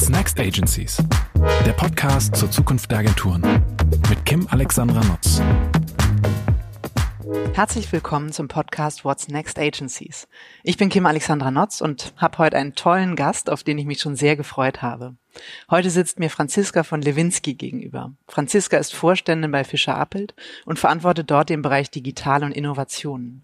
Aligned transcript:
What's 0.00 0.08
Next 0.08 0.40
Agencies? 0.40 0.96
Der 1.66 1.74
Podcast 1.74 2.34
zur 2.34 2.50
Zukunft 2.50 2.90
der 2.90 3.00
Agenturen 3.00 3.42
mit 4.08 4.24
Kim 4.24 4.48
Alexandra 4.50 5.04
Nutz. 5.04 5.42
Herzlich 7.52 7.92
willkommen 7.92 8.32
zum 8.32 8.48
Podcast 8.48 9.04
What's 9.04 9.28
Next 9.28 9.58
Agencies. 9.58 10.26
Ich 10.64 10.78
bin 10.78 10.88
Kim 10.88 11.04
Alexandra 11.04 11.50
Notz 11.50 11.82
und 11.82 12.14
habe 12.16 12.38
heute 12.38 12.56
einen 12.56 12.74
tollen 12.74 13.14
Gast, 13.14 13.50
auf 13.50 13.62
den 13.62 13.76
ich 13.76 13.84
mich 13.84 14.00
schon 14.00 14.16
sehr 14.16 14.36
gefreut 14.36 14.80
habe. 14.80 15.16
Heute 15.70 15.90
sitzt 15.90 16.18
mir 16.18 16.30
Franziska 16.30 16.82
von 16.82 17.02
Lewinsky 17.02 17.54
gegenüber. 17.54 18.12
Franziska 18.28 18.76
ist 18.76 18.94
Vorständin 18.94 19.50
bei 19.50 19.64
Fischer 19.64 19.96
Appelt 19.96 20.34
und 20.64 20.78
verantwortet 20.78 21.30
dort 21.30 21.48
den 21.48 21.62
Bereich 21.62 21.90
Digital 21.90 22.44
und 22.44 22.52
Innovationen. 22.52 23.42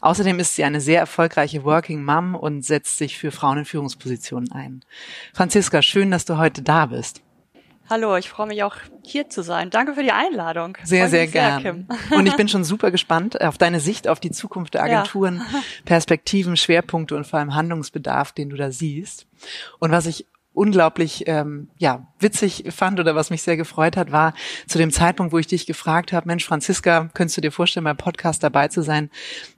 Außerdem 0.00 0.38
ist 0.38 0.54
sie 0.54 0.64
eine 0.64 0.80
sehr 0.80 1.00
erfolgreiche 1.00 1.64
Working 1.64 2.04
Mom 2.04 2.34
und 2.34 2.64
setzt 2.64 2.98
sich 2.98 3.18
für 3.18 3.30
Frauen 3.30 3.58
in 3.58 3.64
Führungspositionen 3.64 4.52
ein. 4.52 4.84
Franziska, 5.32 5.82
schön, 5.82 6.10
dass 6.10 6.24
du 6.24 6.38
heute 6.38 6.62
da 6.62 6.86
bist. 6.86 7.22
Hallo, 7.88 8.16
ich 8.16 8.28
freue 8.28 8.48
mich 8.48 8.64
auch 8.64 8.74
hier 9.04 9.30
zu 9.30 9.42
sein. 9.42 9.70
Danke 9.70 9.94
für 9.94 10.02
die 10.02 10.10
Einladung. 10.10 10.76
Sehr, 10.82 11.08
sehr 11.08 11.28
gerne. 11.28 11.86
Und 12.10 12.26
ich 12.26 12.34
bin 12.34 12.48
schon 12.48 12.64
super 12.64 12.90
gespannt 12.90 13.40
auf 13.40 13.58
deine 13.58 13.78
Sicht 13.78 14.08
auf 14.08 14.18
die 14.18 14.32
Zukunft 14.32 14.74
der 14.74 14.82
Agenturen, 14.82 15.40
ja. 15.52 15.62
Perspektiven, 15.84 16.56
Schwerpunkte 16.56 17.14
und 17.14 17.28
vor 17.28 17.38
allem 17.38 17.54
Handlungsbedarf, 17.54 18.32
den 18.32 18.50
du 18.50 18.56
da 18.56 18.72
siehst. 18.72 19.26
Und 19.78 19.92
was 19.92 20.06
ich 20.06 20.26
unglaublich 20.56 21.24
ähm, 21.26 21.68
ja 21.76 22.06
witzig 22.18 22.64
fand 22.70 22.98
oder 22.98 23.14
was 23.14 23.28
mich 23.28 23.42
sehr 23.42 23.58
gefreut 23.58 23.96
hat, 23.96 24.10
war 24.10 24.32
zu 24.66 24.78
dem 24.78 24.90
Zeitpunkt, 24.90 25.32
wo 25.32 25.38
ich 25.38 25.46
dich 25.46 25.66
gefragt 25.66 26.14
habe, 26.14 26.26
Mensch, 26.26 26.46
Franziska, 26.46 27.10
könntest 27.12 27.36
du 27.36 27.42
dir 27.42 27.52
vorstellen, 27.52 27.84
beim 27.84 27.98
Podcast 27.98 28.42
dabei 28.42 28.68
zu 28.68 28.82
sein? 28.82 29.10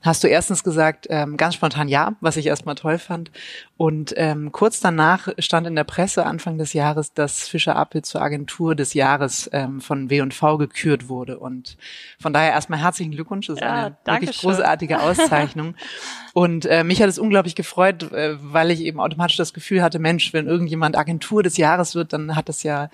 Hast 0.03 0.25
du 0.25 0.29
erstens 0.29 0.65
gesagt, 0.65 1.07
ähm, 1.09 1.37
ganz 1.37 1.55
spontan 1.55 1.87
ja, 1.87 2.17
was 2.21 2.37
ich 2.37 2.47
erstmal 2.47 2.75
toll 2.75 2.99
fand. 2.99 3.31
Und 3.77 4.13
ähm, 4.17 4.51
kurz 4.51 4.81
danach 4.81 5.29
stand 5.39 5.69
in 5.69 5.77
der 5.77 5.85
Presse 5.85 6.27
Anfang 6.27 6.59
des 6.59 6.73
Jahres, 6.73 7.15
dass 7.15 7.47
Fischer 7.47 7.77
Appel 7.77 8.03
zur 8.03 8.21
Agentur 8.21 8.75
des 8.75 8.93
Jahres 8.93 9.49
ähm, 9.53 9.81
von 9.81 10.11
W&V 10.11 10.59
gekürt 10.59 11.09
wurde. 11.09 11.39
Und 11.39 11.77
von 12.19 12.33
daher 12.33 12.51
erstmal 12.51 12.81
herzlichen 12.81 13.13
Glückwunsch. 13.13 13.47
Das 13.47 13.59
ist 13.59 13.63
ja, 13.63 13.73
eine 13.73 13.97
wirklich 14.05 14.37
schön. 14.37 14.51
großartige 14.51 15.01
Auszeichnung. 15.01 15.77
Und 16.35 16.67
äh, 16.67 16.85
mich 16.85 17.03
hat 17.03 17.09
es 17.09 17.19
unglaublich 17.19 17.55
gefreut, 17.55 18.13
äh, 18.13 18.37
weil 18.41 18.71
ich 18.71 18.81
eben 18.83 19.01
automatisch 19.01 19.37
das 19.37 19.53
Gefühl 19.53 19.83
hatte, 19.83 19.99
Mensch, 19.99 20.33
wenn 20.33 20.47
irgendjemand 20.47 20.88
Agentur 20.97 21.43
des 21.43 21.57
Jahres 21.57 21.95
wird, 21.95 22.13
dann 22.13 22.37
hat 22.37 22.49
das 22.49 22.63
ja 22.63 22.89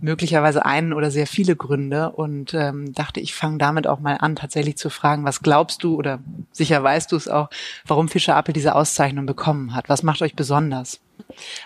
möglicherweise 0.00 0.64
einen 0.64 0.92
oder 0.92 1.10
sehr 1.10 1.26
viele 1.26 1.56
Gründe. 1.56 2.10
Und 2.10 2.54
ähm, 2.54 2.92
dachte, 2.92 3.20
ich 3.20 3.34
fange 3.34 3.58
damit 3.58 3.86
auch 3.86 4.00
mal 4.00 4.16
an, 4.20 4.36
tatsächlich 4.36 4.76
zu 4.76 4.90
fragen, 4.90 5.24
was 5.24 5.42
glaubst 5.42 5.82
du 5.82 5.96
oder 5.96 6.20
sicher 6.52 6.82
weißt 6.82 7.12
du 7.12 7.16
es 7.16 7.28
auch, 7.28 7.50
warum 7.86 8.08
Fischer 8.08 8.36
Appel 8.36 8.52
diese 8.52 8.74
Auszeichnung 8.74 9.26
bekommen 9.26 9.74
hat? 9.74 9.88
Was 9.88 10.02
macht 10.02 10.22
euch 10.22 10.34
besonders? 10.34 11.00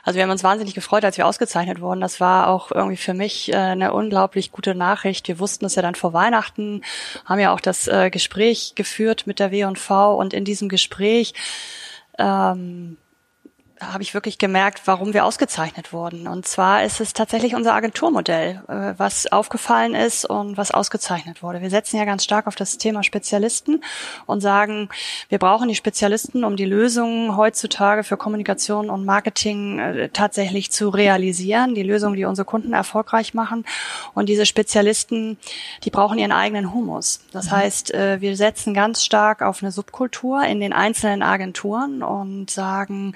Also 0.02 0.16
wir 0.16 0.24
haben 0.24 0.30
uns 0.30 0.44
wahnsinnig 0.44 0.74
gefreut, 0.74 1.04
als 1.04 1.16
wir 1.16 1.26
ausgezeichnet 1.26 1.80
wurden. 1.80 2.00
Das 2.00 2.20
war 2.20 2.48
auch 2.48 2.70
irgendwie 2.70 2.96
für 2.96 3.14
mich 3.14 3.52
äh, 3.52 3.56
eine 3.56 3.92
unglaublich 3.92 4.52
gute 4.52 4.74
Nachricht. 4.74 5.28
Wir 5.28 5.38
wussten 5.38 5.64
es 5.64 5.74
ja 5.74 5.82
dann 5.82 5.94
vor 5.94 6.12
Weihnachten, 6.12 6.82
haben 7.24 7.40
ja 7.40 7.52
auch 7.52 7.60
das 7.60 7.88
äh, 7.88 8.10
Gespräch 8.10 8.74
geführt 8.74 9.26
mit 9.26 9.38
der 9.38 9.50
W&V 9.50 10.16
und 10.16 10.34
in 10.34 10.44
diesem 10.44 10.68
Gespräch 10.68 11.34
ähm, 12.18 12.96
habe 13.92 14.02
ich 14.02 14.14
wirklich 14.14 14.38
gemerkt, 14.38 14.82
warum 14.86 15.14
wir 15.14 15.24
ausgezeichnet 15.24 15.92
wurden. 15.92 16.26
Und 16.26 16.46
zwar 16.46 16.84
ist 16.84 17.00
es 17.00 17.12
tatsächlich 17.12 17.54
unser 17.54 17.74
Agenturmodell, 17.74 18.62
äh, 18.68 18.94
was 18.96 19.30
aufgefallen 19.30 19.94
ist 19.94 20.24
und 20.24 20.56
was 20.56 20.70
ausgezeichnet 20.70 21.42
wurde. 21.42 21.60
Wir 21.60 21.70
setzen 21.70 21.96
ja 21.96 22.04
ganz 22.04 22.24
stark 22.24 22.46
auf 22.46 22.54
das 22.54 22.78
Thema 22.78 23.02
Spezialisten 23.02 23.82
und 24.26 24.40
sagen, 24.40 24.88
wir 25.28 25.38
brauchen 25.38 25.68
die 25.68 25.74
Spezialisten, 25.74 26.44
um 26.44 26.56
die 26.56 26.64
Lösungen 26.64 27.36
heutzutage 27.36 28.04
für 28.04 28.16
Kommunikation 28.16 28.90
und 28.90 29.04
Marketing 29.04 29.78
äh, 29.78 30.08
tatsächlich 30.08 30.70
zu 30.72 30.88
realisieren, 30.88 31.74
die 31.74 31.82
Lösungen, 31.82 32.16
die 32.16 32.24
unsere 32.24 32.46
Kunden 32.46 32.72
erfolgreich 32.72 33.34
machen. 33.34 33.64
Und 34.14 34.28
diese 34.28 34.46
Spezialisten, 34.46 35.38
die 35.84 35.90
brauchen 35.90 36.18
ihren 36.18 36.32
eigenen 36.32 36.72
Humus. 36.72 37.20
Das 37.32 37.46
mhm. 37.46 37.50
heißt, 37.50 37.94
äh, 37.94 38.20
wir 38.20 38.36
setzen 38.36 38.74
ganz 38.74 39.04
stark 39.04 39.42
auf 39.42 39.62
eine 39.62 39.72
Subkultur 39.72 40.42
in 40.44 40.60
den 40.60 40.72
einzelnen 40.72 41.22
Agenturen 41.22 42.02
und 42.02 42.50
sagen, 42.50 43.14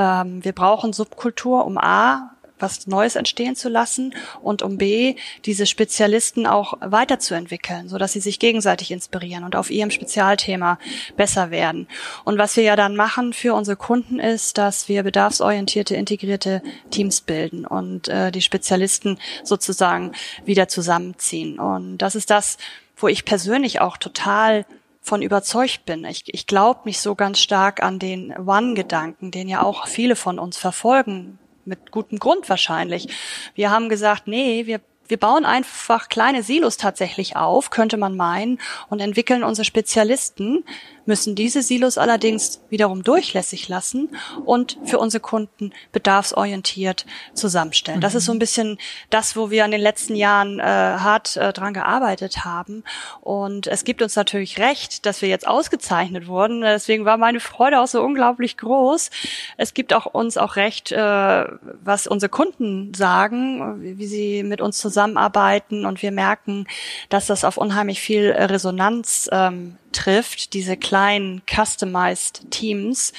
ähm, 0.00 0.42
wir 0.42 0.52
brauchen 0.52 0.92
Subkultur, 0.94 1.66
um 1.66 1.76
A, 1.76 2.30
was 2.58 2.86
Neues 2.86 3.16
entstehen 3.16 3.56
zu 3.56 3.68
lassen 3.68 4.14
und 4.42 4.62
um 4.62 4.76
B, 4.78 5.16
diese 5.44 5.66
Spezialisten 5.66 6.46
auch 6.46 6.74
weiterzuentwickeln, 6.80 7.88
so 7.88 7.98
dass 7.98 8.12
sie 8.12 8.20
sich 8.20 8.38
gegenseitig 8.38 8.90
inspirieren 8.90 9.44
und 9.44 9.56
auf 9.56 9.70
ihrem 9.70 9.90
Spezialthema 9.90 10.78
besser 11.16 11.50
werden. 11.50 11.88
Und 12.24 12.38
was 12.38 12.56
wir 12.56 12.64
ja 12.64 12.76
dann 12.76 12.96
machen 12.96 13.32
für 13.32 13.54
unsere 13.54 13.76
Kunden 13.76 14.18
ist, 14.18 14.58
dass 14.58 14.88
wir 14.88 15.02
bedarfsorientierte, 15.02 15.94
integrierte 15.94 16.62
Teams 16.90 17.22
bilden 17.22 17.66
und 17.66 18.08
äh, 18.08 18.30
die 18.30 18.42
Spezialisten 18.42 19.18
sozusagen 19.42 20.12
wieder 20.44 20.68
zusammenziehen. 20.68 21.58
Und 21.58 21.98
das 21.98 22.14
ist 22.14 22.30
das, 22.30 22.58
wo 22.96 23.08
ich 23.08 23.24
persönlich 23.24 23.80
auch 23.80 23.96
total 23.96 24.66
von 25.00 25.22
überzeugt 25.22 25.84
bin. 25.86 26.04
Ich, 26.04 26.22
ich 26.26 26.46
glaube 26.46 26.80
nicht 26.84 27.00
so 27.00 27.14
ganz 27.14 27.38
stark 27.38 27.82
an 27.82 27.98
den 27.98 28.36
One-Gedanken, 28.36 29.30
den 29.30 29.48
ja 29.48 29.62
auch 29.62 29.86
viele 29.86 30.16
von 30.16 30.38
uns 30.38 30.58
verfolgen, 30.58 31.38
mit 31.64 31.90
gutem 31.90 32.18
Grund 32.18 32.48
wahrscheinlich. 32.48 33.08
Wir 33.54 33.70
haben 33.70 33.88
gesagt, 33.88 34.26
nee, 34.26 34.66
wir 34.66 34.80
wir 35.10 35.18
bauen 35.18 35.44
einfach 35.44 36.08
kleine 36.08 36.44
Silos 36.44 36.76
tatsächlich 36.76 37.36
auf, 37.36 37.70
könnte 37.70 37.96
man 37.96 38.16
meinen, 38.16 38.60
und 38.88 39.00
entwickeln 39.00 39.42
unsere 39.42 39.64
Spezialisten, 39.64 40.64
müssen 41.10 41.34
diese 41.34 41.60
Silos 41.60 41.98
allerdings 41.98 42.60
wiederum 42.68 43.02
durchlässig 43.02 43.68
lassen 43.68 44.10
und 44.44 44.78
für 44.84 45.00
unsere 45.00 45.20
Kunden 45.20 45.72
bedarfsorientiert 45.90 47.04
zusammenstellen. 47.34 48.00
Das 48.00 48.14
ist 48.14 48.26
so 48.26 48.32
ein 48.32 48.38
bisschen 48.38 48.78
das, 49.10 49.34
wo 49.34 49.50
wir 49.50 49.64
in 49.64 49.72
den 49.72 49.80
letzten 49.80 50.14
Jahren 50.14 50.60
äh, 50.60 50.62
hart 50.62 51.36
äh, 51.36 51.52
dran 51.52 51.74
gearbeitet 51.74 52.44
haben. 52.44 52.84
Und 53.22 53.66
es 53.66 53.82
gibt 53.82 54.02
uns 54.02 54.14
natürlich 54.14 54.60
recht, 54.60 55.04
dass 55.04 55.20
wir 55.20 55.28
jetzt 55.28 55.48
ausgezeichnet 55.48 56.28
wurden. 56.28 56.60
Deswegen 56.60 57.04
war 57.04 57.16
meine 57.16 57.40
Freude 57.40 57.80
auch 57.80 57.88
so 57.88 58.02
unglaublich 58.02 58.56
groß. 58.56 59.10
Es 59.56 59.74
gibt 59.74 59.92
auch 59.92 60.06
uns 60.06 60.36
auch 60.36 60.54
recht, 60.54 60.92
äh, 60.92 61.44
was 61.82 62.06
unsere 62.06 62.30
Kunden 62.30 62.94
sagen, 62.94 63.82
wie 63.98 64.06
sie 64.06 64.44
mit 64.44 64.60
uns 64.60 64.78
zusammenarbeiten. 64.78 65.86
Und 65.86 66.02
wir 66.02 66.12
merken, 66.12 66.68
dass 67.08 67.26
das 67.26 67.44
auf 67.44 67.56
unheimlich 67.56 68.00
viel 68.00 68.30
Resonanz 68.30 69.28
ähm, 69.32 69.76
trifft, 69.92 70.52
diese 70.54 70.76
kleinen 70.76 71.42
customized 71.46 72.50
Teams, 72.50 73.12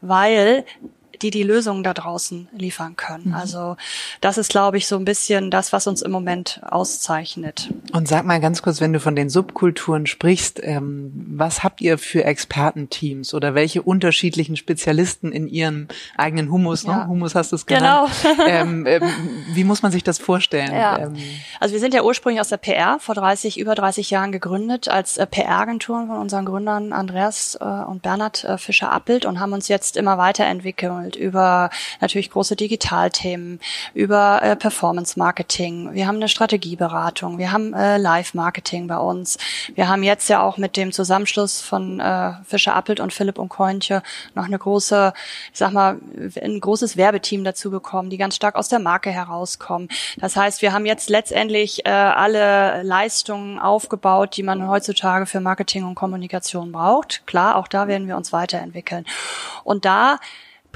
weil 0.00 0.64
die 1.22 1.30
die 1.30 1.42
Lösungen 1.42 1.82
da 1.82 1.94
draußen 1.94 2.48
liefern 2.52 2.96
können. 2.96 3.28
Mhm. 3.28 3.34
Also 3.34 3.76
das 4.20 4.38
ist, 4.38 4.50
glaube 4.50 4.76
ich, 4.76 4.86
so 4.86 4.96
ein 4.96 5.04
bisschen 5.04 5.50
das, 5.50 5.72
was 5.72 5.86
uns 5.86 6.02
im 6.02 6.10
Moment 6.10 6.60
auszeichnet. 6.62 7.68
Und 7.92 8.08
sag 8.08 8.24
mal 8.24 8.40
ganz 8.40 8.62
kurz, 8.62 8.80
wenn 8.80 8.92
du 8.92 9.00
von 9.00 9.16
den 9.16 9.28
Subkulturen 9.30 10.06
sprichst, 10.06 10.60
ähm, 10.62 11.12
was 11.28 11.62
habt 11.62 11.80
ihr 11.80 11.98
für 11.98 12.24
Expertenteams 12.24 13.34
oder 13.34 13.54
welche 13.54 13.82
unterschiedlichen 13.82 14.56
Spezialisten 14.56 15.32
in 15.32 15.48
ihrem 15.48 15.88
eigenen 16.16 16.50
Humus, 16.50 16.84
ne? 16.84 16.92
ja. 16.92 16.98
ne? 17.04 17.08
Humus 17.08 17.34
hast 17.34 17.52
du 17.52 17.56
es 17.56 17.66
genannt. 17.66 18.10
Genau. 18.22 18.42
ähm, 18.48 18.86
ähm, 18.86 19.02
wie 19.52 19.64
muss 19.64 19.82
man 19.82 19.92
sich 19.92 20.04
das 20.04 20.18
vorstellen? 20.18 20.72
Ja. 20.72 20.98
Ähm, 20.98 21.16
also 21.60 21.72
wir 21.72 21.80
sind 21.80 21.94
ja 21.94 22.02
ursprünglich 22.02 22.40
aus 22.40 22.48
der 22.48 22.56
PR 22.56 22.98
vor 22.98 23.14
30, 23.14 23.58
über 23.58 23.74
30 23.74 24.10
Jahren 24.10 24.32
gegründet 24.32 24.88
als 24.88 25.16
äh, 25.16 25.26
PR-Agentur 25.26 26.06
von 26.06 26.18
unseren 26.18 26.44
Gründern 26.44 26.92
Andreas 26.92 27.56
äh, 27.60 27.64
und 27.64 28.02
Bernhard 28.02 28.44
äh, 28.44 28.58
Fischer-Appelt 28.58 29.24
und 29.24 29.40
haben 29.40 29.52
uns 29.52 29.68
jetzt 29.68 29.96
immer 29.96 30.18
weiterentwickelt 30.18 31.05
gesammelt 31.06 31.16
über 31.16 31.70
natürlich 32.00 32.30
große 32.30 32.56
Digitalthemen, 32.56 33.60
über 33.94 34.42
äh, 34.42 34.56
Performance 34.56 35.18
Marketing. 35.18 35.94
Wir 35.94 36.06
haben 36.06 36.16
eine 36.16 36.28
Strategieberatung, 36.28 37.38
wir 37.38 37.52
haben 37.52 37.72
äh, 37.74 37.98
Live 37.98 38.34
Marketing 38.34 38.86
bei 38.86 38.98
uns. 38.98 39.38
Wir 39.74 39.88
haben 39.88 40.02
jetzt 40.02 40.28
ja 40.28 40.42
auch 40.42 40.58
mit 40.58 40.76
dem 40.76 40.92
Zusammenschluss 40.92 41.60
von 41.60 42.00
äh, 42.00 42.32
Fischer 42.44 42.74
Appelt 42.74 43.00
und 43.00 43.12
Philipp 43.12 43.38
und 43.38 43.48
Kointje 43.48 44.02
noch 44.34 44.46
eine 44.46 44.58
große, 44.58 45.12
ich 45.52 45.58
sag 45.58 45.72
mal, 45.72 45.98
ein 46.42 46.60
großes 46.60 46.96
Werbeteam 46.96 47.44
dazu 47.44 47.70
bekommen, 47.70 48.10
die 48.10 48.18
ganz 48.18 48.36
stark 48.36 48.56
aus 48.56 48.68
der 48.68 48.78
Marke 48.78 49.10
herauskommen. 49.10 49.88
Das 50.18 50.36
heißt, 50.36 50.62
wir 50.62 50.72
haben 50.72 50.86
jetzt 50.86 51.08
letztendlich 51.10 51.86
äh, 51.86 51.90
alle 51.90 52.82
Leistungen 52.82 53.58
aufgebaut, 53.58 54.36
die 54.36 54.42
man 54.42 54.68
heutzutage 54.68 55.26
für 55.26 55.40
Marketing 55.40 55.84
und 55.84 55.94
Kommunikation 55.94 56.72
braucht. 56.72 57.26
Klar, 57.26 57.56
auch 57.56 57.68
da 57.68 57.88
werden 57.88 58.08
wir 58.08 58.16
uns 58.16 58.32
weiterentwickeln. 58.32 59.04
Und 59.64 59.84
da 59.84 60.18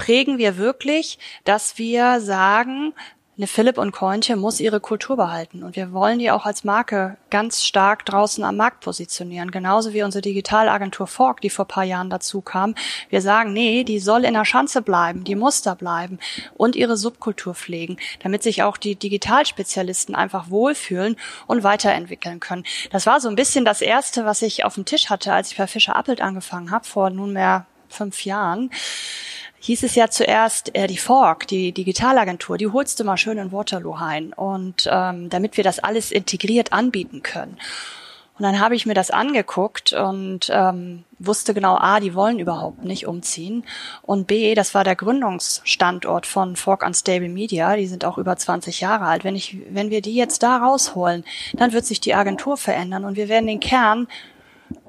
prägen 0.01 0.39
wir 0.39 0.57
wirklich, 0.57 1.19
dass 1.43 1.77
wir 1.77 2.21
sagen, 2.21 2.93
eine 3.37 3.45
Philipp 3.45 3.77
und 3.77 3.91
Kointje 3.91 4.35
muss 4.35 4.59
ihre 4.59 4.79
Kultur 4.79 5.15
behalten 5.15 5.63
und 5.63 5.75
wir 5.75 5.93
wollen 5.93 6.17
die 6.17 6.31
auch 6.31 6.47
als 6.47 6.63
Marke 6.63 7.17
ganz 7.29 7.63
stark 7.63 8.03
draußen 8.05 8.43
am 8.43 8.57
Markt 8.57 8.79
positionieren. 8.81 9.51
Genauso 9.51 9.93
wie 9.93 10.01
unsere 10.01 10.23
Digitalagentur 10.23 11.05
Fork, 11.05 11.41
die 11.41 11.51
vor 11.51 11.65
paar 11.65 11.83
Jahren 11.83 12.09
dazu 12.09 12.41
kam. 12.41 12.73
Wir 13.09 13.21
sagen, 13.21 13.53
nee, 13.53 13.83
die 13.83 13.99
soll 13.99 14.25
in 14.25 14.33
der 14.33 14.43
Schanze 14.43 14.81
bleiben, 14.81 15.23
die 15.23 15.35
muss 15.35 15.61
da 15.61 15.75
bleiben 15.75 16.17
und 16.55 16.75
ihre 16.75 16.97
Subkultur 16.97 17.53
pflegen, 17.53 17.97
damit 18.23 18.41
sich 18.41 18.63
auch 18.63 18.77
die 18.77 18.95
Digitalspezialisten 18.95 20.15
einfach 20.15 20.49
wohlfühlen 20.49 21.15
und 21.45 21.63
weiterentwickeln 21.63 22.39
können. 22.39 22.63
Das 22.91 23.05
war 23.05 23.19
so 23.19 23.29
ein 23.29 23.35
bisschen 23.35 23.65
das 23.65 23.81
erste, 23.81 24.25
was 24.25 24.41
ich 24.41 24.65
auf 24.65 24.73
dem 24.73 24.85
Tisch 24.85 25.11
hatte, 25.11 25.31
als 25.31 25.51
ich 25.51 25.57
bei 25.59 25.67
Fischer 25.67 25.95
Appelt 25.95 26.21
angefangen 26.21 26.71
habe, 26.71 26.85
vor 26.85 27.11
nunmehr 27.11 27.67
fünf 27.87 28.25
Jahren 28.25 28.71
hieß 29.61 29.83
es 29.83 29.95
ja 29.95 30.09
zuerst, 30.09 30.75
äh, 30.75 30.87
die 30.87 30.97
Fork, 30.97 31.47
die 31.47 31.71
Digitalagentur, 31.71 32.57
die 32.57 32.67
holst 32.67 32.99
du 32.99 33.03
mal 33.03 33.17
schön 33.17 33.37
in 33.37 33.51
Waterloo 33.51 33.93
ein 33.93 34.33
und 34.33 34.89
ähm, 34.91 35.29
damit 35.29 35.55
wir 35.55 35.63
das 35.63 35.79
alles 35.79 36.11
integriert 36.11 36.73
anbieten 36.73 37.21
können. 37.23 37.57
Und 38.41 38.45
dann 38.45 38.59
habe 38.59 38.73
ich 38.73 38.87
mir 38.87 38.95
das 38.95 39.11
angeguckt 39.11 39.93
und 39.93 40.49
ähm, 40.51 41.03
wusste 41.19 41.53
genau, 41.53 41.75
A, 41.75 41.99
die 41.99 42.15
wollen 42.15 42.39
überhaupt 42.39 42.83
nicht 42.83 43.05
umziehen. 43.05 43.63
Und 44.01 44.25
B, 44.25 44.55
das 44.55 44.73
war 44.73 44.83
der 44.83 44.95
Gründungsstandort 44.95 46.25
von 46.25 46.55
Fork 46.55 46.83
Unstable 46.83 47.29
Media. 47.29 47.75
Die 47.75 47.85
sind 47.85 48.03
auch 48.03 48.17
über 48.17 48.35
20 48.35 48.81
Jahre 48.81 49.05
alt. 49.05 49.23
Wenn, 49.23 49.35
ich, 49.35 49.57
wenn 49.69 49.91
wir 49.91 50.01
die 50.01 50.15
jetzt 50.15 50.41
da 50.41 50.57
rausholen, 50.57 51.23
dann 51.53 51.71
wird 51.71 51.85
sich 51.85 51.99
die 51.99 52.15
Agentur 52.15 52.57
verändern 52.57 53.05
und 53.05 53.15
wir 53.15 53.29
werden 53.29 53.45
den 53.45 53.59
Kern 53.59 54.07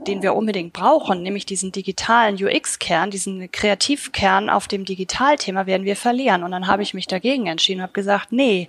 den 0.07 0.23
wir 0.23 0.35
unbedingt 0.35 0.73
brauchen, 0.73 1.23
nämlich 1.23 1.47
diesen 1.47 1.73
digitalen 1.73 2.43
UX-Kern, 2.43 3.11
diesen 3.11 3.51
Kreativkern 3.51 4.51
auf 4.51 4.69
dem 4.69 4.85
Digitalthema 4.85 5.67
werden 5.67 5.85
wir 5.85 5.97
verlieren. 5.97 6.43
Und 6.43 6.51
dann 6.51 6.67
habe 6.67 6.83
ich 6.83 6.95
mich 6.95 7.07
dagegen 7.07 7.47
entschieden 7.47 7.81
und 7.81 7.85
habe 7.85 7.93
gesagt, 7.93 8.33
nee, 8.33 8.69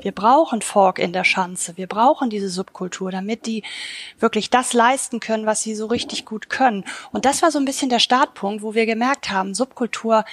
wir 0.00 0.12
brauchen 0.12 0.62
Fork 0.62 0.98
in 0.98 1.12
der 1.12 1.24
Schanze, 1.24 1.76
wir 1.76 1.86
brauchen 1.86 2.30
diese 2.30 2.48
Subkultur, 2.48 3.10
damit 3.10 3.46
die 3.46 3.62
wirklich 4.18 4.50
das 4.50 4.72
leisten 4.72 5.20
können, 5.20 5.46
was 5.46 5.62
sie 5.62 5.74
so 5.74 5.86
richtig 5.86 6.24
gut 6.24 6.48
können. 6.50 6.84
Und 7.12 7.24
das 7.24 7.42
war 7.42 7.50
so 7.50 7.58
ein 7.58 7.64
bisschen 7.64 7.88
der 7.88 7.98
Startpunkt, 7.98 8.62
wo 8.62 8.74
wir 8.74 8.86
gemerkt 8.86 9.30
haben, 9.30 9.54
Subkultur 9.54 10.24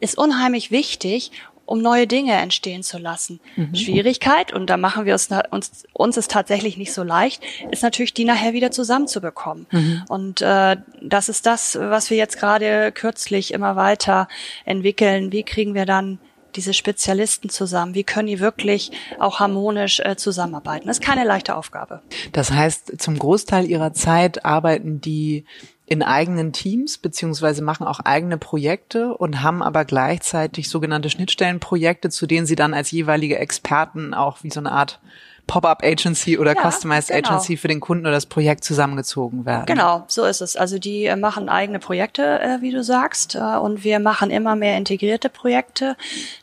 ist 0.00 0.18
unheimlich 0.18 0.70
wichtig 0.70 1.30
um 1.66 1.80
neue 1.80 2.06
Dinge 2.06 2.34
entstehen 2.34 2.82
zu 2.82 2.98
lassen. 2.98 3.40
Mhm. 3.56 3.74
Schwierigkeit, 3.74 4.52
und 4.52 4.68
da 4.68 4.76
machen 4.76 5.04
wir 5.04 5.12
uns, 5.12 5.28
uns, 5.50 5.84
uns 5.92 6.16
ist 6.16 6.30
tatsächlich 6.30 6.76
nicht 6.76 6.92
so 6.92 7.02
leicht, 7.02 7.42
ist 7.70 7.82
natürlich, 7.82 8.14
die 8.14 8.24
nachher 8.24 8.52
wieder 8.52 8.70
zusammenzubekommen. 8.70 9.66
Mhm. 9.70 10.04
Und 10.08 10.42
äh, 10.42 10.76
das 11.02 11.28
ist 11.28 11.46
das, 11.46 11.78
was 11.78 12.10
wir 12.10 12.16
jetzt 12.16 12.38
gerade 12.38 12.92
kürzlich 12.92 13.52
immer 13.52 13.76
weiter 13.76 14.28
entwickeln. 14.64 15.32
Wie 15.32 15.42
kriegen 15.42 15.74
wir 15.74 15.86
dann 15.86 16.18
diese 16.56 16.74
Spezialisten 16.74 17.48
zusammen? 17.48 17.94
Wie 17.94 18.04
können 18.04 18.28
die 18.28 18.40
wirklich 18.40 18.92
auch 19.18 19.40
harmonisch 19.40 20.00
äh, 20.00 20.16
zusammenarbeiten? 20.16 20.86
Das 20.86 20.98
ist 20.98 21.04
keine 21.04 21.24
leichte 21.24 21.56
Aufgabe. 21.56 22.02
Das 22.32 22.52
heißt, 22.52 23.00
zum 23.00 23.18
Großteil 23.18 23.68
ihrer 23.68 23.92
Zeit 23.92 24.44
arbeiten 24.44 25.00
die 25.00 25.44
in 25.86 26.02
eigenen 26.02 26.52
Teams 26.52 26.96
beziehungsweise 26.96 27.62
machen 27.62 27.86
auch 27.86 28.00
eigene 28.00 28.38
Projekte 28.38 29.14
und 29.14 29.42
haben 29.42 29.62
aber 29.62 29.84
gleichzeitig 29.84 30.70
sogenannte 30.70 31.10
Schnittstellenprojekte, 31.10 32.08
zu 32.08 32.26
denen 32.26 32.46
sie 32.46 32.56
dann 32.56 32.72
als 32.72 32.90
jeweilige 32.90 33.38
Experten 33.38 34.14
auch 34.14 34.42
wie 34.42 34.50
so 34.50 34.60
eine 34.60 34.72
Art 34.72 35.00
Pop-up-Agency 35.46 36.38
oder 36.38 36.54
ja, 36.54 36.70
Customized 36.70 37.08
genau. 37.08 37.28
Agency 37.28 37.56
für 37.56 37.68
den 37.68 37.80
Kunden 37.80 38.04
oder 38.06 38.14
das 38.14 38.26
Projekt 38.26 38.64
zusammengezogen 38.64 39.44
werden. 39.44 39.66
Genau, 39.66 40.04
so 40.08 40.24
ist 40.24 40.40
es. 40.40 40.56
Also 40.56 40.78
die 40.78 41.04
äh, 41.04 41.16
machen 41.16 41.48
eigene 41.48 41.78
Projekte, 41.78 42.40
äh, 42.40 42.60
wie 42.60 42.70
du 42.70 42.82
sagst, 42.82 43.34
äh, 43.34 43.38
und 43.38 43.84
wir 43.84 43.98
machen 43.98 44.30
immer 44.30 44.56
mehr 44.56 44.76
integrierte 44.78 45.28
Projekte. 45.28 45.96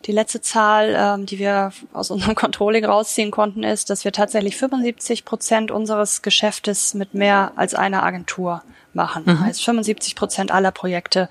Die 0.06 0.12
letzte 0.12 0.42
Zahl, 0.42 0.96
ähm, 0.96 1.26
die 1.26 1.40
wir 1.40 1.72
aus 1.94 2.12
unserem 2.12 2.36
Controlling 2.36 2.86
rausziehen 2.86 3.32
konnten, 3.32 3.64
ist, 3.64 3.90
dass 3.90 4.06
wir 4.06 4.12
tatsächlich 4.12 4.58
75 4.58 5.26
Prozent 5.26 5.72
unseres 5.72 6.22
Geschäftes 6.22 6.94
mit 6.94 7.14
mehr 7.14 7.54
als 7.56 7.74
einer 7.74 8.04
Agentur 8.04 8.64
machen. 8.94 9.24
Mhm. 9.26 9.40
Heißt 9.40 9.64
75 9.64 10.16
Prozent 10.16 10.52
aller 10.52 10.72
Projekte 10.72 11.30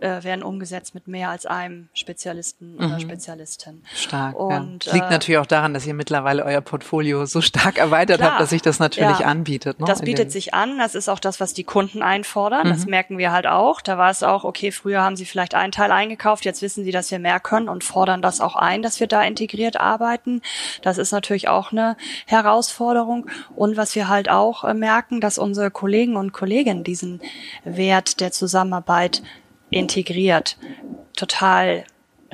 äh, 0.00 0.22
werden 0.22 0.42
umgesetzt 0.42 0.94
mit 0.94 1.08
mehr 1.08 1.30
als 1.30 1.46
einem 1.46 1.88
Spezialisten 1.94 2.74
mhm. 2.74 2.84
oder 2.84 3.00
Spezialistin. 3.00 3.82
Stark. 3.94 4.38
Und, 4.38 4.84
ja. 4.84 4.94
Liegt 4.94 5.06
äh, 5.06 5.10
natürlich 5.10 5.38
auch 5.38 5.46
daran, 5.46 5.74
dass 5.74 5.86
ihr 5.86 5.94
mittlerweile 5.94 6.44
euer 6.44 6.60
Portfolio 6.60 7.26
so 7.26 7.40
stark 7.40 7.78
erweitert 7.78 8.18
klar, 8.18 8.32
habt, 8.32 8.40
dass 8.40 8.50
sich 8.50 8.62
das 8.62 8.78
natürlich 8.78 9.20
ja, 9.20 9.26
anbietet. 9.26 9.80
Ne? 9.80 9.86
Das 9.86 10.02
bietet 10.02 10.32
sich 10.32 10.54
an. 10.54 10.78
Das 10.78 10.94
ist 10.94 11.08
auch 11.08 11.18
das, 11.18 11.40
was 11.40 11.54
die 11.54 11.64
Kunden 11.64 12.02
einfordern. 12.02 12.66
Mhm. 12.66 12.70
Das 12.70 12.86
merken 12.86 13.18
wir 13.18 13.32
halt 13.32 13.46
auch. 13.46 13.80
Da 13.80 13.98
war 13.98 14.10
es 14.10 14.22
auch, 14.22 14.44
okay, 14.44 14.72
früher 14.72 15.02
haben 15.02 15.16
sie 15.16 15.24
vielleicht 15.24 15.54
einen 15.54 15.72
Teil 15.72 15.90
eingekauft, 15.90 16.44
jetzt 16.44 16.62
wissen 16.62 16.84
sie, 16.84 16.92
dass 16.92 17.10
wir 17.10 17.18
mehr 17.18 17.40
können 17.40 17.68
und 17.68 17.84
fordern 17.84 18.22
das 18.22 18.40
auch 18.40 18.56
ein, 18.56 18.82
dass 18.82 19.00
wir 19.00 19.06
da 19.06 19.22
integriert 19.22 19.78
arbeiten. 19.80 20.42
Das 20.82 20.98
ist 20.98 21.12
natürlich 21.12 21.48
auch 21.48 21.72
eine 21.72 21.96
Herausforderung. 22.26 23.26
Und 23.54 23.76
was 23.76 23.94
wir 23.94 24.08
halt 24.08 24.28
auch 24.28 24.64
äh, 24.64 24.74
merken, 24.74 25.20
dass 25.20 25.38
unsere 25.38 25.70
Kollegen 25.70 26.16
und 26.16 26.32
Kolleginnen 26.32 26.84
diesen 26.84 27.20
Wert 27.64 28.20
der 28.20 28.32
Zusammenarbeit 28.32 29.22
integriert, 29.74 30.56
total 31.16 31.84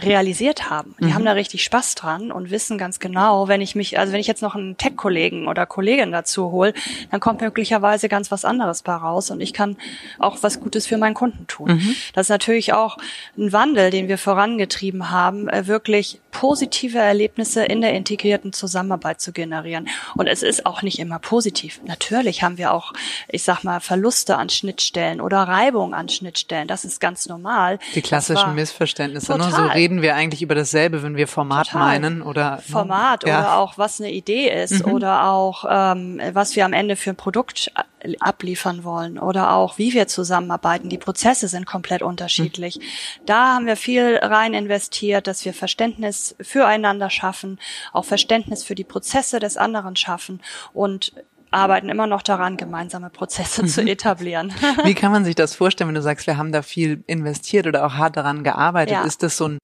realisiert 0.02 0.70
haben. 0.70 0.94
Die 1.00 1.06
mhm. 1.06 1.14
haben 1.14 1.24
da 1.24 1.32
richtig 1.32 1.64
Spaß 1.64 1.94
dran 1.94 2.32
und 2.32 2.50
wissen 2.50 2.78
ganz 2.78 2.98
genau, 2.98 3.48
wenn 3.48 3.60
ich 3.60 3.74
mich, 3.74 3.98
also 3.98 4.12
wenn 4.12 4.20
ich 4.20 4.26
jetzt 4.26 4.42
noch 4.42 4.54
einen 4.54 4.76
Tech-Kollegen 4.76 5.48
oder 5.48 5.66
Kollegin 5.66 6.12
dazu 6.12 6.50
hole, 6.50 6.74
dann 7.10 7.20
kommt 7.20 7.40
möglicherweise 7.40 8.08
ganz 8.08 8.30
was 8.30 8.44
anderes 8.44 8.82
bei 8.82 8.94
raus 8.94 9.30
und 9.30 9.40
ich 9.40 9.52
kann 9.52 9.76
auch 10.18 10.38
was 10.42 10.60
Gutes 10.60 10.86
für 10.86 10.98
meinen 10.98 11.14
Kunden 11.14 11.46
tun. 11.46 11.74
Mhm. 11.74 11.96
Das 12.14 12.26
ist 12.26 12.30
natürlich 12.30 12.72
auch 12.72 12.96
ein 13.36 13.52
Wandel, 13.52 13.90
den 13.90 14.08
wir 14.08 14.18
vorangetrieben 14.18 15.10
haben, 15.10 15.48
äh, 15.48 15.66
wirklich 15.66 16.20
positive 16.30 16.98
Erlebnisse 16.98 17.64
in 17.64 17.80
der 17.80 17.92
integrierten 17.94 18.52
Zusammenarbeit 18.52 19.20
zu 19.20 19.32
generieren. 19.32 19.88
Und 20.16 20.26
es 20.26 20.42
ist 20.42 20.66
auch 20.66 20.82
nicht 20.82 20.98
immer 20.98 21.18
positiv. 21.18 21.80
Natürlich 21.86 22.42
haben 22.42 22.58
wir 22.58 22.72
auch, 22.72 22.92
ich 23.28 23.42
sag 23.42 23.64
mal, 23.64 23.80
Verluste 23.80 24.36
an 24.36 24.48
Schnittstellen 24.48 25.20
oder 25.20 25.38
Reibung 25.38 25.94
an 25.94 26.08
Schnittstellen. 26.08 26.68
Das 26.68 26.84
ist 26.84 27.00
ganz 27.00 27.28
normal. 27.28 27.78
Die 27.94 28.02
klassischen 28.02 28.54
Missverständnisse. 28.54 29.36
Ne? 29.36 29.50
So 29.50 29.62
reden 29.62 29.89
wir 30.02 30.14
eigentlich 30.14 30.42
über 30.42 30.54
dasselbe, 30.54 31.02
wenn 31.02 31.16
wir 31.16 31.28
Format 31.28 31.68
total. 31.68 32.00
meinen 32.00 32.22
oder 32.22 32.56
ne? 32.56 32.62
Format 32.62 33.26
ja. 33.26 33.40
oder 33.40 33.56
auch 33.56 33.78
was 33.78 34.00
eine 34.00 34.10
Idee 34.10 34.48
ist 34.62 34.86
mhm. 34.86 34.92
oder 34.92 35.28
auch 35.28 35.64
ähm, 35.68 36.20
was 36.32 36.56
wir 36.56 36.64
am 36.64 36.72
Ende 36.72 36.96
für 36.96 37.10
ein 37.10 37.16
Produkt 37.16 37.72
abliefern 38.20 38.84
wollen 38.84 39.18
oder 39.18 39.52
auch 39.52 39.78
wie 39.78 39.92
wir 39.92 40.08
zusammenarbeiten. 40.08 40.88
Die 40.88 40.98
Prozesse 40.98 41.48
sind 41.48 41.66
komplett 41.66 42.02
unterschiedlich. 42.02 42.78
Mhm. 42.78 43.26
Da 43.26 43.54
haben 43.54 43.66
wir 43.66 43.76
viel 43.76 44.16
rein 44.16 44.54
investiert, 44.54 45.26
dass 45.26 45.44
wir 45.44 45.52
Verständnis 45.52 46.34
füreinander 46.40 47.10
schaffen, 47.10 47.58
auch 47.92 48.04
Verständnis 48.04 48.64
für 48.64 48.74
die 48.74 48.84
Prozesse 48.84 49.38
des 49.38 49.56
anderen 49.56 49.96
schaffen 49.96 50.40
und 50.72 51.12
arbeiten 51.50 51.88
immer 51.88 52.06
noch 52.06 52.22
daran, 52.22 52.56
gemeinsame 52.56 53.10
Prozesse 53.10 53.64
zu 53.66 53.82
mhm. 53.82 53.88
etablieren. 53.88 54.52
Wie 54.84 54.94
kann 54.94 55.12
man 55.12 55.24
sich 55.24 55.34
das 55.34 55.54
vorstellen, 55.54 55.88
wenn 55.88 55.94
du 55.94 56.02
sagst, 56.02 56.26
wir 56.26 56.36
haben 56.36 56.52
da 56.52 56.62
viel 56.62 57.02
investiert 57.06 57.66
oder 57.66 57.84
auch 57.84 57.94
hart 57.94 58.16
daran 58.16 58.44
gearbeitet? 58.44 58.94
Ja. 58.94 59.04
Ist 59.04 59.22
das 59.22 59.36
so 59.36 59.48
ein 59.48 59.58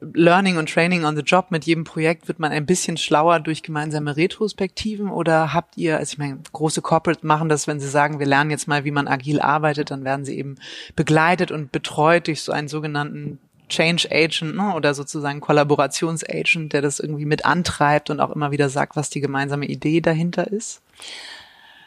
Learning 0.00 0.56
und 0.56 0.72
Training 0.72 1.04
on 1.04 1.16
the 1.16 1.22
Job? 1.22 1.50
Mit 1.50 1.64
jedem 1.64 1.84
Projekt 1.84 2.28
wird 2.28 2.38
man 2.38 2.52
ein 2.52 2.66
bisschen 2.66 2.96
schlauer 2.96 3.40
durch 3.40 3.62
gemeinsame 3.62 4.16
Retrospektiven 4.16 5.08
oder 5.08 5.52
habt 5.52 5.76
ihr, 5.76 5.96
also 5.98 6.12
ich 6.12 6.18
meine, 6.18 6.38
große 6.52 6.82
Corporate 6.82 7.26
machen 7.26 7.48
das, 7.48 7.66
wenn 7.66 7.80
sie 7.80 7.88
sagen, 7.88 8.18
wir 8.18 8.26
lernen 8.26 8.50
jetzt 8.50 8.68
mal, 8.68 8.84
wie 8.84 8.90
man 8.90 9.08
agil 9.08 9.40
arbeitet, 9.40 9.90
dann 9.90 10.04
werden 10.04 10.24
sie 10.24 10.38
eben 10.38 10.56
begleitet 10.94 11.50
und 11.50 11.72
betreut 11.72 12.28
durch 12.28 12.42
so 12.42 12.52
einen 12.52 12.68
sogenannten 12.68 13.38
Change 13.68 14.08
Agent 14.12 14.54
ne, 14.54 14.74
oder 14.74 14.94
sozusagen 14.94 15.40
Kollaborationsagent, 15.40 16.72
der 16.72 16.82
das 16.82 17.00
irgendwie 17.00 17.24
mit 17.24 17.44
antreibt 17.44 18.10
und 18.10 18.20
auch 18.20 18.30
immer 18.30 18.52
wieder 18.52 18.68
sagt, 18.68 18.94
was 18.94 19.10
die 19.10 19.20
gemeinsame 19.20 19.66
Idee 19.66 20.00
dahinter 20.00 20.46
ist? 20.46 20.82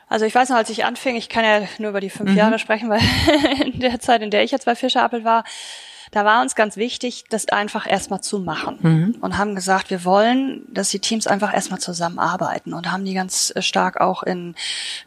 Also 0.08 0.26
ich 0.26 0.34
weiß 0.34 0.50
noch, 0.50 0.58
als 0.58 0.70
ich 0.72 0.86
anfing, 0.86 1.16
ich 1.16 1.30
kann 1.30 1.46
ja 1.46 1.68
nur 1.78 1.92
über 1.92 2.02
die 2.02 2.10
fünf 2.10 2.32
mhm. 2.32 2.38
Jahre 2.38 2.58
sprechen, 2.60 2.90
weil 2.90 3.02
in 3.66 3.80
der 3.80 4.00
Zeit, 4.00 4.22
in 4.22 4.32
der 4.32 4.44
ich 4.44 4.52
jetzt 4.52 4.66
bei 4.66 4.76
Fischer 4.76 5.04
Appel 5.04 5.24
war, 5.24 5.44
da 6.12 6.26
war 6.26 6.42
uns 6.42 6.56
ganz 6.56 6.76
wichtig, 6.76 7.26
das 7.30 7.48
einfach 7.50 7.88
erstmal 7.88 8.22
zu 8.22 8.40
machen 8.40 8.80
mhm. 8.82 9.16
und 9.22 9.38
haben 9.38 9.56
gesagt, 9.56 9.90
wir 9.90 10.04
wollen, 10.06 10.66
dass 10.74 10.90
die 10.90 11.00
Teams 11.00 11.28
einfach 11.28 11.54
erstmal 11.54 11.80
zusammenarbeiten 11.80 12.74
und 12.74 12.92
haben 12.92 13.06
die 13.06 13.14
ganz 13.14 13.52
äh, 13.56 13.62
stark 13.62 14.02
auch 14.02 14.24
in 14.24 14.56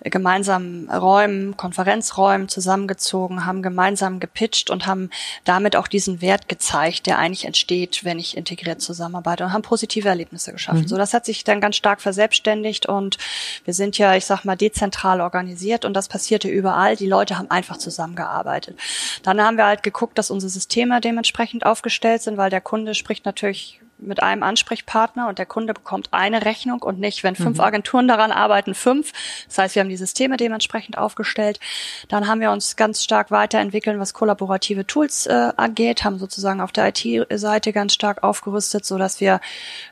gemeinsamen 0.02 0.88
Räumen, 0.90 1.56
Konferenzräumen 1.56 2.49
zusammengezogen, 2.49 3.44
haben 3.47 3.62
gemeinsam 3.62 4.21
gepitcht 4.21 4.71
und 4.71 4.87
haben 4.87 5.11
damit 5.44 5.75
auch 5.76 5.88
diesen 5.88 6.21
Wert 6.21 6.49
gezeigt, 6.49 7.06
der 7.06 7.18
eigentlich 7.18 7.47
entsteht, 7.47 8.04
wenn 8.04 8.18
ich 8.18 8.37
integriert 8.37 8.80
zusammenarbeite 8.80 9.44
und 9.44 9.52
haben 9.52 9.62
positive 9.62 10.09
Erlebnisse 10.09 10.52
geschaffen. 10.52 10.82
Mhm. 10.82 10.88
So, 10.88 10.97
das 10.97 11.14
hat 11.14 11.25
sich 11.25 11.42
dann 11.42 11.61
ganz 11.61 11.76
stark 11.76 12.00
verselbstständigt 12.00 12.87
und 12.87 13.18
wir 13.64 13.75
sind 13.75 13.99
ja, 13.99 14.14
ich 14.14 14.26
sag 14.26 14.44
mal, 14.44 14.56
dezentral 14.56 15.21
organisiert 15.21 15.85
und 15.85 15.94
das 15.94 16.09
passierte 16.09 16.49
überall. 16.49 16.97
Die 16.97 17.06
Leute 17.06 17.38
haben 17.38 17.50
einfach 17.50 17.76
zusammengearbeitet. 17.76 18.78
Dann 19.23 19.40
haben 19.40 19.56
wir 19.56 19.66
halt 19.66 19.82
geguckt, 19.82 20.18
dass 20.18 20.30
unsere 20.30 20.50
Systeme 20.50 20.91
Systeme 20.92 21.00
dementsprechend 21.00 21.64
aufgestellt 21.64 22.22
sind, 22.22 22.37
weil 22.37 22.50
der 22.50 22.61
Kunde 22.61 22.94
spricht 22.94 23.25
natürlich 23.25 23.80
mit 24.02 24.23
einem 24.23 24.42
Ansprechpartner 24.42 25.28
und 25.28 25.38
der 25.38 25.47
Kunde 25.47 25.75
bekommt 25.75 26.09
eine 26.12 26.44
Rechnung 26.44 26.82
und 26.82 26.99
nicht, 26.99 27.23
wenn 27.23 27.37
fünf 27.37 27.59
mhm. 27.59 27.64
Agenturen 27.64 28.09
daran 28.09 28.32
arbeiten, 28.32 28.75
fünf. 28.75 29.12
Das 29.47 29.59
heißt, 29.59 29.75
wir 29.75 29.80
haben 29.80 29.88
die 29.88 29.97
Systeme 29.97 30.37
dementsprechend 30.37 30.99
aufgestellt. 30.99 31.61
Dann 32.09 32.26
haben 32.26 32.40
wir 32.40 32.50
uns 32.50 32.76
ganz 32.76 33.02
stark 33.02 33.30
weiterentwickelt, 33.30 33.99
was 33.99 34.14
kollaborative 34.14 34.87
Tools 34.87 35.26
äh, 35.26 35.52
angeht, 35.56 36.04
haben 36.04 36.18
sozusagen 36.18 36.61
auf 36.61 36.73
der 36.73 36.88
IT-Seite 36.88 37.73
ganz 37.73 37.94
stark 37.94 38.23
aufgerüstet, 38.23 38.85
so 38.85 38.99
dass 38.99 39.21
wir 39.21 39.40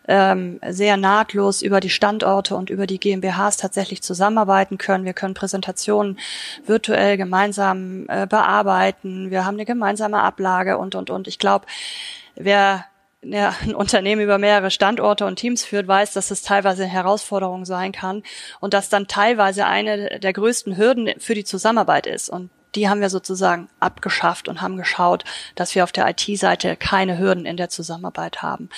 ähm, 0.09 0.61
sehr 0.69 0.97
nahtlos 0.97 1.63
über 1.63 1.81
die 1.81 1.91
Standorte 1.91 2.57
und 2.57 2.71
über 2.71 2.87
die 2.87 2.99
GmbHs 2.99 3.57
tatsächlich 3.57 4.03
zusammenarbeiten 4.03 4.79
können. 4.79 5.05
Wir 5.05 5.15
können 5.15 5.35
Präsentationen 5.35 6.19
virtuell 6.67 7.17
gemeinsam 7.17 8.07
äh, 8.09 8.27
bearbeiten. 8.27 9.31
Wir 9.31 9.45
haben 9.45 9.55
eine 9.55 9.65
gemeinsame 9.65 10.23
Ablage 10.23 10.79
und, 10.79 10.95
und, 10.95 11.11
und. 11.11 11.29
Ich 11.29 11.39
glaube, 11.39 11.67
wer 12.35 12.85
ja, 13.23 13.55
ein 13.63 13.75
Unternehmen 13.75 14.23
über 14.23 14.39
mehrere 14.39 14.71
Standorte 14.71 15.27
und 15.27 15.37
Teams 15.37 15.65
führt, 15.65 15.87
weiß, 15.87 16.13
dass 16.13 16.31
es 16.31 16.43
teilweise 16.43 16.85
eine 16.85 16.93
Herausforderung 16.93 17.65
sein 17.65 17.93
kann 17.93 18.23
und 18.61 18.73
dass 18.73 18.89
dann 18.89 19.09
teilweise 19.09 19.67
eine 19.67 20.21
der 20.21 20.33
größten 20.33 20.77
Hürden 20.77 21.11
für 21.19 21.35
die 21.35 21.45
Zusammenarbeit 21.45 22.07
ist. 22.07 22.31
Und 22.31 22.51
die 22.75 22.89
haben 22.89 23.01
wir 23.01 23.11
sozusagen 23.11 23.69
abgeschafft 23.81 24.49
und 24.49 24.63
haben 24.63 24.77
geschaut, 24.77 25.25
dass 25.55 25.75
wir 25.75 25.85
auf 25.85 25.93
der 25.93 26.09
IT-Seite 26.09 26.77
keine 26.77 27.19
Hürden 27.19 27.45
in 27.45 27.57
der 27.57 27.69
Zusammenarbeit 27.69 28.43
haben. 28.43 28.69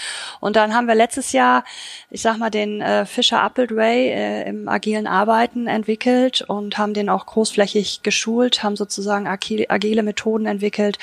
Und 0.41 0.57
dann 0.57 0.75
haben 0.75 0.89
wir 0.89 0.95
letztes 0.95 1.33
Jahr, 1.33 1.65
ich 2.11 2.23
sag 2.23 2.39
mal, 2.39 2.51
den 2.51 2.81
äh, 2.81 3.05
Fischer 3.05 3.43
Applet 3.43 3.75
Way 3.77 4.09
äh, 4.09 4.49
im 4.49 4.69
agilen 4.69 5.07
Arbeiten 5.07 5.67
entwickelt 5.67 6.43
und 6.43 6.79
haben 6.79 6.95
den 6.95 7.09
auch 7.09 7.27
großflächig 7.27 8.03
geschult, 8.03 8.63
haben 8.63 8.77
sozusagen 8.77 9.27
agile 9.27 10.03
Methoden 10.03 10.47
entwickelt, 10.47 10.99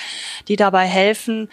die 0.48 0.55
dabei 0.55 0.86
helfen, 0.86 1.50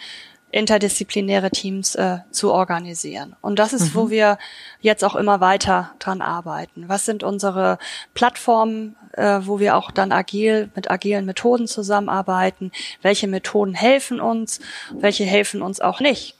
interdisziplinäre 0.51 1.51
Teams 1.51 1.95
äh, 1.95 2.19
zu 2.31 2.51
organisieren. 2.53 3.35
Und 3.41 3.59
das 3.59 3.73
ist, 3.73 3.93
mhm. 3.93 3.95
wo 3.95 4.09
wir 4.09 4.37
jetzt 4.79 5.03
auch 5.03 5.15
immer 5.15 5.41
weiter 5.41 5.91
dran 5.99 6.21
arbeiten. 6.21 6.85
Was 6.87 7.05
sind 7.05 7.23
unsere 7.23 7.77
Plattformen, 8.13 8.95
äh, 9.13 9.41
wo 9.43 9.59
wir 9.59 9.75
auch 9.75 9.91
dann 9.91 10.11
agil 10.11 10.69
mit 10.75 10.89
agilen 10.89 11.25
Methoden 11.25 11.67
zusammenarbeiten? 11.67 12.71
Welche 13.01 13.27
Methoden 13.27 13.73
helfen 13.73 14.21
uns? 14.21 14.61
Welche 14.93 15.25
helfen 15.25 15.61
uns 15.61 15.81
auch 15.81 15.99
nicht? 15.99 16.35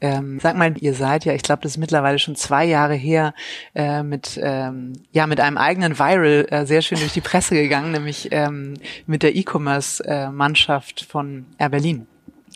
Ähm, 0.00 0.40
sag 0.40 0.56
mal, 0.56 0.76
ihr 0.78 0.94
seid 0.94 1.24
ja, 1.24 1.34
ich 1.34 1.42
glaube, 1.42 1.62
das 1.62 1.72
ist 1.72 1.78
mittlerweile 1.78 2.18
schon 2.18 2.36
zwei 2.36 2.64
Jahre 2.64 2.94
her, 2.94 3.32
äh, 3.74 4.02
mit 4.02 4.38
ähm, 4.42 4.94
ja 5.12 5.26
mit 5.26 5.40
einem 5.40 5.56
eigenen 5.56 5.98
Viral 5.98 6.46
äh, 6.50 6.66
sehr 6.66 6.82
schön 6.82 6.98
durch 6.98 7.12
die 7.12 7.20
Presse 7.20 7.54
gegangen, 7.54 7.92
nämlich 7.92 8.28
ähm, 8.32 8.74
mit 9.06 9.22
der 9.22 9.36
E-Commerce-Mannschaft 9.36 11.02
äh, 11.02 11.04
von 11.04 11.46
Air 11.58 11.68
Berlin. 11.68 12.06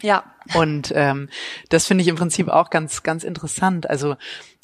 Ja. 0.03 0.25
Und 0.55 0.93
ähm, 0.95 1.29
das 1.69 1.87
finde 1.87 2.03
ich 2.03 2.09
im 2.09 2.17
Prinzip 2.17 2.49
auch 2.49 2.71
ganz, 2.71 3.03
ganz 3.03 3.25
interessant. 3.25 3.89
Also 3.89 4.17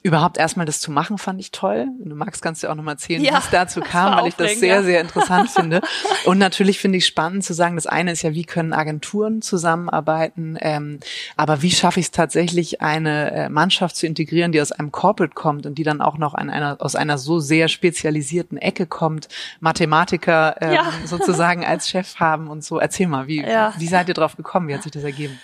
überhaupt 0.05 0.37
erstmal 0.37 0.67
das 0.67 0.83
zu 0.83 0.93
machen, 0.93 1.17
fand 1.17 1.41
ich 1.41 1.51
toll. 1.51 1.89
Wenn 1.99 2.11
du 2.11 2.15
magst, 2.15 2.43
kannst 2.43 2.63
du 2.63 2.69
auch 2.69 2.75
nochmal 2.75 2.95
erzählen, 2.95 3.25
ja, 3.25 3.33
wie 3.33 3.37
es 3.39 3.49
dazu 3.51 3.81
kam, 3.81 4.21
weil 4.21 4.29
ich 4.29 4.37
das 4.37 4.61
sehr, 4.61 4.77
ja. 4.77 4.83
sehr 4.83 5.01
interessant 5.01 5.51
finde. 5.57 5.81
Und 6.27 6.37
natürlich 6.37 6.79
finde 6.79 6.99
ich 6.99 7.07
spannend 7.07 7.43
zu 7.43 7.55
sagen, 7.55 7.75
das 7.75 7.87
eine 7.87 8.13
ist 8.13 8.21
ja, 8.21 8.35
wie 8.35 8.45
können 8.45 8.75
Agenturen 8.75 9.41
zusammenarbeiten, 9.41 10.59
ähm, 10.61 11.01
aber 11.37 11.63
wie 11.63 11.71
schaffe 11.71 12.01
ich 12.01 12.07
es 12.07 12.11
tatsächlich, 12.11 12.83
eine 12.83 13.31
äh, 13.31 13.49
Mannschaft 13.49 13.97
zu 13.97 14.07
integrieren, 14.07 14.53
die 14.53 14.61
aus 14.61 14.73
einem 14.73 14.93
Corporate 14.93 15.35
kommt 15.35 15.65
und 15.65 15.79
die 15.79 15.85
dann 15.85 16.03
auch 16.03 16.19
noch 16.19 16.35
an 16.35 16.51
einer, 16.51 16.77
aus 16.81 16.97
einer 16.97 17.17
so 17.17 17.41
sehr 17.41 17.69
spezialisierten 17.69 18.59
Ecke 18.59 18.85
kommt, 18.85 19.29
Mathematiker 19.61 20.57
ähm, 20.61 20.75
ja. 20.75 20.93
sozusagen 21.07 21.65
als 21.65 21.89
Chef 21.89 22.17
haben 22.17 22.49
und 22.49 22.63
so. 22.63 22.79
Erzähl 22.79 23.07
mal, 23.07 23.27
wie, 23.27 23.43
wie 23.43 23.89
seid 23.89 24.09
ihr 24.09 24.15
drauf 24.15 24.37
gekommen? 24.37 24.69
Wie 24.69 24.75
hat 24.75 24.83
sich 24.83 24.93
das 24.93 25.05
ergeben? 25.05 25.41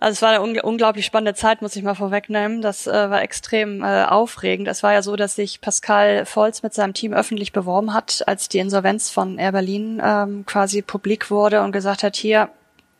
Also 0.00 0.12
es 0.12 0.22
war 0.22 0.30
eine 0.30 0.62
unglaublich 0.62 1.06
spannende 1.06 1.34
Zeit, 1.34 1.62
muss 1.62 1.76
ich 1.76 1.82
mal 1.82 1.94
vorwegnehmen. 1.94 2.62
Das 2.62 2.86
äh, 2.86 3.10
war 3.10 3.22
extrem 3.22 3.82
äh, 3.82 4.04
aufregend. 4.04 4.68
Es 4.68 4.82
war 4.82 4.92
ja 4.92 5.02
so, 5.02 5.16
dass 5.16 5.36
sich 5.36 5.60
Pascal 5.60 6.26
Volz 6.26 6.62
mit 6.62 6.74
seinem 6.74 6.94
Team 6.94 7.12
öffentlich 7.12 7.52
beworben 7.52 7.94
hat, 7.94 8.22
als 8.26 8.48
die 8.48 8.58
Insolvenz 8.58 9.10
von 9.10 9.38
Air 9.38 9.52
Berlin 9.52 10.02
ähm, 10.04 10.44
quasi 10.46 10.82
publik 10.82 11.30
wurde 11.30 11.62
und 11.62 11.72
gesagt 11.72 12.02
hat, 12.02 12.16
hier, 12.16 12.50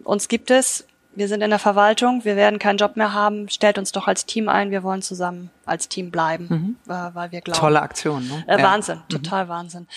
uns 0.03 0.29
gibt 0.29 0.51
es, 0.51 0.87
wir 1.17 1.29
sind 1.29 1.43
in 1.43 1.51
der 1.51 1.59
Verwaltung, 1.59 2.25
wir 2.25 2.37
werden 2.37 2.59
keinen 2.59 2.77
Job 2.77 2.97
mehr 2.97 3.13
haben, 3.13 3.49
stellt 3.49 3.79
uns 3.79 3.93
doch 3.93 4.09
als 4.09 4.27
Team 4.27 4.49
ein, 4.49 4.71
wir 4.71 4.83
wollen 4.83 5.03
zusammen 5.03 5.51
als 5.65 5.89
Team 5.89 6.11
bleiben, 6.11 6.47
mhm. 6.87 6.93
äh, 6.93 7.15
weil 7.15 7.33
wir 7.33 7.41
glauben. 7.41 7.59
Tolle 7.59 7.83
Aktion, 7.83 8.27
ne? 8.27 8.45
Äh, 8.47 8.63
Wahnsinn, 8.63 8.97
ja. 8.97 9.19
total 9.19 9.45
mhm. 9.45 9.49
Wahnsinn. 9.49 9.89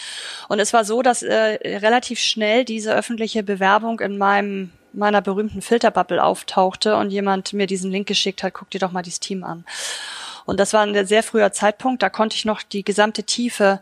Und 0.47 0.59
es 0.59 0.73
war 0.73 0.85
so, 0.85 1.01
dass 1.01 1.23
äh, 1.23 1.57
relativ 1.79 2.19
schnell 2.19 2.65
diese 2.65 2.93
öffentliche 2.93 3.43
Bewerbung 3.43 3.99
in 3.99 4.17
meinem 4.17 4.71
meiner 4.93 5.21
berühmten 5.21 5.61
Filterbubble 5.61 6.23
auftauchte 6.23 6.95
und 6.95 7.09
jemand 7.09 7.53
mir 7.53 7.67
diesen 7.67 7.91
Link 7.91 8.07
geschickt 8.07 8.43
hat, 8.43 8.53
guck 8.53 8.69
dir 8.69 8.79
doch 8.79 8.91
mal 8.91 9.01
dieses 9.01 9.19
Team 9.19 9.43
an. 9.43 9.65
Und 10.45 10.59
das 10.59 10.73
war 10.73 10.81
ein 10.81 11.05
sehr 11.05 11.23
früher 11.23 11.51
Zeitpunkt, 11.51 12.01
da 12.01 12.09
konnte 12.09 12.35
ich 12.35 12.45
noch 12.45 12.61
die 12.61 12.83
gesamte 12.83 13.23
Tiefe 13.23 13.81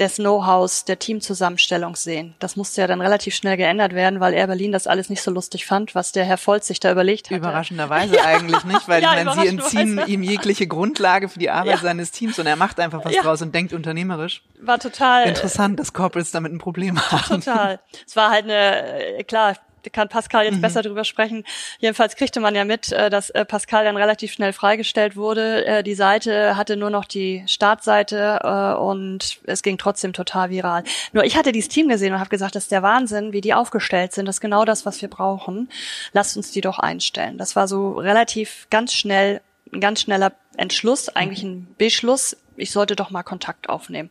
des 0.00 0.16
Know-hows 0.16 0.86
der 0.86 0.98
Teamzusammenstellung 0.98 1.94
sehen. 1.94 2.34
Das 2.38 2.56
musste 2.56 2.80
ja 2.80 2.86
dann 2.86 3.00
relativ 3.00 3.34
schnell 3.34 3.56
geändert 3.56 3.94
werden, 3.94 4.18
weil 4.18 4.32
Air 4.32 4.46
Berlin 4.46 4.72
das 4.72 4.86
alles 4.86 5.10
nicht 5.10 5.22
so 5.22 5.30
lustig 5.30 5.66
fand, 5.66 5.94
was 5.94 6.12
der 6.12 6.24
Herr 6.24 6.38
Volz 6.38 6.66
sich 6.66 6.80
da 6.80 6.90
überlegt 6.90 7.30
hat. 7.30 7.36
Überraschenderweise 7.36 8.16
ja. 8.16 8.22
eigentlich 8.24 8.64
nicht, 8.64 8.88
weil 8.88 9.02
ja, 9.02 9.18
ich 9.18 9.24
meine, 9.24 9.40
sie 9.40 9.48
entziehen 9.48 10.00
ihm 10.06 10.22
jegliche 10.22 10.66
Grundlage 10.66 11.28
für 11.28 11.38
die 11.38 11.50
Arbeit 11.50 11.76
ja. 11.76 11.78
seines 11.78 12.10
Teams 12.10 12.38
und 12.38 12.46
er 12.46 12.56
macht 12.56 12.80
einfach 12.80 13.04
was 13.04 13.14
draus 13.16 13.42
und 13.42 13.54
denkt 13.54 13.72
unternehmerisch. 13.72 14.42
War 14.60 14.78
total 14.78 15.28
interessant, 15.28 15.78
dass 15.78 15.92
Corporates 15.92 16.30
damit 16.30 16.52
ein 16.52 16.58
Problem 16.58 16.98
haben. 16.98 17.42
Total. 17.42 17.80
Es 18.06 18.16
war 18.16 18.30
halt 18.30 18.44
eine 18.44 19.18
äh, 19.18 19.24
klar, 19.24 19.54
kann 19.92 20.08
Pascal 20.08 20.44
jetzt 20.44 20.56
mhm. 20.56 20.60
besser 20.60 20.82
drüber 20.82 21.04
sprechen. 21.04 21.44
Jedenfalls 21.78 22.16
kriegte 22.16 22.40
man 22.40 22.54
ja 22.54 22.64
mit, 22.64 22.92
äh, 22.92 23.10
dass 23.10 23.30
äh, 23.30 23.44
Pascal 23.44 23.84
dann 23.84 23.96
relativ 23.96 24.32
schnell 24.32 24.52
freigestellt 24.52 25.16
wurde. 25.16 25.64
Äh, 25.64 25.82
die 25.82 25.94
Seite 25.94 26.56
hatte 26.56 26.76
nur 26.76 26.90
noch 26.90 27.04
die 27.04 27.42
Startseite 27.46 28.40
und 28.80 29.40
es 29.44 29.62
ging 29.62 29.78
trotzdem 29.78 30.12
total 30.12 30.50
viral. 30.50 30.84
Nur 31.12 31.24
ich 31.24 31.36
hatte 31.36 31.52
dieses 31.52 31.68
Team 31.68 31.88
gesehen 31.88 32.12
und 32.12 32.20
habe 32.20 32.30
gesagt, 32.30 32.54
das 32.54 32.64
ist 32.64 32.72
der 32.72 32.82
Wahnsinn, 32.82 33.32
wie 33.32 33.40
die 33.40 33.54
aufgestellt 33.54 34.12
sind. 34.12 34.26
Das 34.26 34.36
ist 34.36 34.40
genau 34.40 34.64
das, 34.64 34.86
was 34.86 35.00
wir 35.02 35.08
brauchen. 35.08 35.68
Lasst 36.12 36.36
uns 36.36 36.50
die 36.50 36.60
doch 36.60 36.78
einstellen. 36.78 37.38
Das 37.38 37.56
war 37.56 37.68
so 37.68 37.92
relativ 37.92 38.66
ganz 38.70 38.94
schnell, 38.94 39.40
ein 39.72 39.80
ganz 39.80 40.00
schneller 40.02 40.32
Entschluss, 40.60 41.08
eigentlich 41.08 41.42
ein 41.42 41.74
Beschluss 41.78 42.36
ich 42.60 42.70
sollte 42.70 42.96
doch 42.96 43.10
mal 43.10 43.22
Kontakt 43.22 43.68
aufnehmen. 43.68 44.10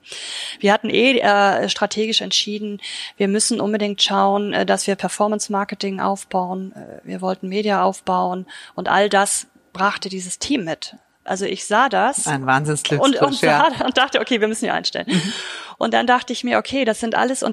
Wir 0.60 0.74
hatten 0.74 0.90
eh 0.90 1.20
äh, 1.20 1.70
strategisch 1.70 2.22
entschieden, 2.22 2.82
wir 3.18 3.28
müssen 3.28 3.62
unbedingt 3.62 4.02
schauen, 4.02 4.54
äh, 4.54 4.66
dass 4.66 4.88
wir 4.88 4.96
Performance 4.96 5.52
Marketing 5.52 6.00
aufbauen, 6.00 6.74
äh, 6.74 7.08
wir 7.08 7.22
wollten 7.22 7.48
Media 7.48 7.84
aufbauen 7.84 8.46
und 8.76 8.90
all 8.90 9.10
das 9.10 9.48
brachte 9.72 10.10
dieses 10.10 10.40
Team 10.40 10.66
mit. 10.66 10.96
Also 11.24 11.46
ich 11.46 11.66
sah 11.66 11.90
das. 11.90 12.26
Ein 12.26 12.48
Wahnsinnsglück. 12.48 13.02
Und, 13.02 13.22
und, 13.22 13.42
ja. 13.42 13.68
und 13.86 13.98
dachte, 13.98 14.20
okay, 14.20 14.42
wir 14.42 14.48
müssen 14.48 14.66
hier 14.66 14.74
einstellen. 14.74 15.06
Mhm. 15.08 15.34
Und 15.78 15.94
dann 15.94 16.08
dachte 16.08 16.34
ich 16.34 16.44
mir, 16.44 16.58
okay, 16.58 16.86
das 16.86 17.00
sind 17.00 17.14
alles 17.14 17.44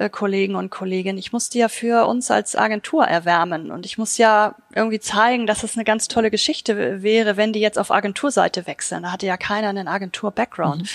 Unternehmenskollegen 0.00 0.56
und 0.56 0.70
Kolleginnen. 0.70 1.18
Ich 1.18 1.32
muss 1.32 1.48
die 1.50 1.58
ja 1.58 1.68
für 1.68 2.06
uns 2.06 2.30
als 2.30 2.56
Agentur 2.56 3.04
erwärmen. 3.04 3.70
Und 3.70 3.84
ich 3.84 3.98
muss 3.98 4.16
ja 4.18 4.54
irgendwie 4.74 5.00
zeigen, 5.00 5.46
dass 5.46 5.62
es 5.62 5.76
eine 5.76 5.84
ganz 5.84 6.08
tolle 6.08 6.30
Geschichte 6.30 7.02
wäre, 7.02 7.36
wenn 7.36 7.52
die 7.52 7.60
jetzt 7.60 7.78
auf 7.78 7.90
Agenturseite 7.90 8.66
wechseln. 8.66 9.02
Da 9.02 9.12
hatte 9.12 9.26
ja 9.26 9.36
keiner 9.36 9.68
einen 9.68 9.88
Agentur-Background. 9.88 10.82
Mhm. 10.82 10.88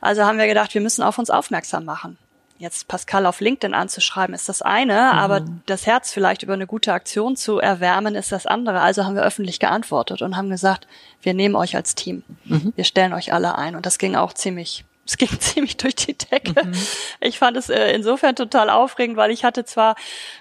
Also 0.00 0.24
haben 0.24 0.38
wir 0.38 0.46
gedacht, 0.46 0.74
wir 0.74 0.80
müssen 0.80 1.02
auf 1.02 1.18
uns 1.18 1.30
aufmerksam 1.30 1.84
machen 1.84 2.16
jetzt 2.58 2.88
Pascal 2.88 3.24
auf 3.24 3.40
LinkedIn 3.40 3.72
anzuschreiben, 3.72 4.34
ist 4.34 4.50
das 4.50 4.60
eine, 4.60 4.92
mhm. 4.92 5.18
aber 5.18 5.40
das 5.64 5.86
Herz 5.86 6.12
vielleicht 6.12 6.42
über 6.42 6.52
eine 6.52 6.66
gute 6.66 6.92
Aktion 6.92 7.34
zu 7.34 7.58
erwärmen, 7.58 8.14
ist 8.14 8.32
das 8.32 8.44
andere. 8.44 8.82
Also 8.82 9.06
haben 9.06 9.14
wir 9.14 9.22
öffentlich 9.22 9.60
geantwortet 9.60 10.20
und 10.20 10.36
haben 10.36 10.50
gesagt, 10.50 10.86
wir 11.22 11.32
nehmen 11.32 11.56
euch 11.56 11.74
als 11.74 11.94
Team. 11.94 12.22
Mhm. 12.44 12.74
Wir 12.76 12.84
stellen 12.84 13.14
euch 13.14 13.32
alle 13.32 13.56
ein. 13.56 13.76
Und 13.76 13.86
das 13.86 13.96
ging 13.96 14.14
auch 14.14 14.34
ziemlich 14.34 14.84
es 15.10 15.16
ging 15.16 15.28
ziemlich 15.40 15.76
durch 15.76 15.96
die 15.96 16.16
Decke. 16.16 16.64
Mhm. 16.64 16.72
Ich 17.20 17.38
fand 17.38 17.56
es 17.56 17.68
äh, 17.68 17.92
insofern 17.92 18.36
total 18.36 18.70
aufregend, 18.70 19.16
weil 19.16 19.30
ich 19.30 19.44
hatte 19.44 19.64
zwar 19.64 19.96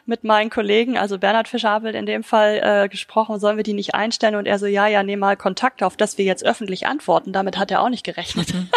mit 0.05 0.23
meinen 0.23 0.49
Kollegen, 0.49 0.97
also 0.97 1.17
Bernhard 1.17 1.47
Fischabel 1.47 1.95
in 1.95 2.05
dem 2.05 2.23
Fall, 2.23 2.61
äh, 2.63 2.89
gesprochen, 2.89 3.39
sollen 3.39 3.57
wir 3.57 3.63
die 3.63 3.73
nicht 3.73 3.95
einstellen? 3.95 4.35
Und 4.35 4.45
er 4.45 4.59
so, 4.59 4.67
ja, 4.67 4.87
ja, 4.87 5.01
nehm 5.01 5.19
mal 5.19 5.37
Kontakt 5.37 5.81
auf, 5.81 5.97
dass 5.97 6.17
wir 6.17 6.25
jetzt 6.25 6.45
öffentlich 6.45 6.85
antworten. 6.85 7.33
Damit 7.33 7.57
hat 7.57 7.71
er 7.71 7.81
auch 7.81 7.89
nicht 7.89 8.03
gerechnet. 8.03 8.53
Mhm. 8.53 8.69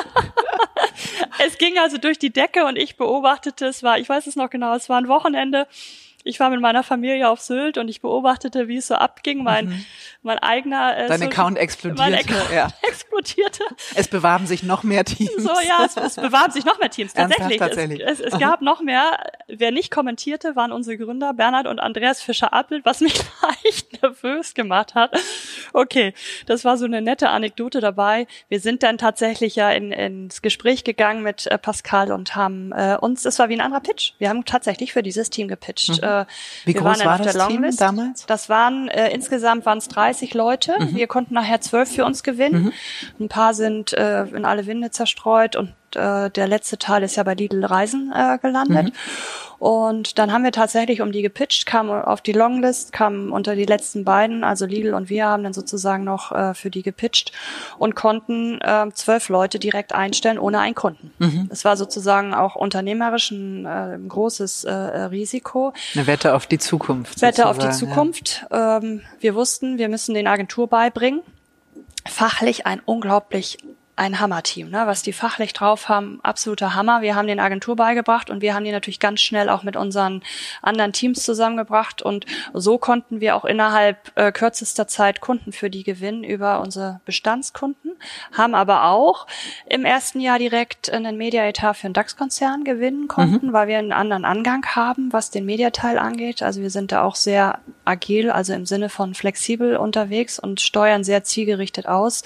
es 1.47 1.59
ging 1.59 1.79
also 1.79 1.99
durch 1.99 2.19
die 2.19 2.33
Decke 2.33 2.65
und 2.65 2.77
ich 2.77 2.97
beobachtete, 2.97 3.67
es 3.67 3.83
war, 3.83 3.99
ich 3.99 4.09
weiß 4.09 4.27
es 4.27 4.37
noch 4.37 4.49
genau, 4.49 4.75
es 4.75 4.89
war 4.89 4.99
ein 4.99 5.09
Wochenende 5.09 5.67
ich 6.25 6.39
war 6.41 6.51
mit 6.51 6.61
meiner 6.61 6.83
Familie 6.83 7.29
auf 7.29 7.41
Sylt 7.41 7.79
und 7.79 7.89
ich 7.89 8.01
beobachtete, 8.01 8.69
wie 8.69 8.77
es 8.77 8.87
so 8.87 8.95
abging. 8.95 9.43
Mein, 9.43 9.67
mhm. 9.67 9.85
mein 10.23 10.39
eigener 10.39 10.97
äh, 10.97 11.09
Dein 11.09 11.19
Social, 11.19 11.33
Account 11.33 11.59
explodierte. 11.59 12.03
Mein 12.03 12.15
Account 12.15 12.53
ja. 12.55 12.69
explodierte. 12.83 13.65
Es 13.95 14.09
bewarben 14.09 14.47
sich 14.47 14.63
noch 14.63 14.83
mehr 14.85 15.05
Teams. 15.05 15.33
So, 15.37 15.51
ja, 15.51 15.85
es, 15.85 15.97
es 15.97 16.17
bewarben 16.17 16.53
sich 16.53 16.65
noch 16.65 16.79
mehr 16.79 16.91
Teams. 16.91 17.13
Tatsächlich. 17.13 17.59
tatsächlich. 17.59 18.01
Es, 18.01 18.21
es, 18.21 18.33
es 18.33 18.39
gab 18.39 18.63
noch 18.63 18.81
mehr. 18.81 19.19
Wer 19.49 19.73
nicht 19.73 19.91
kommentierte, 19.91 20.55
waren 20.55 20.73
unsere 20.73 20.97
Gründer 20.97 21.35
Bernhard 21.35 21.67
und 21.67 21.81
Andreas 21.81 22.23
Fischer-Appelt, 22.23 22.85
was 22.85 23.01
mich 23.01 23.15
leicht 23.43 24.03
nervös 24.03 24.55
gemacht 24.55 24.95
hat. 24.95 25.19
Okay, 25.73 26.15
das 26.47 26.65
war 26.65 26.77
so 26.77 26.85
eine 26.85 27.03
nette 27.03 27.31
Anekdote 27.31 27.81
dabei. 27.81 28.27
Wir 28.49 28.61
sind 28.61 28.83
dann 28.83 28.99
tatsächlich 28.99 29.57
ja 29.57 29.71
in, 29.71 29.91
ins 29.91 30.43
Gespräch 30.43 30.85
gegangen 30.85 31.23
mit 31.23 31.47
äh, 31.47 31.59
Pascal 31.59 32.13
und 32.13 32.37
haben 32.37 32.73
äh, 32.73 32.97
uns, 33.01 33.25
es 33.25 33.39
war 33.39 33.49
wie 33.49 33.55
ein 33.55 33.61
anderer 33.61 33.81
Pitch. 33.81 34.13
Wir 34.19 34.29
haben 34.29 34.45
tatsächlich 34.45 34.93
für 34.93 35.03
dieses 35.03 35.31
Team 35.31 35.49
gepitcht. 35.49 36.01
Mhm 36.01 36.12
äh, 36.21 36.27
Wie 36.65 36.75
groß 36.75 37.05
war 37.05 37.19
das 37.19 37.49
Team 37.49 37.65
damals? 37.77 38.27
Das 38.27 38.49
waren 38.49 38.89
äh, 38.89 39.11
insgesamt 39.11 39.67
waren 39.67 39.79
es 39.79 39.89
30 39.89 40.35
Leute. 40.35 40.75
Mhm. 40.79 40.97
Wir 40.97 41.07
konnten 41.07 41.35
nachher 41.35 41.61
zwölf 41.61 41.93
für 41.93 42.05
uns 42.05 42.23
gewinnen. 42.23 42.65
Mhm. 42.65 42.73
Ein 43.21 43.29
paar 43.29 43.55
sind 43.55 43.93
äh, 43.93 44.25
in 44.25 44.45
alle 44.45 44.67
Winde 44.67 44.91
zerstreut 44.91 45.57
und 45.57 45.75
äh, 45.97 46.31
der 46.31 46.47
letzte 46.47 46.79
Teil 46.79 47.03
ist 47.03 47.17
ja 47.17 47.23
bei 47.23 47.35
Lidl 47.35 47.65
Reisen 47.65 48.13
äh, 48.15 48.39
gelandet. 48.39 48.87
Mhm. 48.87 48.93
Und 49.63 50.19
dann 50.19 50.33
haben 50.33 50.43
wir 50.43 50.51
tatsächlich 50.51 51.03
um 51.03 51.13
die 51.13 51.23
gepitcht, 51.23 51.67
kam 51.67 51.89
auf 51.89 52.21
die 52.21 52.33
Longlist, 52.33 52.91
kam 52.91 53.33
unter 53.33 53.55
die 53.55 53.65
letzten 53.65 54.05
beiden, 54.05 54.43
also 54.43 54.67
Lidl 54.67 54.93
und 54.93 55.09
wir 55.09 55.27
haben 55.27 55.45
dann 55.45 55.53
sozusagen 55.53 56.03
noch 56.03 56.33
äh, 56.33 56.53
für 56.55 56.69
die 56.69 56.83
gepitcht 56.83 57.31
und 57.79 57.95
konnten 57.95 58.61
äh, 58.61 58.87
zwölf 58.93 59.29
Leute 59.29 59.61
direkt 59.61 59.95
einstellen 59.95 60.41
ohne 60.41 60.59
einen 60.59 60.75
Kunden. 60.75 61.13
Mhm. 61.21 61.49
Es 61.53 61.65
war 61.65 61.77
sozusagen 61.77 62.35
auch 62.35 62.57
unternehmerisch 62.57 63.31
ein, 63.31 63.65
äh, 63.65 63.99
großes 64.09 64.65
äh, 64.65 64.73
Risiko. 64.73 65.73
Eine 65.95 66.09
Wette 66.09 66.35
auf 66.35 66.47
die 66.47 66.59
Zukunft. 66.59 67.23
Wette 67.23 67.47
auf 67.47 67.59
die 67.59 67.71
Zukunft. 67.71 68.45
Ja. 68.51 68.79
Ähm, 68.79 69.03
wir 69.21 69.37
wussten, 69.37 69.79
wir 69.79 69.89
müssen 69.89 70.15
den 70.15 70.27
Agentur 70.27 70.67
beibringen. 70.67 71.21
Fachlich 72.05 72.67
ein 72.67 72.83
unglaublich 72.85 73.59
ein 73.95 74.21
Hammerteam, 74.21 74.71
ne? 74.71 74.85
was 74.87 75.03
die 75.03 75.13
fachlich 75.13 75.53
drauf 75.53 75.91
haben, 75.91 76.19
absoluter 76.23 76.75
Hammer. 76.75 77.03
Wir 77.03 77.15
haben 77.15 77.27
den 77.27 77.41
Agentur 77.41 77.77
beigebracht 77.77 78.31
und 78.31 78.41
wir 78.41 78.55
haben 78.55 78.65
die 78.65 78.73
natürlich 78.73 79.01
ganz 79.01 79.21
schnell 79.21 79.51
auch 79.51 79.65
mit 79.65 79.77
unseren 79.77 80.23
anderen 80.63 80.95
Teams 80.95 81.23
zusammengebracht 81.23 82.01
und 82.01 82.25
so 82.55 82.79
konnten 82.79 83.21
wir 83.21 83.37
auch 83.37 83.45
innerhalb 83.45 84.11
äh, 84.15 84.33
kürzester 84.33 84.89
Zeit 84.89 85.21
Kunden 85.21 85.53
für 85.53 85.69
die 85.69 85.85
gewinnen 85.85 86.25
über 86.25 86.61
unsere 86.61 87.01
Bestandskunden, 87.05 87.93
haben 88.33 88.55
aber 88.55 88.85
auch 88.85 89.27
im 89.69 89.85
ersten 89.85 90.21
Jahr 90.21 90.39
direkt 90.39 90.91
einen 90.91 91.19
Media-Etat 91.19 91.75
für 91.75 91.87
einen 91.87 91.95
DAX-Konzern 91.95 92.65
gewinnen 92.65 93.09
konnten, 93.09 93.49
mhm. 93.49 93.53
weil 93.53 93.69
wir 93.69 93.79
einen 93.79 93.93
anderen 93.93 94.25
Angang 94.25 94.65
haben, 94.75 95.13
was 95.13 95.31
den 95.31 95.45
Mediateil 95.45 95.99
angeht. 95.99 96.43
Also 96.43 96.63
wir 96.63 96.71
sind 96.71 96.93
da 96.93 97.03
auch 97.03 97.15
sehr 97.15 97.59
agil, 97.85 98.31
also 98.31 98.55
im 98.55 98.65
Sinne 98.65 98.89
von 98.89 99.13
flexibel 99.15 99.77
unterwegs 99.77 100.39
und 100.39 100.63
steuern 100.63 101.05
sehr 101.05 101.25
zielgerichtet 101.25 101.87
aus 101.87 102.23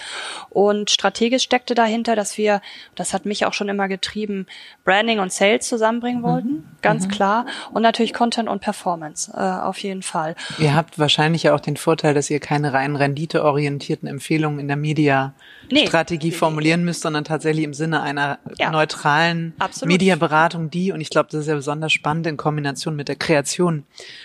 und 0.50 0.90
strategisch 0.90 1.48
steckte 1.56 1.74
dahinter, 1.74 2.16
dass 2.16 2.36
wir, 2.36 2.60
das 2.96 3.14
hat 3.14 3.24
mich 3.24 3.46
auch 3.46 3.54
schon 3.54 3.70
immer 3.70 3.88
getrieben, 3.88 4.46
Branding 4.84 5.20
und 5.20 5.32
Sales 5.32 5.66
zusammenbringen 5.66 6.20
mhm. 6.20 6.26
wollten, 6.26 6.48
mhm. 6.48 6.64
ganz 6.82 7.06
mhm. 7.06 7.10
klar. 7.10 7.46
Und 7.72 7.80
natürlich 7.80 8.12
Content 8.12 8.46
und 8.50 8.60
Performance, 8.60 9.32
äh, 9.34 9.40
auf 9.40 9.78
jeden 9.78 10.02
Fall. 10.02 10.36
Ihr 10.58 10.74
habt 10.74 10.98
wahrscheinlich 10.98 11.44
ja 11.44 11.54
auch 11.54 11.60
den 11.60 11.78
Vorteil, 11.78 12.12
dass 12.12 12.28
ihr 12.28 12.40
keine 12.40 12.74
rein 12.74 12.94
renditeorientierten 12.94 14.06
Empfehlungen 14.06 14.60
in 14.60 14.68
der 14.68 14.76
Media-Strategie 14.76 16.28
nee. 16.28 16.34
formulieren 16.34 16.84
müsst, 16.84 17.00
sondern 17.00 17.24
tatsächlich 17.24 17.64
im 17.64 17.72
Sinne 17.72 18.02
einer 18.02 18.38
ja. 18.58 18.70
neutralen 18.70 19.54
Mediaberatung, 19.82 20.68
die, 20.68 20.92
und 20.92 21.00
ich 21.00 21.08
glaube, 21.08 21.30
das 21.32 21.40
ist 21.40 21.46
ja 21.46 21.54
besonders 21.54 21.94
spannend 21.94 22.26
in 22.26 22.36
Kombination 22.36 22.96
mit 22.96 23.08
der 23.08 23.16
Kreation 23.16 23.84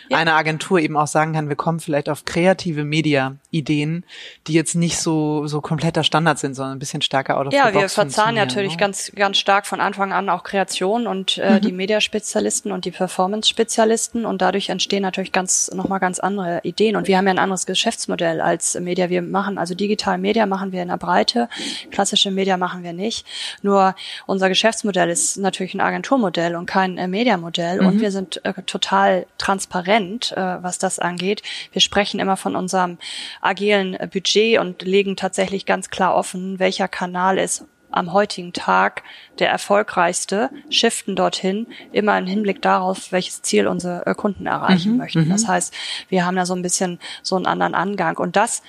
ja. 0.10 0.18
einer 0.18 0.36
Agentur 0.36 0.80
eben 0.80 0.98
auch 0.98 1.08
sagen 1.08 1.32
kann, 1.32 1.48
wir 1.48 1.56
kommen 1.56 1.80
vielleicht 1.80 2.10
auf 2.10 2.26
kreative 2.26 2.84
Media-Ideen, 2.84 4.04
die 4.48 4.54
jetzt 4.54 4.76
nicht 4.76 4.98
so, 4.98 5.48
so 5.48 5.62
kompletter 5.62 6.04
Standard 6.04 6.38
sind, 6.38 6.56
sondern 6.56 6.76
ein 6.76 6.80
bisschen 6.80 7.02
stärker 7.02 7.21
stärker 7.22 7.38
out 7.38 7.48
of 7.48 7.54
Ja, 7.54 7.74
wir 7.74 7.90
verzahnen 7.90 8.36
natürlich 8.36 8.74
ne? 8.74 8.78
ganz, 8.78 9.12
ganz 9.16 9.38
stark 9.38 9.66
von 9.66 9.82
Anfang 9.82 10.14
an 10.14 10.30
auch 10.30 10.44
Kreation 10.44 11.08
und 11.08 11.38
äh, 11.38 11.56
mhm. 11.56 11.62
die 11.62 11.72
Mediaspezialisten 11.72 12.72
und 12.72 12.86
die 12.86 12.92
Performance-Spezialisten 12.92 14.26
und 14.26 14.42
dadurch 14.42 14.70
entstehen 14.70 15.04
natürlich 15.04 15.32
ganz, 15.32 15.72
nochmal 15.74 16.00
ganz 16.00 16.20
andere 16.20 16.62
Ideen 16.64 16.96
und 16.96 17.08
wir 17.08 17.18
haben 17.18 17.26
ja 17.26 17.34
ein 17.34 17.40
anderes 17.40 17.66
Geschäftsmodell 17.66 18.42
als 18.42 18.80
Media. 18.80 19.10
Wir 19.10 19.22
machen, 19.22 19.58
also 19.58 19.76
digital 19.76 20.18
Media 20.18 20.46
machen 20.46 20.72
wir 20.72 20.82
in 20.82 20.90
der 20.90 20.98
Breite, 20.98 21.50
klassische 21.92 22.32
Media 22.32 22.58
machen 22.58 22.84
wir 22.84 22.94
nicht. 22.94 23.26
Nur 23.62 23.96
unser 24.26 24.50
Geschäftsmodell 24.50 25.10
ist 25.10 25.38
natürlich 25.38 25.74
ein 25.74 25.82
Agenturmodell 25.82 26.56
und 26.56 26.66
kein 26.66 26.98
äh, 26.98 27.08
Mediamodell 27.08 27.82
mhm. 27.82 27.88
und 27.88 28.02
wir 28.02 28.12
sind 28.12 28.44
äh, 28.46 28.54
total 28.66 29.26
transparent, 29.38 30.32
äh, 30.32 30.64
was 30.64 30.78
das 30.78 31.00
angeht. 31.00 31.42
Wir 31.72 31.82
sprechen 31.82 32.20
immer 32.20 32.38
von 32.38 32.56
unserem 32.56 32.98
agilen 33.42 33.94
äh, 33.94 34.08
Budget 34.12 34.60
und 34.60 34.82
legen 34.82 35.16
tatsächlich 35.16 35.66
ganz 35.66 35.90
klar 35.90 36.16
offen, 36.16 36.60
welcher 36.60 36.88
Kanal 36.88 37.11
Kanal 37.12 37.40
ist 37.40 37.66
am 37.92 38.14
heutigen 38.14 38.54
Tag 38.54 39.04
der 39.40 39.50
erfolgreichste, 39.50 40.50
shiften 40.70 41.18
dorthin, 41.18 41.68
immer 41.92 42.18
im 42.18 42.26
Hinblick 42.26 42.62
darauf, 42.62 43.12
welches 43.12 43.42
Ziel 43.42 43.68
unsere 43.68 44.06
äh, 44.06 44.16
Kunden 44.16 44.46
erreichen 44.46 44.94
mhm, 44.94 44.98
möchten. 45.00 45.28
Das 45.28 45.44
mhm. 45.44 45.48
heißt, 45.50 45.74
wir 46.08 46.26
haben 46.26 46.38
da 46.38 46.46
so 46.46 46.56
ein 46.56 46.62
bisschen 46.62 47.00
so 47.22 47.36
einen 47.36 47.48
anderen 47.48 47.76
Angang. 47.76 48.16
Und 48.16 48.38
das 48.38 48.64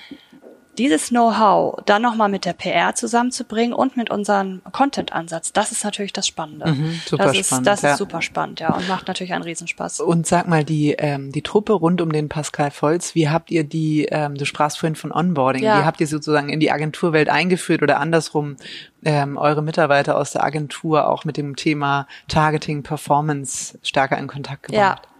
dieses 0.77 1.09
Know-how 1.09 1.81
dann 1.85 2.01
nochmal 2.01 2.29
mit 2.29 2.45
der 2.45 2.53
PR 2.53 2.95
zusammenzubringen 2.95 3.73
und 3.73 3.95
mit 3.97 4.09
unserem 4.09 4.61
Content-Ansatz, 4.71 5.53
das 5.53 5.71
ist 5.71 5.83
natürlich 5.83 6.13
das 6.13 6.27
Spannende. 6.27 6.71
Mhm, 6.71 6.99
super 7.05 7.25
das 7.25 7.37
ist, 7.37 7.47
spannend. 7.47 7.67
Das 7.67 7.81
ja. 7.81 7.91
ist 7.91 7.97
super 7.97 8.21
spannend, 8.21 8.59
ja, 8.59 8.73
und 8.73 8.87
macht 8.87 9.07
natürlich 9.07 9.33
einen 9.33 9.43
Riesenspaß. 9.43 10.01
Und 10.01 10.25
sag 10.25 10.47
mal, 10.47 10.63
die, 10.63 10.95
ähm, 10.97 11.31
die 11.31 11.41
Truppe 11.41 11.73
rund 11.73 12.01
um 12.01 12.11
den 12.11 12.29
Pascal 12.29 12.71
Volz, 12.71 13.15
wie 13.15 13.29
habt 13.29 13.51
ihr 13.51 13.63
die, 13.63 14.05
ähm, 14.09 14.35
du 14.35 14.45
sprachst 14.45 14.79
vorhin 14.79 14.95
von 14.95 15.11
Onboarding, 15.11 15.63
ja. 15.63 15.79
wie 15.79 15.85
habt 15.85 16.01
ihr 16.01 16.07
sozusagen 16.07 16.49
in 16.49 16.59
die 16.59 16.71
Agenturwelt 16.71 17.29
eingeführt 17.29 17.81
oder 17.81 17.99
andersrum 17.99 18.57
ähm, 19.05 19.37
eure 19.37 19.61
Mitarbeiter 19.61 20.17
aus 20.17 20.31
der 20.31 20.43
Agentur 20.43 21.07
auch 21.07 21.25
mit 21.25 21.37
dem 21.37 21.55
Thema 21.55 22.07
Targeting, 22.27 22.83
Performance 22.83 23.77
stärker 23.83 24.17
in 24.17 24.27
Kontakt 24.27 24.63
gebracht? 24.63 25.01
Ja. 25.05 25.13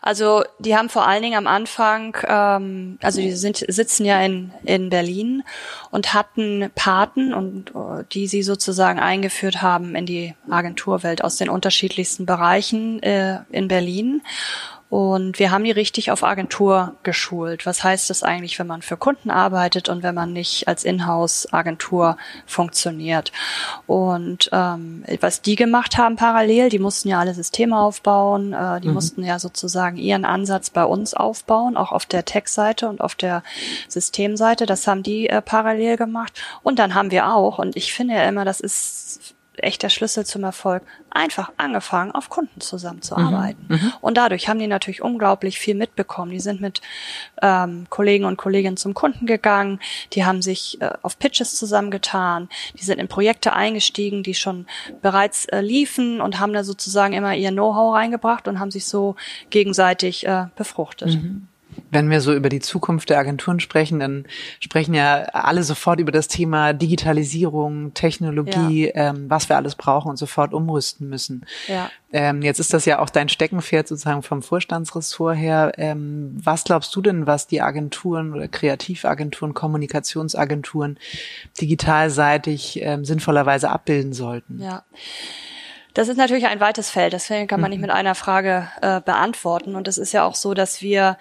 Also 0.00 0.44
die 0.58 0.76
haben 0.76 0.88
vor 0.88 1.06
allen 1.06 1.22
Dingen 1.22 1.36
am 1.36 1.46
Anfang, 1.46 2.16
ähm, 2.26 2.98
also 3.02 3.20
die 3.20 3.32
sind 3.32 3.64
sitzen 3.68 4.06
ja 4.06 4.20
in 4.22 4.50
in 4.64 4.88
Berlin 4.88 5.42
und 5.90 6.14
hatten 6.14 6.70
Paten 6.74 7.34
und 7.34 7.74
uh, 7.74 8.02
die 8.10 8.26
sie 8.26 8.42
sozusagen 8.42 8.98
eingeführt 8.98 9.60
haben 9.60 9.94
in 9.94 10.06
die 10.06 10.34
Agenturwelt 10.50 11.22
aus 11.22 11.36
den 11.36 11.50
unterschiedlichsten 11.50 12.24
Bereichen 12.24 13.02
äh, 13.02 13.40
in 13.50 13.68
Berlin 13.68 14.22
und 14.92 15.38
wir 15.38 15.50
haben 15.50 15.64
die 15.64 15.70
richtig 15.70 16.10
auf 16.10 16.22
Agentur 16.22 16.96
geschult. 17.02 17.64
Was 17.64 17.82
heißt 17.82 18.10
das 18.10 18.22
eigentlich, 18.22 18.58
wenn 18.58 18.66
man 18.66 18.82
für 18.82 18.98
Kunden 18.98 19.30
arbeitet 19.30 19.88
und 19.88 20.02
wenn 20.02 20.14
man 20.14 20.34
nicht 20.34 20.68
als 20.68 20.84
Inhouse-Agentur 20.84 22.18
funktioniert? 22.44 23.32
Und 23.86 24.50
ähm, 24.52 25.02
was 25.20 25.40
die 25.40 25.56
gemacht 25.56 25.96
haben 25.96 26.16
parallel, 26.16 26.68
die 26.68 26.78
mussten 26.78 27.08
ja 27.08 27.20
alle 27.20 27.32
Systeme 27.32 27.78
aufbauen, 27.78 28.52
äh, 28.52 28.82
die 28.82 28.88
mhm. 28.88 28.94
mussten 28.94 29.24
ja 29.24 29.38
sozusagen 29.38 29.96
ihren 29.96 30.26
Ansatz 30.26 30.68
bei 30.68 30.84
uns 30.84 31.14
aufbauen, 31.14 31.78
auch 31.78 31.92
auf 31.92 32.04
der 32.04 32.26
Tech-Seite 32.26 32.86
und 32.86 33.00
auf 33.00 33.14
der 33.14 33.42
Systemseite. 33.88 34.66
Das 34.66 34.86
haben 34.86 35.02
die 35.02 35.26
äh, 35.26 35.40
parallel 35.40 35.96
gemacht. 35.96 36.38
Und 36.62 36.78
dann 36.78 36.94
haben 36.94 37.10
wir 37.10 37.32
auch, 37.32 37.58
und 37.58 37.76
ich 37.76 37.94
finde 37.94 38.16
ja 38.16 38.28
immer, 38.28 38.44
das 38.44 38.60
ist 38.60 39.34
echt 39.56 39.82
der 39.82 39.90
Schlüssel 39.90 40.24
zum 40.24 40.44
Erfolg, 40.44 40.82
einfach 41.10 41.52
angefangen, 41.58 42.12
auf 42.12 42.30
Kunden 42.30 42.60
zusammenzuarbeiten. 42.60 43.66
Mhm, 43.68 43.76
mhm. 43.76 43.92
Und 44.00 44.16
dadurch 44.16 44.48
haben 44.48 44.58
die 44.58 44.66
natürlich 44.66 45.02
unglaublich 45.02 45.58
viel 45.58 45.74
mitbekommen. 45.74 46.30
Die 46.30 46.40
sind 46.40 46.60
mit 46.60 46.80
ähm, 47.42 47.86
Kollegen 47.90 48.24
und 48.24 48.38
Kolleginnen 48.38 48.76
zum 48.76 48.94
Kunden 48.94 49.26
gegangen, 49.26 49.78
die 50.12 50.24
haben 50.24 50.42
sich 50.42 50.80
äh, 50.80 50.90
auf 51.02 51.18
Pitches 51.18 51.56
zusammengetan, 51.56 52.48
die 52.78 52.84
sind 52.84 52.98
in 52.98 53.08
Projekte 53.08 53.52
eingestiegen, 53.52 54.22
die 54.22 54.34
schon 54.34 54.66
bereits 55.02 55.44
äh, 55.46 55.60
liefen 55.60 56.20
und 56.20 56.40
haben 56.40 56.52
da 56.52 56.64
sozusagen 56.64 57.12
immer 57.12 57.34
ihr 57.34 57.50
Know-how 57.50 57.94
reingebracht 57.94 58.48
und 58.48 58.58
haben 58.58 58.70
sich 58.70 58.86
so 58.86 59.16
gegenseitig 59.50 60.26
äh, 60.26 60.46
befruchtet. 60.56 61.14
Mhm. 61.14 61.48
Wenn 61.92 62.08
wir 62.08 62.22
so 62.22 62.32
über 62.32 62.48
die 62.48 62.60
Zukunft 62.60 63.10
der 63.10 63.18
Agenturen 63.18 63.60
sprechen, 63.60 64.00
dann 64.00 64.24
sprechen 64.60 64.94
ja 64.94 65.24
alle 65.34 65.62
sofort 65.62 66.00
über 66.00 66.10
das 66.10 66.26
Thema 66.26 66.72
Digitalisierung, 66.72 67.92
Technologie, 67.92 68.86
ja. 68.86 69.10
ähm, 69.10 69.28
was 69.28 69.50
wir 69.50 69.56
alles 69.56 69.74
brauchen 69.74 70.08
und 70.08 70.16
sofort 70.16 70.54
umrüsten 70.54 71.08
müssen. 71.10 71.44
Ja. 71.68 71.90
Ähm, 72.10 72.40
jetzt 72.40 72.60
ist 72.60 72.72
das 72.72 72.86
ja 72.86 72.98
auch 72.98 73.10
dein 73.10 73.28
Steckenpferd 73.28 73.88
sozusagen 73.88 74.22
vom 74.22 74.42
Vorstandsressort 74.42 75.36
her. 75.36 75.72
Ähm, 75.76 76.34
was 76.42 76.64
glaubst 76.64 76.96
du 76.96 77.02
denn, 77.02 77.26
was 77.26 77.46
die 77.46 77.60
Agenturen 77.60 78.32
oder 78.32 78.48
Kreativagenturen, 78.48 79.52
Kommunikationsagenturen 79.52 80.98
digitalseitig 81.60 82.80
ähm, 82.82 83.04
sinnvollerweise 83.04 83.68
abbilden 83.68 84.14
sollten? 84.14 84.60
Ja. 84.62 84.84
Das 85.94 86.08
ist 86.08 86.16
natürlich 86.16 86.46
ein 86.46 86.60
weites 86.60 86.88
Feld. 86.88 87.12
Das 87.12 87.28
kann 87.28 87.60
man 87.60 87.68
nicht 87.68 87.78
mhm. 87.78 87.82
mit 87.82 87.90
einer 87.90 88.14
Frage 88.14 88.68
äh, 88.80 89.00
beantworten. 89.02 89.76
Und 89.76 89.88
es 89.88 89.98
ist 89.98 90.12
ja 90.12 90.24
auch 90.24 90.34
so, 90.34 90.54
dass 90.54 90.80
wir 90.80 91.18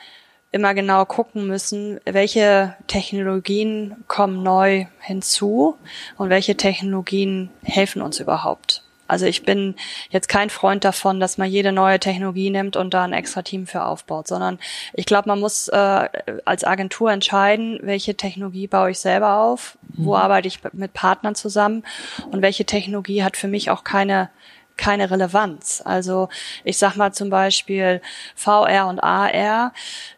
immer 0.52 0.74
genau 0.74 1.06
gucken 1.06 1.48
müssen, 1.48 2.00
welche 2.06 2.76
Technologien 2.88 4.04
kommen 4.08 4.44
neu 4.44 4.86
hinzu 5.00 5.78
und 6.18 6.30
welche 6.30 6.58
Technologien 6.58 7.50
helfen 7.64 8.02
uns 8.02 8.20
überhaupt. 8.20 8.84
Also 9.12 9.26
ich 9.26 9.44
bin 9.44 9.76
jetzt 10.10 10.30
kein 10.30 10.50
Freund 10.50 10.86
davon, 10.86 11.20
dass 11.20 11.38
man 11.38 11.50
jede 11.50 11.74
neue 11.74 12.00
Technologie 12.00 12.50
nimmt 12.50 12.78
und 12.78 12.94
da 12.94 13.04
ein 13.04 13.12
extra 13.12 13.42
Team 13.42 13.68
für 13.68 13.84
aufbaut, 13.84 14.26
sondern 14.26 14.58
ich 14.94 15.06
glaube, 15.06 15.28
man 15.28 15.38
muss 15.38 15.68
äh, 15.68 16.08
als 16.46 16.64
Agentur 16.64 17.12
entscheiden, 17.12 17.80
welche 17.82 18.16
Technologie 18.16 18.68
baue 18.68 18.92
ich 18.92 19.00
selber 19.00 19.40
auf, 19.40 19.78
wo 19.90 20.12
mhm. 20.12 20.22
arbeite 20.22 20.48
ich 20.48 20.60
mit 20.72 20.94
Partnern 20.94 21.36
zusammen 21.36 21.84
und 22.32 22.42
welche 22.42 22.64
Technologie 22.64 23.22
hat 23.22 23.36
für 23.36 23.50
mich 23.50 23.70
auch 23.70 23.84
keine 23.84 24.30
keine 24.78 25.12
Relevanz. 25.12 25.82
Also 25.84 26.30
ich 26.64 26.78
sag 26.78 26.96
mal 26.96 27.14
zum 27.14 27.30
Beispiel 27.30 28.02
VR 28.36 28.88
und 28.88 29.00
AR. 29.00 29.74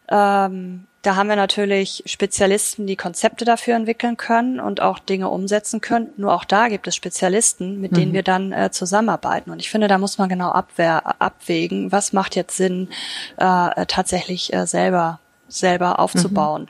Ähm, 0.10 0.88
da 1.04 1.18
haben 1.18 1.28
wir 1.28 1.36
natürlich 1.36 2.02
Spezialisten, 2.06 2.88
die 2.88 2.96
Konzepte 2.96 3.44
dafür 3.44 3.76
entwickeln 3.76 4.16
können 4.16 4.62
und 4.62 4.82
auch 4.82 5.00
Dinge 5.00 5.28
umsetzen 5.28 5.82
können. 5.82 6.10
Nur 6.16 6.34
auch 6.34 6.46
da 6.46 6.70
gibt 6.70 6.88
es 6.88 6.96
Spezialisten, 6.96 7.82
mit 7.82 7.98
denen 7.98 8.12
mhm. 8.12 8.16
wir 8.16 8.24
dann 8.24 8.54
äh, 8.54 8.72
zusammenarbeiten. 8.72 9.52
Und 9.52 9.60
ich 9.60 9.70
finde, 9.70 9.90
da 9.90 9.98
muss 9.98 10.18
man 10.18 10.30
genau 10.30 10.52
abwehr, 10.52 11.22
abwägen, 11.22 11.92
was 11.92 12.14
macht 12.14 12.38
jetzt 12.38 12.56
Sinn, 12.56 12.88
äh, 13.36 13.86
tatsächlich 13.86 14.54
äh, 14.54 14.66
selber 14.66 15.20
selber 15.50 16.00
aufzubauen. 16.00 16.64
Mhm. 16.64 16.68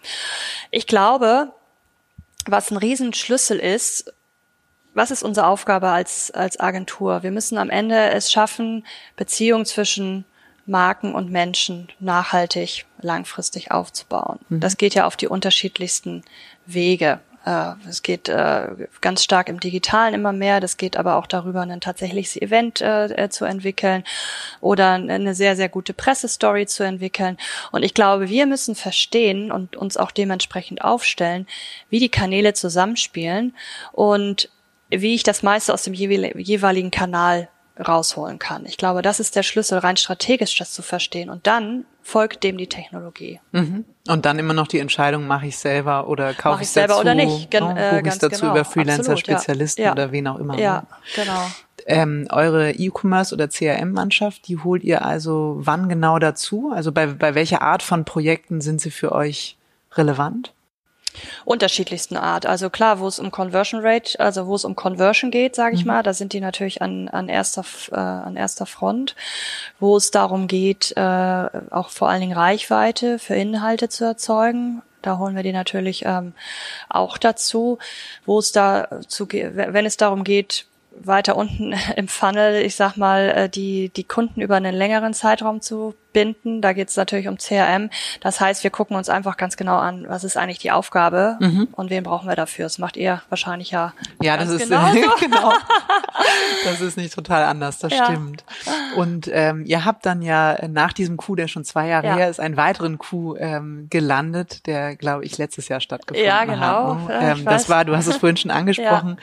Ich 0.72 0.88
glaube, 0.88 1.54
was 2.46 2.72
ein 2.72 2.78
Riesenschlüssel 2.78 3.60
ist, 3.60 4.12
was 4.94 5.12
ist 5.12 5.24
unsere 5.24 5.48
Aufgabe 5.48 5.90
als, 5.90 6.32
als 6.32 6.60
Agentur? 6.60 7.24
Wir 7.24 7.32
müssen 7.32 7.58
am 7.58 7.70
Ende 7.70 8.12
es 8.12 8.32
schaffen, 8.32 8.86
Beziehungen 9.16 9.66
zwischen 9.66 10.26
Marken 10.66 11.14
und 11.14 11.30
Menschen 11.30 11.90
nachhaltig, 12.00 12.86
langfristig 13.02 13.72
aufzubauen. 13.72 14.40
Mhm. 14.50 14.60
Das 14.60 14.78
geht 14.78 14.96
ja 14.96 15.06
auf 15.06 15.18
die 15.18 15.28
unterschiedlichsten 15.28 16.24
Wege. 16.66 17.20
Äh, 17.46 17.74
es 17.90 18.02
geht 18.02 18.30
äh, 18.30 18.68
ganz 19.02 19.24
stark 19.24 19.50
im 19.50 19.60
Digitalen 19.60 20.14
immer 20.14 20.32
mehr. 20.32 20.62
Das 20.62 20.78
geht 20.78 20.96
aber 20.96 21.18
auch 21.18 21.28
darüber, 21.28 21.62
ein 21.62 21.82
tatsächliches 21.82 22.38
Event 22.38 22.82
äh, 22.82 23.28
zu 23.30 23.44
entwickeln 23.44 24.06
oder 24.62 24.94
eine 24.94 25.36
sehr, 25.36 25.58
sehr 25.58 25.68
gute 25.68 25.94
Pressestory 25.94 26.66
zu 26.66 26.84
entwickeln. 26.84 27.38
Und 27.72 27.84
ich 27.84 27.94
glaube, 27.94 28.30
wir 28.30 28.46
müssen 28.46 28.76
verstehen 28.76 29.52
und 29.52 29.76
uns 29.76 29.98
auch 29.98 30.12
dementsprechend 30.12 30.82
aufstellen, 30.82 31.46
wie 31.90 32.00
die 32.00 32.10
Kanäle 32.10 32.54
zusammenspielen 32.54 33.54
und 33.92 34.50
wie 35.02 35.16
ich 35.16 35.24
das 35.24 35.44
meiste 35.44 35.74
aus 35.74 35.84
dem 35.84 35.94
jeweiligen 35.94 36.92
Kanal 36.92 37.50
rausholen 37.80 38.38
kann. 38.38 38.66
Ich 38.66 38.78
glaube, 38.78 39.02
das 39.02 39.20
ist 39.20 39.36
der 39.36 39.44
Schlüssel, 39.44 39.80
rein 39.80 39.98
strategisch 39.98 40.56
das 40.58 40.72
zu 40.74 40.84
verstehen. 40.84 41.30
Und 41.30 41.48
dann 41.48 41.86
folgt 42.04 42.44
dem 42.44 42.58
die 42.58 42.68
Technologie. 42.68 43.40
Mhm. 43.52 43.86
Und 44.08 44.26
dann 44.26 44.38
immer 44.38 44.54
noch 44.54 44.68
die 44.68 44.80
Entscheidung, 44.80 45.26
mache 45.26 45.48
ich 45.48 45.58
selber 45.58 46.08
oder 46.08 46.34
kaufe 46.34 46.62
ich 46.62 46.70
selber 46.70 46.90
dazu, 46.90 47.02
oder 47.02 47.16
nicht. 47.16 47.50
Gen 47.50 47.64
ne? 47.64 48.02
Buche 48.02 48.14
ich 48.14 48.20
dazu 48.20 48.42
genau. 48.42 48.52
über 48.52 48.66
Freelancer, 48.66 49.14
Absolut, 49.14 49.20
Spezialisten 49.20 49.82
ja. 49.82 49.92
oder 49.94 50.12
wen 50.12 50.28
auch 50.28 50.38
immer. 50.38 50.60
Ja, 50.60 50.82
ne? 50.82 50.88
genau. 51.16 51.48
Ähm, 51.86 52.28
eure 52.30 52.72
E-Commerce 52.72 53.34
oder 53.34 53.48
CRM-Mannschaft, 53.48 54.48
die 54.48 54.58
holt 54.60 54.84
ihr 54.84 55.04
also 55.04 55.56
wann 55.60 55.90
genau 55.90 56.20
dazu? 56.20 56.72
Also 56.74 56.92
bei, 56.92 57.08
bei 57.08 57.34
welcher 57.34 57.62
Art 57.62 57.82
von 57.82 58.06
Projekten 58.06 58.62
sind 58.62 58.82
sie 58.82 58.92
für 58.92 59.12
euch 59.12 59.58
relevant? 59.94 60.54
Unterschiedlichsten 61.46 62.18
Art. 62.18 62.46
Also 62.46 62.70
klar, 62.70 63.00
wo 63.00 63.08
es 63.08 63.20
um 63.20 63.32
Conversion 63.32 63.82
Rate, 63.84 64.20
also 64.20 64.48
wo 64.48 64.56
es 64.56 64.66
um 64.66 64.76
Conversion 64.76 65.32
geht, 65.32 65.56
sage 65.56 65.76
ich 65.76 65.82
mhm. 65.82 65.88
mal, 65.88 66.04
da 66.04 66.14
sind 66.14 66.34
die 66.34 66.42
natürlich 66.42 66.82
an, 66.82 67.10
an 67.10 67.30
erster 67.30 67.64
äh, 67.92 67.96
an 67.96 68.36
erster 68.36 68.66
Front. 68.66 69.16
Wo 69.80 69.98
es 69.98 70.12
darum 70.12 70.48
geht, 70.48 70.94
äh, 70.96 71.50
auch 71.72 71.90
vor 71.90 72.10
allen 72.10 72.22
Dingen 72.22 72.38
Reichweite 72.38 73.20
für 73.20 73.36
Inhalte 73.36 73.90
zu 73.90 74.06
erzeugen, 74.06 74.82
da 75.04 75.18
holen 75.18 75.36
wir 75.36 75.44
die 75.44 75.52
natürlich 75.52 76.06
ähm, 76.06 76.34
auch 76.90 77.18
dazu. 77.18 77.78
Wo 78.26 78.40
es 78.40 78.52
da 78.52 78.88
zu, 79.08 79.28
wenn 79.30 79.86
es 79.86 79.98
darum 79.98 80.24
geht, 80.24 80.66
weiter 80.92 81.36
unten 81.36 81.74
im 81.96 82.08
Funnel, 82.08 82.62
ich 82.64 82.76
sag 82.76 82.96
mal, 82.98 83.30
äh, 83.30 83.50
die, 83.50 83.90
die 83.90 84.06
Kunden 84.06 84.42
über 84.42 84.56
einen 84.56 84.74
längeren 84.74 85.14
Zeitraum 85.14 85.62
zu 85.62 85.94
binden. 86.14 86.62
Da 86.62 86.74
geht 86.74 86.90
es 86.90 86.96
natürlich 86.96 87.28
um 87.28 87.38
CRM. 87.38 87.90
Das 88.22 88.40
heißt, 88.40 88.64
wir 88.64 88.72
gucken 88.72 88.96
uns 88.96 89.10
einfach 89.10 89.38
ganz 89.38 89.58
genau 89.58 89.78
an, 89.78 90.06
was 90.08 90.24
ist 90.24 90.38
eigentlich 90.38 90.60
die 90.60 90.72
Aufgabe 90.72 91.38
mhm. 91.40 91.68
und 91.74 91.90
wen 91.90 92.04
brauchen 92.04 92.28
wir 92.28 92.36
dafür. 92.36 92.66
Das 92.66 92.78
macht 92.78 92.98
ihr 92.98 93.22
wahrscheinlich 93.30 93.72
ja. 93.72 93.94
Ja, 94.22 94.38
das 94.38 94.50
ist 94.50 94.70
genau, 94.70 94.92
genau. 95.20 95.54
Das 96.64 96.80
ist 96.82 96.98
nicht 96.98 97.14
total 97.14 97.44
anders, 97.44 97.80
das 97.80 97.92
ja. 97.92 98.06
stimmt. 98.06 98.44
Und 98.96 99.30
ähm, 99.32 99.66
ihr 99.66 99.84
habt 99.84 100.06
dann 100.06 100.22
ja 100.22 100.58
nach 100.68 100.94
diesem 100.94 101.18
Coup, 101.18 101.36
der 101.36 101.48
schon 101.48 101.64
zwei 101.64 101.88
Jahre 101.88 102.08
ja. 102.08 102.16
her 102.16 102.30
ist, 102.30 102.40
einen 102.40 102.58
weiteren 102.58 102.98
Coup 102.98 103.36
ähm, 103.40 103.88
gelandet, 103.90 104.66
der, 104.68 104.96
glaube 104.96 105.26
ich, 105.26 105.38
letztes 105.38 105.68
Jahr 105.68 105.80
stattgefunden 105.80 106.32
hat. 106.32 106.48
Ja, 106.48 106.54
genau. 106.54 106.96
Hat, 106.96 107.08
ne? 107.08 107.36
ähm, 107.40 107.46
das 107.46 107.70
war, 107.70 107.86
du 107.86 107.96
hast 107.96 108.08
es 108.08 108.18
vorhin 108.18 108.38
schon 108.38 108.52
angesprochen, 108.64 109.18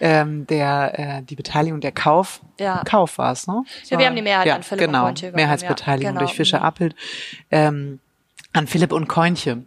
ja. 0.00 0.08
ähm, 0.22 0.46
der 0.46 0.98
äh, 0.98 1.22
die 1.22 1.36
Beteiligung 1.36 1.80
der 1.80 1.92
Kauf. 1.92 2.40
Ja. 2.58 2.82
Kauf 2.84 3.18
war 3.18 3.32
es, 3.32 3.46
ne? 3.46 3.64
Ja, 3.84 3.98
wir 3.98 4.06
haben 4.06 4.16
die 4.16 4.22
Mehrheit 4.22 4.50
an 4.50 4.62
Philipp 4.62 4.86
genau, 4.86 5.08
und 5.08 5.34
Mehrheitsbeteiligung 5.34 6.14
genau. 6.14 6.24
durch 6.24 6.35
Fischer 6.36 6.62
Appelt. 6.62 6.94
Ähm, 7.50 7.98
an 8.56 8.66
Philipp 8.66 8.92
und 8.92 9.06
Koinche. 9.06 9.64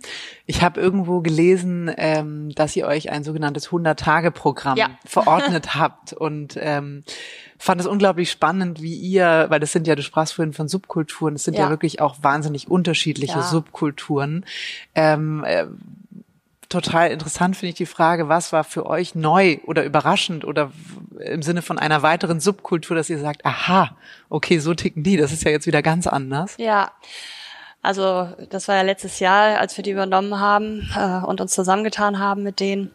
Ich 0.48 0.64
habe 0.64 0.82
irgendwo 0.82 1.22
gelesen, 1.22 1.92
ähm, 1.96 2.50
dass 2.56 2.76
ihr 2.76 2.88
euch 2.88 3.12
ein 3.12 3.24
sogenanntes 3.24 3.70
100-Tage-Programm 3.70 4.78
ja. 4.78 4.90
verordnet 5.06 5.76
habt 5.76 6.14
und 6.14 6.58
ähm, 6.60 7.04
fand 7.60 7.82
es 7.82 7.88
unglaublich 7.88 8.32
spannend, 8.32 8.82
wie 8.82 8.96
ihr, 8.96 9.46
weil 9.50 9.60
das 9.60 9.72
sind 9.72 9.86
ja, 9.86 9.96
du 9.96 10.02
sprachst 10.02 10.34
vorhin 10.34 10.54
von 10.54 10.68
Subkulturen, 10.68 11.36
es 11.36 11.44
sind 11.44 11.56
ja, 11.56 11.66
ja 11.66 11.70
wirklich 11.70 12.02
auch 12.02 12.16
wahnsinnig 12.22 12.68
unterschiedliche 12.68 13.40
ja. 13.40 13.44
Subkulturen. 13.44 14.44
Ähm, 14.96 15.44
äh, 15.46 15.66
total 16.70 17.12
interessant 17.12 17.58
finde 17.58 17.70
ich 17.72 17.76
die 17.76 17.86
Frage, 17.86 18.30
was 18.30 18.54
war 18.54 18.64
für 18.64 18.86
euch 18.86 19.16
neu 19.16 19.58
oder 19.66 19.84
überraschend 19.84 20.46
oder 20.46 20.72
im 21.20 21.42
Sinne 21.42 21.62
von 21.62 21.80
einer 21.80 22.04
weiteren 22.04 22.40
Subkultur, 22.40 22.96
dass 22.96 23.10
ihr 23.10 23.20
sagt, 23.20 23.46
aha, 23.46 23.98
okay, 24.30 24.60
so 24.60 24.74
ticken 24.76 25.04
die, 25.04 25.18
das 25.18 25.32
ist 25.32 25.44
ja 25.44 25.52
jetzt 25.52 25.68
wieder 25.68 25.82
ganz 25.82 26.08
anders. 26.08 26.56
Ja. 26.58 26.92
Also 27.82 28.30
das 28.50 28.68
war 28.68 28.76
ja 28.76 28.82
letztes 28.82 29.20
Jahr, 29.20 29.58
als 29.58 29.78
wir 29.78 29.84
die 29.84 29.92
übernommen 29.92 30.40
haben 30.40 30.90
äh, 30.96 31.26
und 31.26 31.42
uns 31.42 31.54
zusammengetan 31.54 32.20
haben 32.20 32.44
mit 32.44 32.60
denen. 32.60 32.92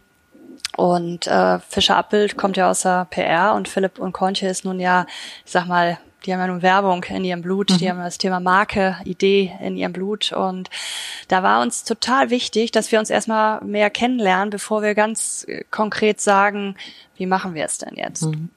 Und 0.76 1.26
äh, 1.26 1.58
Fischer 1.60 1.96
Abbild 1.96 2.36
kommt 2.36 2.56
ja 2.56 2.70
aus 2.70 2.82
der 2.82 3.06
PR 3.06 3.54
und 3.54 3.68
Philipp 3.68 3.98
und 3.98 4.12
Kontje 4.12 4.48
ist 4.48 4.64
nun 4.64 4.80
ja, 4.80 5.06
ich 5.44 5.52
sag 5.52 5.66
mal, 5.66 5.98
die 6.24 6.32
haben 6.32 6.40
ja 6.40 6.46
nun 6.46 6.62
Werbung 6.62 7.04
in 7.04 7.24
ihrem 7.24 7.42
Blut, 7.42 7.70
mhm. 7.70 7.78
die 7.78 7.90
haben 7.90 7.98
das 7.98 8.18
Thema 8.18 8.40
Marke, 8.40 8.96
Idee 9.04 9.52
in 9.60 9.76
ihrem 9.76 9.92
Blut. 9.92 10.32
Und 10.32 10.70
da 11.28 11.42
war 11.42 11.62
uns 11.62 11.84
total 11.84 12.30
wichtig, 12.30 12.72
dass 12.72 12.92
wir 12.92 12.98
uns 12.98 13.10
erstmal 13.10 13.62
mehr 13.62 13.90
kennenlernen, 13.90 14.50
bevor 14.50 14.82
wir 14.82 14.94
ganz 14.94 15.44
äh, 15.48 15.64
konkret 15.70 16.20
sagen, 16.20 16.76
wie 17.16 17.26
machen 17.26 17.54
wir 17.54 17.64
es 17.64 17.78
denn 17.78 17.94
jetzt? 17.96 18.22
Mhm. 18.22 18.50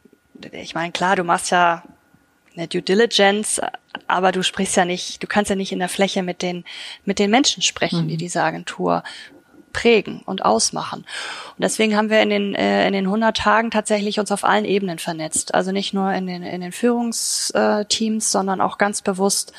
Ich 0.51 0.75
meine, 0.75 0.91
klar, 0.91 1.15
du 1.15 1.23
machst 1.23 1.51
ja 1.51 1.83
eine 2.55 2.67
Due 2.67 2.81
Diligence, 2.81 3.61
aber 4.07 4.31
du 4.31 4.43
sprichst 4.43 4.75
ja 4.77 4.85
nicht, 4.85 5.21
du 5.21 5.27
kannst 5.27 5.49
ja 5.49 5.55
nicht 5.55 5.71
in 5.71 5.79
der 5.79 5.89
Fläche 5.89 6.23
mit 6.23 6.41
den, 6.41 6.63
mit 7.05 7.19
den 7.19 7.29
Menschen 7.29 7.61
sprechen, 7.61 8.03
mhm. 8.03 8.07
die 8.07 8.17
diese 8.17 8.43
Agentur 8.43 9.03
prägen 9.77 10.23
und 10.25 10.43
ausmachen. 10.43 11.01
Und 11.01 11.61
deswegen 11.63 11.95
haben 11.95 12.09
wir 12.09 12.19
in 12.21 12.29
den, 12.29 12.55
äh, 12.55 12.87
in 12.87 12.93
den 12.93 13.05
100 13.05 13.37
Tagen 13.37 13.69
tatsächlich 13.69 14.19
uns 14.19 14.31
auf 14.31 14.43
allen 14.43 14.65
Ebenen 14.65 14.97
vernetzt. 14.97 15.53
Also 15.53 15.71
nicht 15.71 15.93
nur 15.93 16.11
in 16.13 16.25
den, 16.25 16.41
in 16.41 16.61
den 16.61 16.71
Führungsteams, 16.71 18.31
sondern 18.31 18.59
auch 18.59 18.79
ganz 18.79 19.03
bewusst 19.03 19.53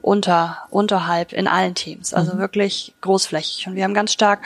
unter, 0.00 0.62
unterhalb 0.70 1.34
in 1.34 1.46
allen 1.46 1.74
Teams. 1.74 2.14
Also 2.14 2.34
mhm. 2.34 2.38
wirklich 2.38 2.94
großflächig. 3.02 3.66
Und 3.66 3.74
wir 3.74 3.84
haben 3.84 3.92
ganz 3.92 4.14
stark 4.14 4.40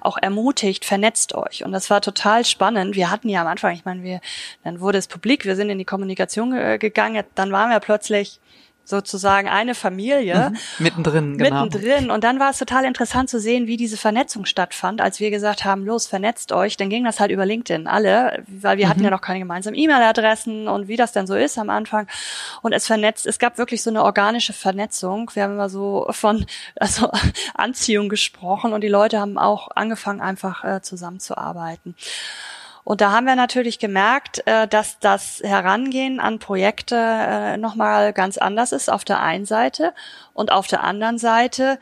auch 0.00 0.16
ermutigt, 0.16 0.86
vernetzt 0.86 1.34
euch. 1.34 1.62
Und 1.62 1.72
das 1.72 1.90
war 1.90 2.00
total 2.00 2.46
spannend. 2.46 2.94
Wir 2.94 3.10
hatten 3.10 3.28
ja 3.28 3.42
am 3.42 3.48
Anfang, 3.48 3.74
ich 3.74 3.84
meine, 3.84 4.02
wir, 4.02 4.22
dann 4.64 4.80
wurde 4.80 4.96
es 4.96 5.08
publik, 5.08 5.44
wir 5.44 5.56
sind 5.56 5.68
in 5.68 5.76
die 5.76 5.84
Kommunikation 5.84 6.78
gegangen, 6.78 7.22
dann 7.34 7.52
waren 7.52 7.68
wir 7.68 7.80
plötzlich 7.80 8.40
sozusagen 8.88 9.48
eine 9.48 9.74
Familie. 9.74 10.50
Mhm. 10.50 10.58
Mittendrin, 10.78 11.38
genau. 11.38 11.64
Mittendrin. 11.64 12.10
Und 12.10 12.24
dann 12.24 12.40
war 12.40 12.50
es 12.50 12.58
total 12.58 12.84
interessant 12.84 13.28
zu 13.28 13.38
sehen, 13.38 13.66
wie 13.66 13.76
diese 13.76 13.96
Vernetzung 13.96 14.46
stattfand, 14.46 15.00
als 15.00 15.20
wir 15.20 15.30
gesagt 15.30 15.64
haben, 15.64 15.84
los, 15.84 16.06
vernetzt 16.06 16.52
euch. 16.52 16.76
Dann 16.76 16.88
ging 16.88 17.04
das 17.04 17.20
halt 17.20 17.30
über 17.30 17.44
LinkedIn 17.44 17.86
alle, 17.86 18.42
weil 18.46 18.78
wir 18.78 18.86
mhm. 18.86 18.90
hatten 18.90 19.04
ja 19.04 19.10
noch 19.10 19.20
keine 19.20 19.40
gemeinsamen 19.40 19.76
E-Mail-Adressen 19.76 20.68
und 20.68 20.88
wie 20.88 20.96
das 20.96 21.12
dann 21.12 21.26
so 21.26 21.34
ist 21.34 21.58
am 21.58 21.70
Anfang. 21.70 22.08
Und 22.62 22.72
es 22.72 22.86
vernetzt, 22.86 23.26
es 23.26 23.38
gab 23.38 23.58
wirklich 23.58 23.82
so 23.82 23.90
eine 23.90 24.02
organische 24.02 24.52
Vernetzung. 24.52 25.30
Wir 25.34 25.42
haben 25.42 25.52
immer 25.52 25.68
so 25.68 26.06
von 26.10 26.46
also 26.76 27.10
Anziehung 27.54 28.08
gesprochen 28.08 28.72
und 28.72 28.80
die 28.82 28.88
Leute 28.88 29.20
haben 29.20 29.36
auch 29.38 29.68
angefangen, 29.74 30.20
einfach 30.20 30.64
äh, 30.64 30.80
zusammenzuarbeiten. 30.80 31.94
Und 32.88 33.02
da 33.02 33.12
haben 33.12 33.26
wir 33.26 33.36
natürlich 33.36 33.78
gemerkt, 33.78 34.40
äh, 34.46 34.66
dass 34.66 34.98
das 34.98 35.42
Herangehen 35.44 36.20
an 36.20 36.38
Projekte 36.38 36.96
äh, 36.96 37.58
nochmal 37.58 38.14
ganz 38.14 38.38
anders 38.38 38.72
ist 38.72 38.90
auf 38.90 39.04
der 39.04 39.20
einen 39.20 39.44
Seite 39.44 39.92
und 40.32 40.50
auf 40.50 40.68
der 40.68 40.84
anderen 40.84 41.18
Seite 41.18 41.78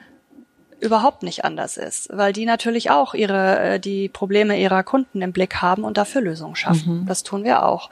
überhaupt 0.80 1.22
nicht 1.22 1.44
anders 1.44 1.76
ist, 1.76 2.08
weil 2.12 2.32
die 2.32 2.44
natürlich 2.44 2.90
auch 2.90 3.14
ihre 3.14 3.60
äh, 3.60 3.78
die 3.78 4.08
Probleme 4.08 4.58
ihrer 4.58 4.82
Kunden 4.82 5.22
im 5.22 5.30
Blick 5.30 5.62
haben 5.62 5.84
und 5.84 5.96
dafür 5.96 6.22
Lösungen 6.22 6.56
schaffen. 6.56 7.02
Mhm. 7.02 7.06
Das 7.06 7.22
tun 7.22 7.44
wir 7.44 7.64
auch 7.64 7.88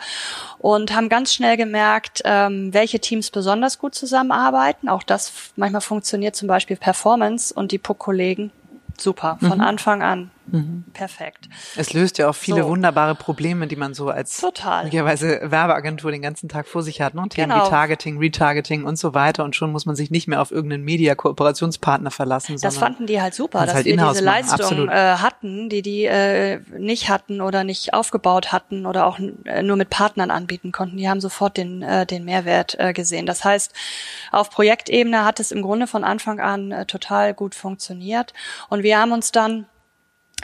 und 0.58 0.92
haben 0.92 1.08
ganz 1.08 1.32
schnell 1.32 1.56
gemerkt, 1.56 2.22
ähm, 2.24 2.74
welche 2.74 2.98
Teams 2.98 3.30
besonders 3.30 3.78
gut 3.78 3.94
zusammenarbeiten. 3.94 4.88
Auch 4.88 5.04
das 5.04 5.52
manchmal 5.54 5.82
funktioniert 5.82 6.34
zum 6.34 6.48
Beispiel 6.48 6.76
Performance 6.76 7.54
und 7.54 7.70
die 7.70 7.78
PUC-Kollegen 7.78 8.50
super 8.98 9.38
von 9.38 9.58
mhm. 9.58 9.64
Anfang 9.64 10.02
an. 10.02 10.32
Mhm. 10.46 10.84
Perfekt. 10.92 11.48
Es 11.76 11.92
löst 11.92 12.18
ja 12.18 12.28
auch 12.28 12.34
viele 12.34 12.62
so. 12.62 12.68
wunderbare 12.68 13.14
Probleme, 13.14 13.66
die 13.66 13.76
man 13.76 13.94
so 13.94 14.08
als 14.08 14.40
Total. 14.40 14.84
möglicherweise 14.84 15.40
Werbeagentur 15.42 16.10
den 16.10 16.22
ganzen 16.22 16.48
Tag 16.48 16.66
vor 16.66 16.82
sich 16.82 17.00
hat. 17.00 17.14
Ne? 17.14 17.26
Themen 17.28 17.50
genau. 17.50 17.66
wie 17.66 17.70
Targeting, 17.70 18.18
Retargeting 18.18 18.84
und 18.84 18.98
so 18.98 19.14
weiter. 19.14 19.44
Und 19.44 19.56
schon 19.56 19.72
muss 19.72 19.86
man 19.86 19.96
sich 19.96 20.10
nicht 20.10 20.28
mehr 20.28 20.40
auf 20.42 20.50
irgendeinen 20.50 20.84
Media-Kooperationspartner 20.84 22.10
verlassen. 22.10 22.56
Das 22.60 22.76
fanden 22.76 23.06
die 23.06 23.20
halt 23.20 23.34
super, 23.34 23.64
dass 23.64 23.74
halt 23.74 23.86
wir 23.86 23.96
diese 23.96 24.24
Leistung 24.24 24.88
äh, 24.88 25.16
hatten, 25.16 25.68
die 25.68 25.82
die 25.82 26.04
äh, 26.04 26.60
nicht 26.78 27.08
hatten 27.08 27.40
oder 27.40 27.64
nicht 27.64 27.94
aufgebaut 27.94 28.52
hatten 28.52 28.86
oder 28.86 29.06
auch 29.06 29.18
äh, 29.44 29.62
nur 29.62 29.76
mit 29.76 29.90
Partnern 29.90 30.30
anbieten 30.30 30.72
konnten. 30.72 30.96
Die 30.96 31.08
haben 31.08 31.20
sofort 31.20 31.56
den, 31.56 31.82
äh, 31.82 32.06
den 32.06 32.24
Mehrwert 32.24 32.78
äh, 32.78 32.92
gesehen. 32.92 33.26
Das 33.26 33.44
heißt, 33.44 33.72
auf 34.30 34.50
Projektebene 34.50 35.24
hat 35.24 35.40
es 35.40 35.52
im 35.52 35.62
Grunde 35.62 35.86
von 35.86 36.04
Anfang 36.04 36.40
an 36.40 36.72
äh, 36.72 36.86
total 36.86 37.34
gut 37.34 37.54
funktioniert. 37.54 38.34
Und 38.68 38.82
wir 38.82 38.98
haben 38.98 39.12
uns 39.12 39.32
dann 39.32 39.66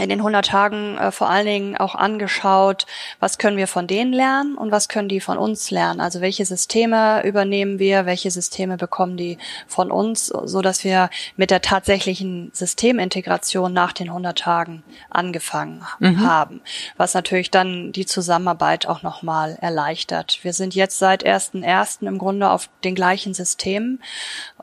in 0.01 0.09
den 0.09 0.21
100 0.21 0.47
Tagen 0.47 0.99
äh, 0.99 1.13
vor 1.13 1.29
allen 1.29 1.47
Dingen 1.47 1.77
auch 1.77 1.95
angeschaut, 1.95 2.87
was 3.19 3.39
können 3.39 3.57
wir 3.57 3.67
von 3.67 3.87
denen 3.87 4.13
lernen 4.13 4.57
und 4.57 4.71
was 4.71 4.89
können 4.89 5.09
die 5.09 5.21
von 5.21 5.39
uns 5.39 5.71
lernen. 5.71 6.01
Also 6.01 6.21
welche 6.21 6.45
Systeme 6.45 7.25
übernehmen 7.25 7.79
wir, 7.79 8.07
welche 8.07 8.31
Systeme 8.31 8.77
bekommen 8.77 9.17
die 9.17 9.39
von 9.67 9.91
uns, 9.91 10.27
so 10.27 10.63
dass 10.63 10.85
wir 10.85 11.11
mit 11.37 11.51
der 11.51 11.61
tatsächlichen 11.61 12.51
Systemintegration 12.55 13.73
nach 13.73 13.93
den 13.93 14.09
100 14.09 14.39
Tagen 14.39 14.83
angefangen 15.11 15.85
mhm. 15.99 16.27
haben, 16.27 16.61
was 16.97 17.15
natürlich 17.15 17.51
dann 17.51 17.93
die 17.93 18.07
Zusammenarbeit 18.07 18.87
auch 18.87 19.03
nochmal 19.03 19.59
erleichtert. 19.61 20.39
Wir 20.43 20.53
sind 20.53 20.75
jetzt 20.75 20.99
seit 20.99 21.27
1.1. 21.27 22.07
im 22.07 22.19
Grunde 22.19 22.51
auf 22.51 22.69
den 22.85 22.95
gleichen 22.95 23.35
Systemen, 23.35 24.03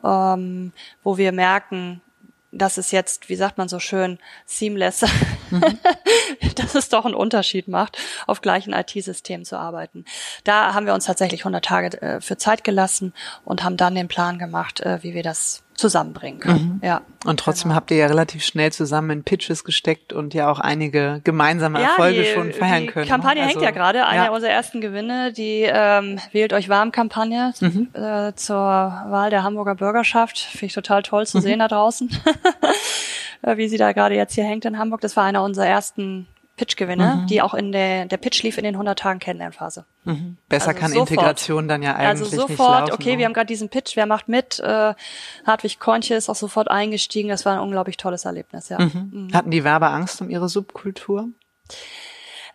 ähm, 0.04 0.72
wo 1.02 1.16
wir 1.16 1.32
merken, 1.32 2.00
dass 2.50 2.78
es 2.78 2.90
jetzt, 2.90 3.28
wie 3.28 3.36
sagt 3.36 3.58
man 3.58 3.68
so 3.68 3.78
schön, 3.78 4.18
seamless, 4.46 5.04
mhm. 5.50 5.78
dass 6.54 6.74
es 6.74 6.88
doch 6.88 7.04
einen 7.04 7.14
Unterschied 7.14 7.68
macht, 7.68 7.98
auf 8.26 8.40
gleichen 8.40 8.72
IT-Systemen 8.72 9.44
zu 9.44 9.58
arbeiten. 9.58 10.04
Da 10.44 10.74
haben 10.74 10.86
wir 10.86 10.94
uns 10.94 11.04
tatsächlich 11.04 11.42
100 11.42 11.64
Tage 11.64 12.02
äh, 12.02 12.20
für 12.20 12.36
Zeit 12.36 12.64
gelassen 12.64 13.12
und 13.44 13.64
haben 13.64 13.76
dann 13.76 13.94
den 13.94 14.08
Plan 14.08 14.38
gemacht, 14.38 14.80
äh, 14.80 15.02
wie 15.02 15.14
wir 15.14 15.22
das 15.22 15.62
zusammenbringen 15.78 16.40
kann. 16.40 16.60
Mhm. 16.60 16.80
Ja. 16.82 17.02
Und 17.24 17.38
trotzdem 17.38 17.68
genau. 17.68 17.76
habt 17.76 17.90
ihr 17.92 17.98
ja 17.98 18.06
relativ 18.06 18.44
schnell 18.44 18.72
zusammen 18.72 19.10
in 19.10 19.24
Pitches 19.24 19.62
gesteckt 19.62 20.12
und 20.12 20.34
ja 20.34 20.50
auch 20.50 20.58
einige 20.58 21.20
gemeinsame 21.22 21.80
Erfolge 21.80 22.16
ja, 22.16 22.22
die, 22.22 22.28
schon 22.30 22.52
feiern 22.52 22.82
die 22.82 22.86
können. 22.88 23.04
Die 23.04 23.10
Kampagne 23.10 23.42
also, 23.42 23.54
hängt 23.54 23.62
ja 23.62 23.70
gerade. 23.70 24.04
Eine 24.04 24.24
ja. 24.24 24.30
unserer 24.30 24.50
ersten 24.50 24.80
Gewinne, 24.80 25.32
die 25.32 25.62
ähm, 25.66 26.18
Wählt 26.32 26.52
euch 26.52 26.68
warm 26.68 26.90
Kampagne 26.90 27.54
mhm. 27.60 27.88
äh, 27.92 28.34
zur 28.34 28.58
Wahl 28.58 29.30
der 29.30 29.44
Hamburger 29.44 29.76
Bürgerschaft. 29.76 30.38
Finde 30.38 30.66
ich 30.66 30.74
total 30.74 31.02
toll 31.02 31.26
zu 31.26 31.38
mhm. 31.38 31.42
sehen 31.42 31.58
da 31.60 31.68
draußen. 31.68 32.10
Wie 33.54 33.68
sie 33.68 33.78
da 33.78 33.92
gerade 33.92 34.16
jetzt 34.16 34.34
hier 34.34 34.44
hängt 34.44 34.64
in 34.64 34.78
Hamburg. 34.78 35.00
Das 35.00 35.16
war 35.16 35.24
einer 35.24 35.44
unserer 35.44 35.66
ersten 35.66 36.26
Pitch-Gewinne, 36.58 37.20
mhm. 37.22 37.26
die 37.28 37.40
auch 37.40 37.54
in 37.54 37.72
der, 37.72 38.04
der 38.04 38.18
Pitch 38.18 38.42
lief 38.42 38.58
in 38.58 38.64
den 38.64 38.74
100 38.74 38.98
Tagen 38.98 39.18
Kennenlernphase. 39.18 39.86
Mhm. 40.04 40.36
Besser 40.48 40.68
also 40.68 40.80
kann 40.80 40.90
sofort. 40.90 41.10
Integration 41.10 41.68
dann 41.68 41.82
ja 41.82 41.94
eigentlich 41.94 42.08
Also 42.08 42.24
sofort, 42.24 42.48
nicht 42.48 42.58
laufen, 42.58 42.92
okay, 42.92 43.18
wir 43.18 43.24
haben 43.24 43.32
gerade 43.32 43.46
diesen 43.46 43.70
Pitch, 43.70 43.96
wer 43.96 44.06
macht 44.06 44.28
mit? 44.28 44.60
Äh, 44.60 44.94
Hartwig 45.46 45.78
Konche 45.78 46.14
ist 46.14 46.28
auch 46.28 46.34
sofort 46.34 46.70
eingestiegen, 46.70 47.30
das 47.30 47.46
war 47.46 47.54
ein 47.54 47.60
unglaublich 47.60 47.96
tolles 47.96 48.24
Erlebnis, 48.24 48.68
ja. 48.68 48.78
Mhm. 48.78 49.10
mhm. 49.12 49.32
Hatten 49.32 49.50
die 49.50 49.64
Werber 49.64 49.90
Angst 49.90 50.20
um 50.20 50.28
ihre 50.28 50.48
Subkultur? 50.48 51.28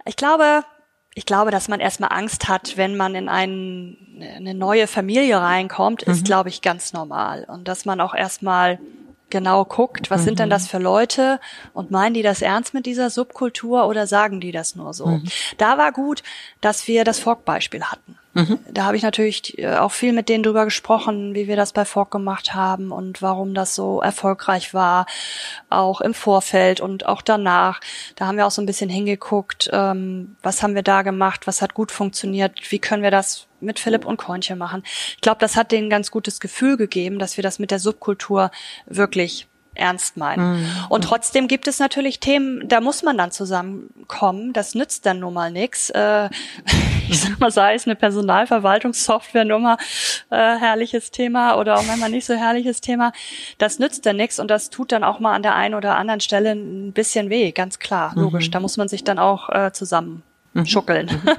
Ich 0.06 0.16
glaube, 0.16 0.64
ich 1.16 1.26
glaube, 1.26 1.52
dass 1.52 1.68
man 1.68 1.80
erstmal 1.80 2.12
Angst 2.12 2.50
hat, 2.50 2.76
wenn 2.76 2.98
man 2.98 3.16
in 3.16 3.30
ein, 3.30 3.98
eine 4.36 4.54
neue 4.54 4.88
Familie 4.88 5.40
reinkommt, 5.40 6.04
ist, 6.04 6.22
mhm. 6.22 6.26
glaube 6.26 6.50
ich, 6.50 6.62
ganz 6.62 6.94
normal. 6.94 7.46
Und 7.48 7.68
dass 7.68 7.86
man 7.86 8.02
auch 8.02 8.16
erstmal 8.16 8.80
genau 9.34 9.66
guckt, 9.66 10.10
was 10.10 10.22
mhm. 10.22 10.26
sind 10.26 10.40
denn 10.40 10.50
das 10.50 10.64
mhm. 10.64 10.68
für 10.68 10.78
Leute 10.78 11.40
und 11.74 11.92
meinen 11.92 12.14
die 12.14 12.22
das 12.22 12.42
ernst 12.42 12.74
mit 12.74 12.86
dieser 12.86 13.10
Subkultur 13.10 13.88
oder 13.88 14.08
sagen 14.08 14.40
die 14.40 14.54
das 14.54 14.76
nur 14.76 14.94
so? 14.94 15.08
Mhm. 15.08 15.26
Da 15.58 15.78
war 15.78 15.92
gut, 15.92 16.24
dass 16.62 16.88
wir 16.88 17.04
das 17.04 17.20
Fork-Beispiel 17.20 17.84
hatten. 17.84 18.18
Mhm. 18.34 18.60
Da 18.72 18.86
habe 18.86 18.98
ich 18.98 19.04
natürlich 19.04 19.60
äh, 19.60 19.76
auch 19.76 19.92
viel 19.92 20.12
mit 20.12 20.28
denen 20.28 20.44
drüber 20.44 20.66
gesprochen, 20.66 21.36
wie 21.36 21.48
wir 21.48 21.56
das 21.56 21.72
bei 21.72 21.86
Fork 21.86 22.10
gemacht 22.12 22.56
haben 22.56 22.92
und 22.92 23.22
warum 23.22 23.54
das 23.54 23.76
so 23.76 24.02
erfolgreich 24.02 24.74
war, 24.74 25.06
auch 25.70 26.02
im 26.02 26.16
Vorfeld 26.16 26.82
und 26.82 27.06
auch 27.06 27.22
danach. 27.22 27.80
Da 28.16 28.26
haben 28.26 28.38
wir 28.38 28.48
auch 28.48 28.52
so 28.52 28.62
ein 28.62 28.66
bisschen 28.66 28.90
hingeguckt, 28.90 29.70
ähm, 29.72 30.36
was 30.42 30.64
haben 30.64 30.74
wir 30.74 30.84
da 30.84 31.04
gemacht, 31.04 31.46
was 31.46 31.62
hat 31.62 31.76
gut 31.76 31.92
funktioniert, 31.92 32.60
wie 32.72 32.80
können 32.80 33.04
wir 33.04 33.12
das 33.12 33.48
mit 33.60 33.80
Philipp 33.80 34.06
und 34.06 34.18
Kornchen 34.18 34.58
machen. 34.58 34.84
Ich 34.86 35.22
glaube, 35.22 35.40
das 35.40 35.56
hat 35.56 35.72
denen 35.72 35.90
ganz 35.90 36.10
gutes 36.10 36.40
Gefühl 36.40 36.76
gegeben, 36.76 37.20
dass 37.20 37.38
wir 37.38 37.44
das 37.44 37.60
mit 37.60 37.72
der 37.72 37.80
Subkultur 37.80 38.52
wirklich 38.88 39.48
ernst 39.76 40.18
meinen. 40.18 40.62
Mhm. 40.62 40.68
Und 40.90 41.04
trotzdem 41.04 41.48
gibt 41.48 41.68
es 41.68 41.80
natürlich 41.80 42.20
Themen, 42.20 42.68
da 42.68 42.82
muss 42.82 43.04
man 43.04 43.18
dann 43.18 43.32
zusammenkommen. 43.32 44.54
Das 44.54 44.76
nützt 44.76 45.06
dann 45.06 45.20
nun 45.20 45.34
mal 45.34 45.52
nix. 45.52 45.90
Äh, 45.90 46.30
ich 47.10 47.22
sag 47.22 47.40
mal, 47.40 47.52
sei 47.52 47.76
es 47.76 47.86
eine 47.86 47.96
Personalverwaltungssoftware 47.96 49.46
Nummer, 49.46 49.78
äh, 50.30 50.36
herrliches 50.36 51.12
Thema 51.12 51.58
oder 51.58 51.78
auch 51.78 51.86
manchmal 51.86 52.10
nicht 52.10 52.26
so 52.26 52.34
herrliches 52.34 52.82
Thema. 52.82 53.12
Das 53.58 53.80
nützt 53.80 54.06
dann 54.06 54.18
nix 54.18 54.40
und 54.40 54.50
das 54.50 54.70
tut 54.70 54.92
dann 54.92 55.04
auch 55.04 55.20
mal 55.20 55.34
an 55.34 55.44
der 55.44 55.56
einen 55.56 55.76
oder 55.76 55.96
anderen 55.96 56.20
Stelle 56.20 56.52
ein 56.52 56.94
bisschen 56.94 57.30
weh, 57.30 57.52
ganz 57.52 57.80
klar, 57.80 58.14
logisch. 58.16 58.48
Mhm. 58.48 58.52
Da 58.52 58.60
muss 58.60 58.78
man 58.78 58.88
sich 58.88 59.04
dann 59.04 59.20
auch 59.20 59.50
äh, 59.50 59.72
zusammen 59.72 60.24
Mhm. 60.54 60.66
schuckeln. 60.66 61.08
Mhm. 61.08 61.30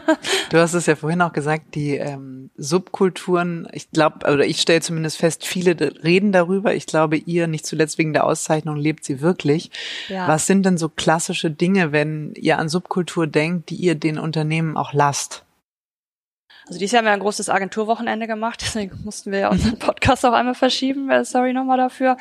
Du 0.51 0.59
hast 0.59 0.75
es 0.75 0.87
ja 0.87 0.97
vorhin 0.97 1.23
auch 1.23 1.33
gesagt, 1.33 1.75
die 1.75 1.97
ähm, 1.97 2.51
Subkulturen, 2.57 3.69
ich 3.73 3.91
glaube, 3.91 4.27
oder 4.31 4.45
ich 4.45 4.61
stelle 4.61 4.81
zumindest 4.81 5.17
fest, 5.17 5.47
viele 5.47 5.77
reden 6.05 6.33
darüber. 6.33 6.75
Ich 6.75 6.87
glaube, 6.87 7.17
ihr, 7.17 7.47
nicht 7.47 7.67
zuletzt 7.67 7.99
wegen 7.99 8.13
der 8.13 8.25
Auszeichnung, 8.25 8.77
lebt 8.77 9.05
sie 9.05 9.21
wirklich. 9.21 9.71
Ja. 10.09 10.29
Was 10.29 10.47
sind 10.47 10.65
denn 10.67 10.79
so 10.79 10.89
klassische 10.89 11.51
Dinge, 11.51 11.93
wenn 11.93 12.33
ihr 12.35 12.59
an 12.59 12.69
Subkultur 12.69 13.27
denkt, 13.27 13.71
die 13.71 13.77
ihr 13.77 13.95
den 13.95 14.19
Unternehmen 14.19 14.77
auch 14.77 14.93
lasst? 14.93 15.44
Also 16.67 16.79
dieses 16.79 16.93
Jahr 16.93 17.01
haben 17.01 17.07
wir 17.07 17.13
ein 17.13 17.21
großes 17.21 17.51
Agenturwochenende 17.51 18.27
gemacht, 18.27 18.61
deswegen 18.63 18.99
mussten 19.05 19.33
wir 19.33 19.41
ja 19.41 19.51
unseren 19.51 19.79
Podcast 19.79 20.25
auch 20.25 20.33
einmal 20.33 20.55
verschieben. 20.55 21.11
Äh, 21.11 21.25
sorry 21.25 21.53
nochmal 21.53 21.77
dafür. 21.77 22.17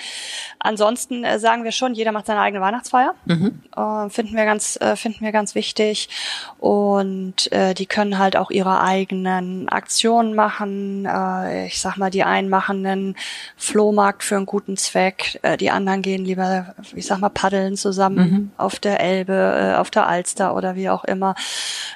Ansonsten 0.60 1.24
äh, 1.24 1.40
sagen 1.40 1.64
wir 1.64 1.72
schon, 1.72 1.94
jeder 1.94 2.12
macht 2.12 2.26
seine 2.26 2.42
eigene 2.42 2.62
Weihnachtsfeier. 2.62 3.16
Mhm. 3.26 3.62
Äh, 3.76 4.10
finden 4.10 4.36
wir 4.36 4.46
ganz, 4.46 4.78
äh, 4.82 4.96
finden 4.96 5.22
wir 5.22 5.32
ganz 5.32 5.56
wichtig. 5.56 6.10
Und 6.60 7.52
äh, 7.52 7.74
die 7.74 7.86
können 7.86 8.18
halt 8.18 8.36
auch 8.36 8.52
ihre 8.52 8.82
eigenen 8.82 9.70
Aktionen 9.70 10.36
machen. 10.36 11.06
Äh, 11.06 11.68
ich 11.68 11.80
sag 11.80 11.98
mal, 11.98 12.10
die 12.10 12.24
einen 12.24 12.50
machen 12.50 12.86
einen 12.86 13.16
Flohmarkt 13.56 14.24
für 14.24 14.36
einen 14.36 14.46
guten 14.46 14.78
Zweck, 14.78 15.40
äh, 15.42 15.58
die 15.58 15.72
anderen 15.72 16.02
gehen 16.02 16.26
lieber, 16.26 16.76
ich 16.96 17.06
sag 17.06 17.20
mal, 17.20 17.30
paddeln 17.30 17.78
zusammen 17.78 18.32
mhm. 18.32 18.52
auf 18.58 18.80
der 18.80 19.00
Elbe, 19.00 19.34
äh, 19.34 19.76
auf 19.76 19.90
der 19.90 20.08
Alster 20.08 20.56
oder 20.56 20.76
wie 20.76 20.90
auch 20.90 21.04
immer. 21.04 21.36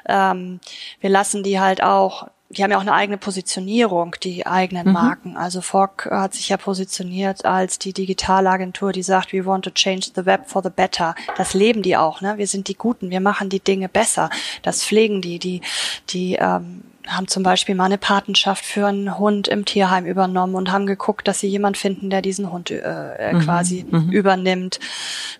Ähm, 0.07 0.59
wir 1.01 1.09
lassen 1.09 1.43
die 1.43 1.59
halt 1.59 1.83
auch 1.83 2.27
die 2.49 2.63
haben 2.63 2.71
ja 2.71 2.77
auch 2.77 2.81
eine 2.81 2.93
eigene 2.93 3.17
Positionierung, 3.17 4.15
die 4.23 4.45
eigenen 4.45 4.87
mhm. 4.87 4.93
Marken. 4.93 5.37
Also 5.37 5.61
Fogg 5.61 6.09
hat 6.09 6.33
sich 6.33 6.49
ja 6.49 6.57
positioniert 6.57 7.43
als 7.43 7.77
die 7.77 7.91
Digitalagentur, 7.91 8.93
die 8.93 9.03
sagt, 9.03 9.33
we 9.33 9.45
want 9.45 9.65
to 9.65 9.71
change 9.71 10.11
the 10.15 10.25
web 10.25 10.47
for 10.47 10.63
the 10.63 10.69
better. 10.69 11.13
Das 11.35 11.53
leben 11.53 11.81
die 11.81 11.97
auch, 11.97 12.21
ne? 12.21 12.37
Wir 12.37 12.47
sind 12.47 12.69
die 12.69 12.75
Guten, 12.75 13.09
wir 13.09 13.19
machen 13.19 13.49
die 13.49 13.59
Dinge 13.59 13.89
besser. 13.89 14.29
Das 14.61 14.83
pflegen 14.83 15.21
die, 15.21 15.39
die, 15.39 15.61
die 16.09 16.35
ähm, 16.35 16.83
haben 17.07 17.27
zum 17.27 17.43
Beispiel 17.43 17.75
mal 17.75 17.85
eine 17.85 17.97
Patenschaft 17.97 18.65
für 18.65 18.87
einen 18.87 19.17
Hund 19.17 19.47
im 19.47 19.65
Tierheim 19.65 20.05
übernommen 20.05 20.55
und 20.55 20.71
haben 20.71 20.85
geguckt, 20.85 21.27
dass 21.27 21.39
sie 21.39 21.47
jemand 21.47 21.77
finden, 21.77 22.09
der 22.09 22.21
diesen 22.21 22.51
Hund 22.51 22.71
äh, 22.71 22.79
äh 22.79 23.33
mhm, 23.33 23.39
quasi 23.39 23.85
mhm. 23.89 24.11
übernimmt. 24.11 24.79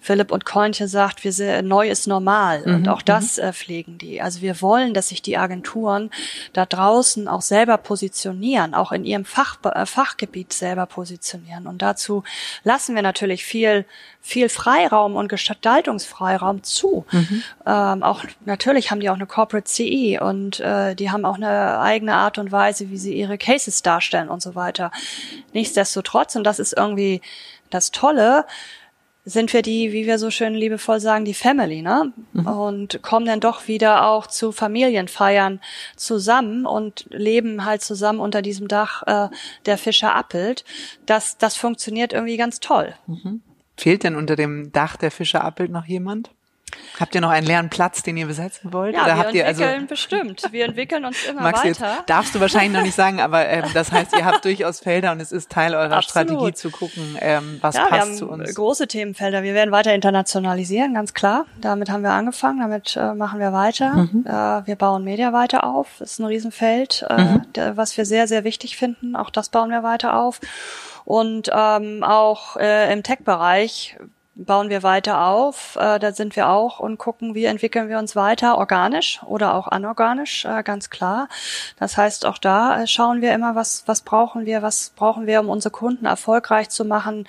Philipp 0.01 0.31
und 0.31 0.45
Kointje 0.45 0.87
sagt, 0.87 1.23
wir 1.23 1.33
sind, 1.33 1.67
neu 1.67 1.89
ist 1.89 2.07
normal 2.07 2.63
mhm, 2.65 2.75
und 2.75 2.89
auch 2.89 3.01
das 3.01 3.37
mhm. 3.37 3.43
äh, 3.43 3.53
pflegen 3.53 3.97
die. 3.97 4.21
Also 4.21 4.41
wir 4.41 4.61
wollen, 4.61 4.93
dass 4.93 5.09
sich 5.09 5.21
die 5.21 5.37
Agenturen 5.37 6.09
da 6.53 6.65
draußen 6.65 7.27
auch 7.27 7.41
selber 7.41 7.77
positionieren, 7.77 8.73
auch 8.73 8.91
in 8.91 9.03
ihrem 9.03 9.25
Fach, 9.25 9.57
äh, 9.63 9.85
Fachgebiet 9.85 10.53
selber 10.53 10.85
positionieren. 10.85 11.67
Und 11.67 11.81
dazu 11.81 12.23
lassen 12.63 12.95
wir 12.95 13.01
natürlich 13.01 13.43
viel 13.43 13.85
viel 14.27 14.49
Freiraum 14.49 15.15
und 15.15 15.29
Gestaltungsfreiraum 15.29 16.61
zu. 16.61 17.05
Mhm. 17.11 17.43
Ähm, 17.65 18.03
auch 18.03 18.25
natürlich 18.43 18.91
haben 18.91 18.99
die 18.99 19.09
auch 19.09 19.15
eine 19.15 19.25
Corporate 19.25 19.69
CE 19.69 20.19
und 20.21 20.59
äh, 20.59 20.95
die 20.95 21.11
haben 21.11 21.23
auch 21.23 21.35
eine 21.35 21.79
eigene 21.79 22.13
Art 22.13 22.37
und 22.37 22.51
Weise, 22.51 22.89
wie 22.89 22.97
sie 22.97 23.13
ihre 23.13 23.37
Cases 23.37 23.81
darstellen 23.83 24.27
und 24.27 24.41
so 24.41 24.53
weiter. 24.53 24.91
Nichtsdestotrotz, 25.53 26.35
und 26.35 26.43
das 26.43 26.59
ist 26.59 26.73
irgendwie 26.75 27.21
das 27.69 27.91
Tolle, 27.91 28.45
sind 29.23 29.53
wir 29.53 29.61
die, 29.61 29.93
wie 29.93 30.05
wir 30.05 30.19
so 30.19 30.29
schön 30.29 30.55
liebevoll 30.55 30.99
sagen, 30.99 31.23
die 31.23 31.33
Family, 31.33 31.81
ne? 31.81 32.11
Mhm. 32.33 32.47
Und 32.47 33.01
kommen 33.03 33.25
dann 33.25 33.39
doch 33.39 33.67
wieder 33.67 34.07
auch 34.07 34.27
zu 34.27 34.51
Familienfeiern 34.51 35.61
zusammen 35.95 36.65
und 36.65 37.05
leben 37.09 37.63
halt 37.63 37.81
zusammen 37.81 38.19
unter 38.19 38.41
diesem 38.41 38.67
Dach 38.67 39.03
äh, 39.05 39.29
der 39.65 39.77
Fischer 39.77 40.15
Appelt. 40.15 40.65
Das, 41.05 41.37
das 41.37 41.55
funktioniert 41.55 42.11
irgendwie 42.13 42.37
ganz 42.37 42.59
toll. 42.59 42.93
Mhm. 43.07 43.41
Fehlt 43.77 44.03
denn 44.03 44.15
unter 44.15 44.35
dem 44.35 44.71
Dach 44.71 44.97
der 44.97 45.11
Fischer 45.11 45.43
Appelt 45.43 45.71
noch 45.71 45.85
jemand? 45.85 46.31
Habt 46.99 47.13
ihr 47.13 47.21
noch 47.21 47.29
einen 47.29 47.45
leeren 47.45 47.69
Platz, 47.69 48.01
den 48.01 48.17
ihr 48.17 48.25
besetzen 48.25 48.73
wollt? 48.73 48.95
Ja, 48.95 49.03
Oder 49.03 49.15
wir 49.15 49.17
habt 49.17 49.33
ihr 49.33 49.45
entwickeln 49.45 49.73
also, 49.73 49.87
bestimmt. 49.87 50.43
Wir 50.51 50.65
entwickeln 50.65 51.05
uns 51.05 51.23
immer 51.25 51.41
Max, 51.41 51.59
weiter. 51.59 51.67
Jetzt 51.67 52.09
darfst 52.09 52.35
du 52.35 52.39
wahrscheinlich 52.39 52.73
noch 52.73 52.81
nicht 52.81 52.95
sagen, 52.95 53.21
aber 53.21 53.47
ähm, 53.47 53.65
das 53.73 53.91
heißt, 53.91 54.13
ihr 54.17 54.25
habt 54.25 54.43
durchaus 54.43 54.79
Felder 54.79 55.11
und 55.11 55.19
es 55.19 55.31
ist 55.31 55.51
Teil 55.51 55.75
eurer 55.75 55.97
Absolut. 55.97 56.27
Strategie 56.29 56.53
zu 56.53 56.71
gucken, 56.71 57.17
ähm, 57.21 57.59
was 57.61 57.75
ja, 57.75 57.85
passt 57.85 58.17
zu 58.17 58.27
uns. 58.27 58.53
Große 58.53 58.87
Themenfelder. 58.87 59.43
Wir 59.43 59.53
werden 59.53 59.71
weiter 59.71 59.93
internationalisieren, 59.93 60.95
ganz 60.95 61.13
klar. 61.13 61.45
Damit 61.61 61.89
haben 61.89 62.03
wir 62.03 62.11
angefangen, 62.11 62.59
damit 62.59 62.97
äh, 62.97 63.13
machen 63.13 63.39
wir 63.39 63.53
weiter. 63.53 63.93
Mhm. 63.93 64.25
Äh, 64.25 64.67
wir 64.67 64.75
bauen 64.75 65.03
Media 65.03 65.33
weiter 65.33 65.63
auf. 65.63 65.87
Das 65.99 66.13
ist 66.13 66.19
ein 66.19 66.25
Riesenfeld, 66.25 67.05
äh, 67.09 67.21
mhm. 67.21 67.53
der, 67.53 67.77
was 67.77 67.95
wir 67.95 68.05
sehr, 68.05 68.27
sehr 68.27 68.43
wichtig 68.43 68.75
finden. 68.75 69.15
Auch 69.15 69.29
das 69.29 69.49
bauen 69.49 69.69
wir 69.69 69.83
weiter 69.83 70.17
auf. 70.17 70.39
Und 71.07 71.49
ähm, 71.53 72.03
auch 72.03 72.57
äh, 72.57 72.91
im 72.91 73.01
Tech-Bereich 73.01 73.95
bauen 74.37 74.69
wir 74.69 74.83
weiter 74.83 75.25
auf. 75.25 75.77
Äh, 75.79 75.99
da 75.99 76.11
sind 76.11 76.35
wir 76.35 76.49
auch 76.49 76.79
und 76.79 76.97
gucken, 76.97 77.35
wie 77.35 77.45
entwickeln 77.45 77.89
wir 77.89 77.97
uns 77.97 78.15
weiter, 78.15 78.57
organisch 78.57 79.21
oder 79.25 79.55
auch 79.55 79.67
anorganisch, 79.67 80.45
äh, 80.45 80.63
ganz 80.63 80.89
klar. 80.89 81.27
Das 81.79 81.97
heißt, 81.97 82.25
auch 82.25 82.37
da 82.37 82.83
äh, 82.83 82.87
schauen 82.87 83.21
wir 83.21 83.33
immer, 83.33 83.55
was, 83.55 83.83
was 83.87 84.01
brauchen 84.01 84.45
wir, 84.45 84.61
was 84.61 84.91
brauchen 84.95 85.25
wir, 85.25 85.39
um 85.39 85.49
unsere 85.49 85.71
Kunden 85.71 86.05
erfolgreich 86.05 86.69
zu 86.69 86.85
machen, 86.85 87.27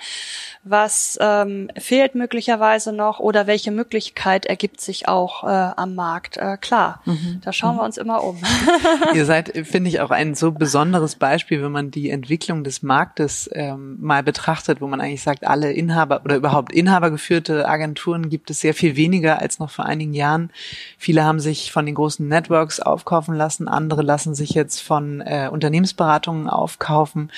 was 0.63 1.17
ähm, 1.19 1.69
fehlt 1.77 2.15
möglicherweise 2.15 2.93
noch 2.93 3.19
oder 3.19 3.47
welche 3.47 3.71
Möglichkeit 3.71 4.45
ergibt 4.45 4.81
sich 4.81 5.07
auch 5.07 5.43
äh, 5.43 5.47
am 5.47 5.95
Markt. 5.95 6.37
Äh, 6.37 6.57
klar, 6.57 7.01
mhm. 7.05 7.41
da 7.43 7.51
schauen 7.51 7.75
mhm. 7.75 7.79
wir 7.79 7.83
uns 7.85 7.97
immer 7.97 8.23
um. 8.23 8.37
Ihr 9.13 9.25
seid, 9.25 9.67
finde 9.67 9.89
ich, 9.89 9.99
auch 10.01 10.11
ein 10.11 10.35
so 10.35 10.51
besonderes 10.51 11.15
Beispiel, 11.15 11.63
wenn 11.63 11.71
man 11.71 11.91
die 11.91 12.09
Entwicklung 12.09 12.63
des 12.63 12.83
Marktes 12.83 13.49
ähm, 13.53 13.97
mal 13.99 14.21
betrachtet, 14.21 14.79
wo 14.81 14.87
man 14.87 15.01
eigentlich 15.01 15.23
sagt, 15.23 15.47
alle 15.47 15.71
Inhaber 15.71 16.21
oder 16.23 16.35
überhaupt 16.35 16.71
inhabergeführte 16.99 17.67
Agenturen 17.67 18.29
gibt 18.29 18.49
es 18.49 18.59
sehr 18.59 18.73
viel 18.73 18.97
weniger 18.97 19.39
als 19.39 19.59
noch 19.59 19.69
vor 19.69 19.85
einigen 19.85 20.13
Jahren. 20.13 20.51
Viele 20.97 21.23
haben 21.23 21.39
sich 21.39 21.71
von 21.71 21.85
den 21.85 21.95
großen 21.95 22.27
Networks 22.27 22.81
aufkaufen 22.81 23.35
lassen, 23.35 23.69
andere 23.69 24.01
lassen 24.01 24.35
sich 24.35 24.49
jetzt 24.49 24.81
von 24.81 25.21
äh, 25.21 25.49
Unternehmensberatungen 25.49 26.49
aufkaufen. 26.49 27.31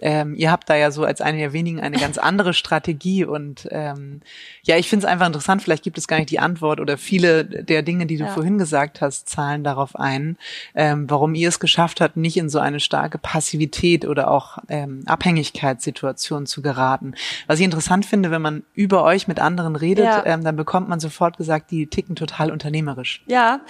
Ähm, 0.00 0.34
ihr 0.34 0.50
habt 0.50 0.68
da 0.68 0.76
ja 0.76 0.90
so 0.90 1.04
als 1.04 1.20
eine 1.20 1.38
der 1.38 1.52
wenigen 1.52 1.80
eine 1.80 1.98
ganz 1.98 2.18
andere 2.18 2.54
Strategie 2.54 3.24
und 3.24 3.68
ähm, 3.70 4.20
ja, 4.64 4.76
ich 4.76 4.88
finde 4.88 5.06
es 5.06 5.12
einfach 5.12 5.26
interessant, 5.26 5.62
vielleicht 5.62 5.84
gibt 5.84 5.98
es 5.98 6.08
gar 6.08 6.18
nicht 6.18 6.30
die 6.30 6.38
Antwort 6.38 6.80
oder 6.80 6.98
viele 6.98 7.44
der 7.44 7.82
Dinge, 7.82 8.06
die 8.06 8.16
du 8.16 8.24
ja. 8.24 8.30
vorhin 8.30 8.58
gesagt 8.58 9.00
hast, 9.00 9.28
zahlen 9.28 9.64
darauf 9.64 9.96
ein, 9.96 10.36
ähm, 10.74 11.08
warum 11.08 11.34
ihr 11.34 11.48
es 11.48 11.60
geschafft 11.60 12.00
habt, 12.00 12.16
nicht 12.16 12.36
in 12.36 12.48
so 12.48 12.58
eine 12.58 12.80
starke 12.80 13.18
Passivität 13.18 14.04
oder 14.04 14.30
auch 14.30 14.58
ähm, 14.68 15.02
Abhängigkeitssituation 15.06 16.46
zu 16.46 16.60
geraten. 16.60 17.14
Was 17.46 17.58
ich 17.58 17.64
interessant 17.64 18.04
finde, 18.04 18.30
wenn 18.30 18.42
man 18.42 18.64
über 18.74 19.04
euch 19.04 19.28
mit 19.28 19.40
anderen 19.40 19.76
redet, 19.76 20.04
ja. 20.04 20.26
ähm, 20.26 20.44
dann 20.44 20.56
bekommt 20.56 20.88
man 20.88 21.00
sofort 21.00 21.36
gesagt, 21.36 21.70
die 21.70 21.86
ticken 21.86 22.16
total 22.16 22.50
unternehmerisch. 22.50 23.22
Ja, 23.26 23.60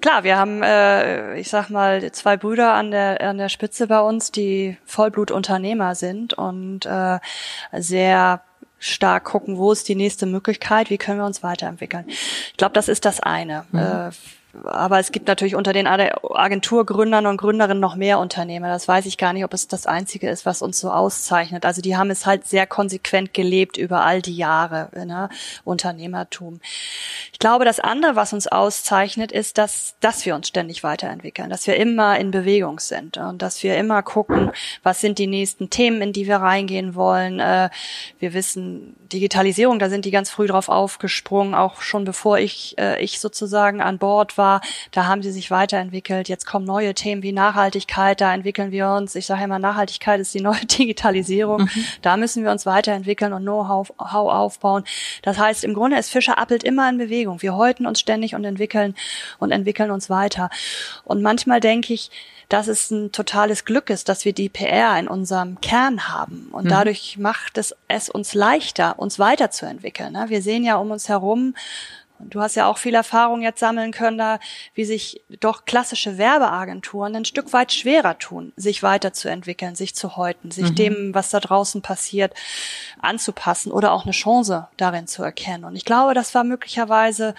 klar, 0.00 0.24
wir 0.24 0.38
haben, 0.38 0.62
äh, 0.62 1.38
ich 1.38 1.48
sag 1.48 1.70
mal, 1.70 2.10
zwei 2.12 2.36
Brüder 2.36 2.74
an 2.74 2.90
der, 2.90 3.20
an 3.20 3.38
der 3.38 3.48
Spitze 3.48 3.86
bei 3.88 4.00
uns, 4.00 4.32
die 4.32 4.76
Vollblutunternehmer 4.84 5.81
sind 5.94 6.34
und 6.34 6.86
äh, 6.86 7.18
sehr 7.72 8.42
stark 8.78 9.24
gucken, 9.24 9.58
wo 9.58 9.70
ist 9.70 9.88
die 9.88 9.94
nächste 9.94 10.26
Möglichkeit, 10.26 10.90
wie 10.90 10.98
können 10.98 11.18
wir 11.18 11.26
uns 11.26 11.42
weiterentwickeln. 11.42 12.04
Ich 12.08 12.56
glaube, 12.56 12.74
das 12.74 12.88
ist 12.88 13.04
das 13.04 13.20
eine. 13.20 13.64
Mhm. 13.70 13.78
Äh, 13.78 14.10
aber 14.64 14.98
es 14.98 15.12
gibt 15.12 15.28
natürlich 15.28 15.54
unter 15.54 15.72
den 15.72 15.86
Agenturgründern 15.86 17.24
und 17.26 17.38
Gründerinnen 17.38 17.80
noch 17.80 17.96
mehr 17.96 18.18
Unternehmer. 18.18 18.68
Das 18.68 18.86
weiß 18.86 19.06
ich 19.06 19.16
gar 19.16 19.32
nicht, 19.32 19.44
ob 19.44 19.54
es 19.54 19.66
das 19.66 19.86
Einzige 19.86 20.28
ist, 20.28 20.44
was 20.44 20.60
uns 20.60 20.78
so 20.78 20.90
auszeichnet. 20.90 21.64
Also 21.64 21.80
die 21.80 21.96
haben 21.96 22.10
es 22.10 22.26
halt 22.26 22.46
sehr 22.46 22.66
konsequent 22.66 23.32
gelebt 23.32 23.78
über 23.78 24.04
all 24.04 24.20
die 24.20 24.36
Jahre, 24.36 24.90
ne? 24.92 25.30
Unternehmertum. 25.64 26.60
Ich 27.32 27.38
glaube, 27.38 27.64
das 27.64 27.80
andere, 27.80 28.14
was 28.14 28.34
uns 28.34 28.46
auszeichnet, 28.46 29.32
ist, 29.32 29.56
dass, 29.56 29.94
dass 30.00 30.26
wir 30.26 30.34
uns 30.34 30.48
ständig 30.48 30.84
weiterentwickeln, 30.84 31.48
dass 31.48 31.66
wir 31.66 31.76
immer 31.76 32.18
in 32.18 32.30
Bewegung 32.30 32.78
sind 32.78 33.16
und 33.16 33.40
dass 33.40 33.62
wir 33.62 33.78
immer 33.78 34.02
gucken, 34.02 34.52
was 34.82 35.00
sind 35.00 35.18
die 35.18 35.26
nächsten 35.26 35.70
Themen, 35.70 36.02
in 36.02 36.12
die 36.12 36.26
wir 36.26 36.36
reingehen 36.36 36.94
wollen. 36.94 37.40
Äh, 37.40 37.70
wir 38.18 38.34
wissen, 38.34 38.96
Digitalisierung, 39.12 39.78
da 39.78 39.88
sind 39.88 40.04
die 40.04 40.10
ganz 40.10 40.28
früh 40.28 40.46
drauf 40.46 40.68
aufgesprungen, 40.68 41.54
auch 41.54 41.80
schon 41.80 42.04
bevor 42.04 42.38
ich, 42.38 42.76
äh, 42.78 43.02
ich 43.02 43.18
sozusagen 43.18 43.80
an 43.80 43.98
Bord 43.98 44.36
war 44.36 44.41
war, 44.42 44.60
da 44.90 45.06
haben 45.06 45.22
sie 45.22 45.30
sich 45.30 45.52
weiterentwickelt. 45.52 46.28
Jetzt 46.28 46.46
kommen 46.46 46.64
neue 46.64 46.94
Themen 46.94 47.22
wie 47.22 47.30
Nachhaltigkeit, 47.30 48.20
da 48.20 48.34
entwickeln 48.34 48.72
wir 48.72 48.88
uns. 48.90 49.14
Ich 49.14 49.26
sage 49.26 49.44
immer, 49.44 49.60
Nachhaltigkeit 49.60 50.18
ist 50.18 50.34
die 50.34 50.40
neue 50.40 50.66
Digitalisierung. 50.78 51.62
Mhm. 51.62 51.84
Da 52.02 52.16
müssen 52.16 52.42
wir 52.42 52.50
uns 52.50 52.66
weiterentwickeln 52.66 53.32
und 53.32 53.42
Know-how 53.42 53.92
aufbauen. 54.00 54.82
Das 55.22 55.38
heißt, 55.38 55.62
im 55.62 55.74
Grunde 55.74 55.96
ist 55.96 56.10
Fischer 56.10 56.38
Appelt 56.38 56.64
immer 56.64 56.88
in 56.90 56.98
Bewegung. 56.98 57.40
Wir 57.40 57.54
häuten 57.54 57.86
uns 57.86 58.00
ständig 58.00 58.34
und 58.34 58.44
entwickeln 58.44 58.96
und 59.38 59.52
entwickeln 59.52 59.92
uns 59.92 60.10
weiter. 60.10 60.50
Und 61.04 61.22
manchmal 61.22 61.60
denke 61.60 61.94
ich, 61.94 62.10
dass 62.48 62.68
es 62.68 62.90
ein 62.90 63.12
totales 63.12 63.64
Glück 63.64 63.88
ist, 63.88 64.10
dass 64.10 64.26
wir 64.26 64.34
die 64.34 64.50
PR 64.50 64.98
in 64.98 65.08
unserem 65.08 65.60
Kern 65.62 66.08
haben. 66.08 66.48
Und 66.52 66.64
mhm. 66.64 66.68
dadurch 66.68 67.16
macht 67.16 67.56
es 67.56 67.74
es 67.88 68.08
uns 68.08 68.34
leichter, 68.34 68.98
uns 68.98 69.18
weiterzuentwickeln. 69.18 70.12
Ne? 70.12 70.26
Wir 70.28 70.42
sehen 70.42 70.64
ja 70.64 70.76
um 70.76 70.90
uns 70.90 71.08
herum 71.08 71.54
Du 72.30 72.40
hast 72.40 72.54
ja 72.54 72.66
auch 72.66 72.78
viel 72.78 72.94
Erfahrung 72.94 73.42
jetzt 73.42 73.60
sammeln 73.60 73.92
können, 73.92 74.18
da 74.18 74.38
wie 74.74 74.84
sich 74.84 75.22
doch 75.40 75.64
klassische 75.64 76.18
Werbeagenturen 76.18 77.16
ein 77.16 77.24
Stück 77.24 77.52
weit 77.52 77.72
schwerer 77.72 78.18
tun, 78.18 78.52
sich 78.56 78.82
weiterzuentwickeln, 78.82 79.74
sich 79.74 79.94
zu 79.94 80.16
häuten, 80.16 80.50
sich 80.50 80.70
mhm. 80.70 80.74
dem, 80.74 81.14
was 81.14 81.30
da 81.30 81.40
draußen 81.40 81.82
passiert, 81.82 82.34
anzupassen 83.00 83.72
oder 83.72 83.92
auch 83.92 84.04
eine 84.04 84.12
Chance 84.12 84.68
darin 84.76 85.06
zu 85.06 85.22
erkennen. 85.22 85.64
Und 85.64 85.76
ich 85.76 85.84
glaube, 85.84 86.14
das 86.14 86.34
war 86.34 86.44
möglicherweise 86.44 87.34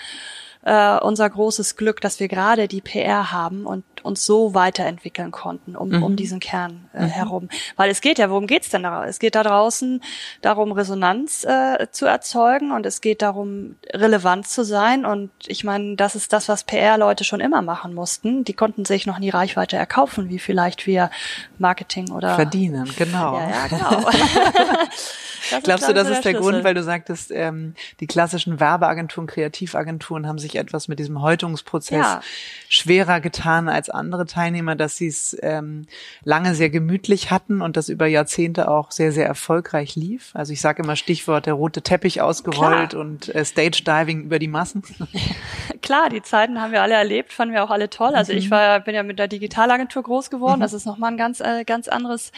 äh, 0.64 0.98
unser 1.00 1.30
großes 1.30 1.76
Glück, 1.76 2.02
dass 2.02 2.20
wir 2.20 2.28
gerade 2.28 2.68
die 2.68 2.82
PR 2.82 3.32
haben 3.32 3.66
und 3.66 3.84
uns 4.04 4.26
so 4.26 4.54
weiterentwickeln 4.54 5.32
konnten 5.32 5.76
um, 5.76 5.90
mhm. 5.90 6.04
um 6.04 6.16
diesen 6.16 6.40
Kern 6.40 6.90
äh, 6.94 7.04
mhm. 7.04 7.08
herum. 7.08 7.50
Weil 7.76 7.90
es 7.90 8.02
geht 8.02 8.20
ja, 8.20 8.30
worum 8.30 8.48
geht's 8.48 8.70
denn 8.70 8.84
da? 8.84 9.06
Es 9.06 9.20
geht 9.20 9.36
da 9.36 9.44
draußen 9.44 10.02
darum, 10.42 10.72
Resonanz 10.72 11.44
äh, 11.44 11.88
zu 11.92 12.06
erzeugen 12.06 12.72
und 12.72 12.86
es 12.86 13.02
geht 13.02 13.22
darum, 13.22 13.76
relevant 13.94 14.48
zu 14.48 14.64
sein. 14.64 15.06
Und 15.06 15.32
ich 15.48 15.64
meine, 15.64 15.96
das 15.96 16.16
ist 16.16 16.34
das, 16.34 16.50
was 16.50 16.64
PR-Leute 16.64 17.24
schon 17.24 17.40
immer 17.40 17.62
machen 17.62 17.94
mussten. 17.94 18.44
Die 18.44 18.54
konnten 18.54 18.86
sich 18.86 19.06
noch 19.06 19.20
nie 19.20 19.30
Reichweite 19.30 19.78
erkaufen, 19.78 20.30
wie 20.30 20.40
vielleicht 20.40 20.86
wir 20.86 21.10
Marketing 21.58 22.12
oder 22.12 22.36
verdienen, 22.36 22.90
genau. 22.98 23.38
Ja, 23.38 23.50
ja 23.50 23.68
genau. 23.68 24.10
Glaubst 25.64 25.88
du, 25.88 25.94
das 25.94 26.10
ist 26.10 26.24
der, 26.24 26.34
der 26.34 26.42
Grund, 26.42 26.64
weil 26.64 26.74
du 26.74 26.84
sagtest, 26.84 27.32
ähm, 27.32 27.76
die 28.00 28.08
klassischen 28.08 28.60
Werbeagenturen, 28.60 29.28
Kreativagenturen 29.28 30.28
haben 30.28 30.40
sich 30.40 30.56
etwas 30.56 30.88
mit 30.88 31.00
diesem 31.00 31.22
Häutungsprozess 31.22 31.98
ja. 31.98 32.22
schwerer 32.70 33.20
getan 33.20 33.70
als 33.70 33.90
andere 33.94 34.26
Teilnehmer, 34.26 34.76
dass 34.76 34.98
sie 34.98 35.08
es 35.08 35.38
ähm, 35.42 35.86
lange 36.24 36.56
sehr 36.56 36.70
gemütlich 36.70 37.32
hatten 37.32 37.62
und 37.62 37.78
das 37.78 37.90
über 37.90 38.08
Jahrzehnte 38.08 38.70
auch 38.70 38.92
sehr, 38.92 39.12
sehr 39.12 39.26
erfolgreich 39.26 39.96
lief? 39.96 40.32
Also 40.34 40.54
ich 40.54 40.62
sage 40.62 40.84
immer 40.84 40.96
Stichwort 40.96 41.46
der 41.46 41.54
rote 41.54 41.82
Teppich 41.82 42.22
ausgerollt 42.22 42.92
Klar. 42.92 43.02
und 43.02 43.34
äh, 43.34 43.46
Stage 43.46 43.84
Diving 43.86 44.24
über 44.24 44.40
die 44.40 44.48
Massen. 44.48 44.84
Klar, 45.82 46.10
die 46.10 46.22
Zeiten 46.22 46.62
haben 46.62 46.72
wir 46.72 46.82
alle 46.82 46.96
erlebt, 46.96 47.34
fanden 47.34 47.54
wir 47.54 47.64
auch 47.64 47.70
alle 47.70 47.90
toll. 47.90 48.16
Also 48.16 48.32
mhm. 48.32 48.40
ich 48.40 48.52
war, 48.52 48.80
bin 48.80 48.96
ja 48.96 49.04
mit 49.04 49.20
der 49.20 49.28
Digitalagentur 49.28 50.04
groß 50.04 50.30
geworden. 50.30 50.60
Mhm. 50.60 50.64
Das 50.64 50.74
ist 50.74 50.86
nochmal 50.86 51.12
ein 51.12 51.18
ganz, 51.18 51.40
äh, 51.40 51.64
ganz 51.66 51.88
anderes 51.88 52.32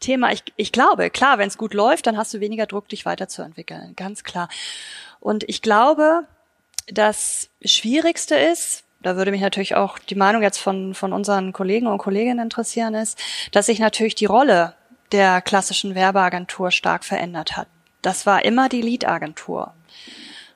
Thema. 0.00 0.32
Ich, 0.32 0.42
ich 0.56 0.72
glaube, 0.72 1.10
klar, 1.10 1.38
wenn 1.38 1.48
es 1.48 1.58
gut 1.58 1.74
läuft, 1.74 2.06
dann 2.06 2.16
hast 2.16 2.32
du 2.34 2.40
weniger 2.40 2.66
Druck, 2.66 2.88
dich 2.88 3.06
weiterzuentwickeln. 3.06 3.94
Ganz 3.96 4.24
klar. 4.24 4.48
Und 5.20 5.44
ich 5.48 5.62
glaube, 5.62 6.24
das 6.86 7.50
Schwierigste 7.64 8.36
ist, 8.36 8.84
da 9.06 9.14
würde 9.14 9.30
mich 9.30 9.40
natürlich 9.40 9.76
auch 9.76 10.00
die 10.00 10.16
Meinung 10.16 10.42
jetzt 10.42 10.58
von, 10.58 10.92
von 10.92 11.12
unseren 11.12 11.52
Kollegen 11.52 11.86
und 11.86 11.98
Kolleginnen 11.98 12.40
interessieren, 12.40 12.96
ist, 12.96 13.16
dass 13.52 13.66
sich 13.66 13.78
natürlich 13.78 14.16
die 14.16 14.26
Rolle 14.26 14.74
der 15.12 15.40
klassischen 15.42 15.94
Werbeagentur 15.94 16.72
stark 16.72 17.04
verändert 17.04 17.56
hat. 17.56 17.68
Das 18.02 18.26
war 18.26 18.44
immer 18.44 18.68
die 18.68 18.82
Lead-Agentur. 18.82 19.72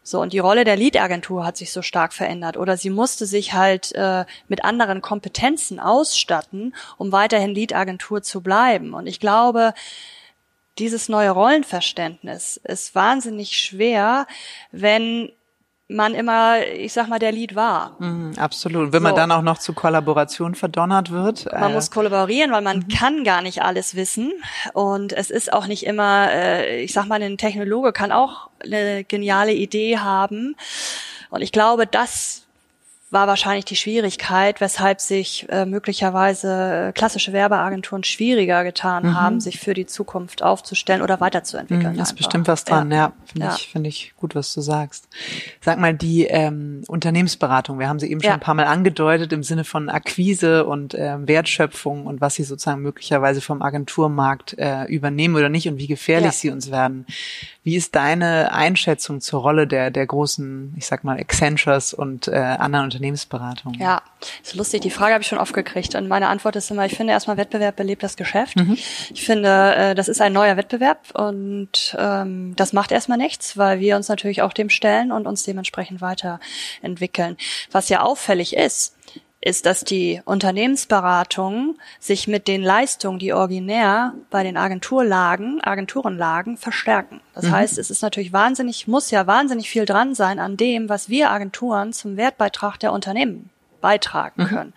So, 0.02 0.20
und 0.20 0.32
die 0.32 0.40
Rolle 0.40 0.64
der 0.64 0.74
Lead-Agentur 0.74 1.46
hat 1.46 1.56
sich 1.56 1.70
so 1.70 1.80
stark 1.80 2.12
verändert. 2.12 2.56
Oder 2.56 2.76
sie 2.76 2.90
musste 2.90 3.24
sich 3.24 3.52
halt 3.52 3.92
äh, 3.94 4.24
mit 4.48 4.64
anderen 4.64 5.00
Kompetenzen 5.00 5.78
ausstatten, 5.78 6.74
um 6.98 7.12
weiterhin 7.12 7.54
Lead-Agentur 7.54 8.20
zu 8.20 8.40
bleiben. 8.40 8.94
Und 8.94 9.06
ich 9.06 9.20
glaube, 9.20 9.74
dieses 10.80 11.08
neue 11.08 11.30
Rollenverständnis 11.30 12.56
ist 12.56 12.96
wahnsinnig 12.96 13.56
schwer, 13.56 14.26
wenn 14.72 15.30
man 15.90 16.14
immer, 16.14 16.64
ich 16.66 16.92
sag 16.92 17.08
mal, 17.08 17.18
der 17.18 17.32
Lied 17.32 17.54
war. 17.54 17.96
Mm, 17.98 18.32
absolut. 18.38 18.92
Wenn 18.92 19.02
so. 19.02 19.08
man 19.08 19.16
dann 19.16 19.32
auch 19.32 19.42
noch 19.42 19.58
zu 19.58 19.72
Kollaboration 19.72 20.54
verdonnert 20.54 21.10
wird. 21.10 21.52
Man 21.52 21.72
äh, 21.72 21.74
muss 21.74 21.90
kollaborieren, 21.90 22.52
weil 22.52 22.62
man 22.62 22.78
mhm. 22.78 22.88
kann 22.88 23.24
gar 23.24 23.42
nicht 23.42 23.62
alles 23.62 23.94
wissen. 23.94 24.32
Und 24.72 25.12
es 25.12 25.30
ist 25.30 25.52
auch 25.52 25.66
nicht 25.66 25.84
immer, 25.84 26.30
äh, 26.32 26.82
ich 26.82 26.92
sag 26.92 27.06
mal, 27.06 27.20
ein 27.22 27.38
Technologe 27.38 27.92
kann 27.92 28.12
auch 28.12 28.50
eine 28.62 29.04
geniale 29.04 29.52
Idee 29.52 29.98
haben. 29.98 30.56
Und 31.30 31.42
ich 31.42 31.52
glaube, 31.52 31.86
das 31.86 32.46
war 33.10 33.26
wahrscheinlich 33.26 33.64
die 33.64 33.76
Schwierigkeit, 33.76 34.60
weshalb 34.60 35.00
sich 35.00 35.46
äh, 35.48 35.66
möglicherweise 35.66 36.88
äh, 36.88 36.92
klassische 36.92 37.32
Werbeagenturen 37.32 38.04
schwieriger 38.04 38.62
getan 38.62 39.04
mhm. 39.04 39.20
haben, 39.20 39.40
sich 39.40 39.58
für 39.58 39.74
die 39.74 39.86
Zukunft 39.86 40.42
aufzustellen 40.42 41.02
oder 41.02 41.20
weiterzuentwickeln. 41.20 41.94
Mhm, 41.94 42.00
ist 42.00 42.14
bestimmt 42.14 42.46
was 42.46 42.64
dran, 42.64 42.90
ja. 42.90 42.96
ja 42.96 43.12
Finde 43.24 43.46
ja. 43.46 43.54
ich, 43.56 43.68
finde 43.68 43.88
ich 43.88 44.12
gut, 44.16 44.36
was 44.36 44.54
du 44.54 44.60
sagst. 44.60 45.08
Sag 45.60 45.78
mal, 45.78 45.92
die 45.92 46.26
ähm, 46.26 46.82
Unternehmensberatung, 46.86 47.80
wir 47.80 47.88
haben 47.88 47.98
sie 47.98 48.10
eben 48.10 48.20
schon 48.20 48.28
ja. 48.28 48.34
ein 48.34 48.40
paar 48.40 48.54
Mal 48.54 48.66
angedeutet 48.66 49.32
im 49.32 49.42
Sinne 49.42 49.64
von 49.64 49.88
Akquise 49.88 50.64
und 50.64 50.94
äh, 50.94 51.16
Wertschöpfung 51.26 52.06
und 52.06 52.20
was 52.20 52.36
sie 52.36 52.44
sozusagen 52.44 52.80
möglicherweise 52.80 53.40
vom 53.40 53.60
Agenturmarkt 53.60 54.56
äh, 54.58 54.84
übernehmen 54.84 55.34
oder 55.34 55.48
nicht 55.48 55.68
und 55.68 55.78
wie 55.78 55.88
gefährlich 55.88 56.32
sie 56.32 56.50
uns 56.50 56.70
werden. 56.70 57.06
Wie 57.62 57.76
ist 57.76 57.94
deine 57.94 58.52
Einschätzung 58.52 59.20
zur 59.20 59.40
Rolle 59.40 59.66
der, 59.66 59.90
der 59.90 60.06
großen, 60.06 60.74
ich 60.76 60.86
sag 60.86 61.04
mal, 61.04 61.18
Accentures 61.18 61.92
und 61.92 62.28
äh, 62.28 62.36
anderen 62.36 62.90
Unternehmensberatungen? 63.00 63.80
Ja, 63.80 64.02
ist 64.42 64.54
lustig. 64.54 64.82
Die 64.82 64.90
Frage 64.90 65.14
habe 65.14 65.22
ich 65.22 65.28
schon 65.28 65.38
oft 65.38 65.54
gekriegt. 65.54 65.94
Und 65.94 66.08
meine 66.08 66.28
Antwort 66.28 66.56
ist 66.56 66.70
immer, 66.70 66.84
ich 66.84 66.94
finde 66.94 67.12
erstmal 67.12 67.36
Wettbewerb 67.36 67.76
belebt 67.76 68.02
das 68.02 68.16
Geschäft. 68.16 68.56
Mhm. 68.56 68.76
Ich 69.12 69.24
finde, 69.24 69.74
äh, 69.74 69.94
das 69.94 70.08
ist 70.08 70.20
ein 70.20 70.32
neuer 70.32 70.56
Wettbewerb 70.56 71.10
und 71.14 71.96
ähm, 71.98 72.54
das 72.56 72.72
macht 72.72 72.92
erstmal 72.92 73.18
nichts, 73.18 73.56
weil 73.56 73.80
wir 73.80 73.96
uns 73.96 74.08
natürlich 74.08 74.42
auch 74.42 74.52
dem 74.52 74.68
stellen 74.68 75.12
und 75.12 75.26
uns 75.26 75.44
dementsprechend 75.44 76.00
weiterentwickeln. 76.00 77.36
Was 77.70 77.88
ja 77.88 78.02
auffällig 78.02 78.54
ist, 78.54 78.96
ist, 79.40 79.64
dass 79.64 79.84
die 79.84 80.20
Unternehmensberatungen 80.24 81.78
sich 81.98 82.28
mit 82.28 82.46
den 82.46 82.62
Leistungen, 82.62 83.18
die 83.18 83.32
originär 83.32 84.14
bei 84.30 84.42
den 84.42 84.56
Agenturlagen, 84.56 85.62
Agenturen 85.62 86.18
lagen, 86.18 86.56
verstärken. 86.56 87.20
Das 87.34 87.46
mhm. 87.46 87.52
heißt, 87.52 87.78
es 87.78 87.90
ist 87.90 88.02
natürlich 88.02 88.32
wahnsinnig, 88.32 88.86
muss 88.86 89.10
ja 89.10 89.26
wahnsinnig 89.26 89.70
viel 89.70 89.86
dran 89.86 90.14
sein 90.14 90.38
an 90.38 90.56
dem, 90.56 90.88
was 90.88 91.08
wir 91.08 91.30
Agenturen 91.30 91.92
zum 91.92 92.16
Wertbeitrag 92.16 92.78
der 92.78 92.92
Unternehmen 92.92 93.50
beitragen 93.80 94.42
mhm. 94.42 94.48
können. 94.48 94.74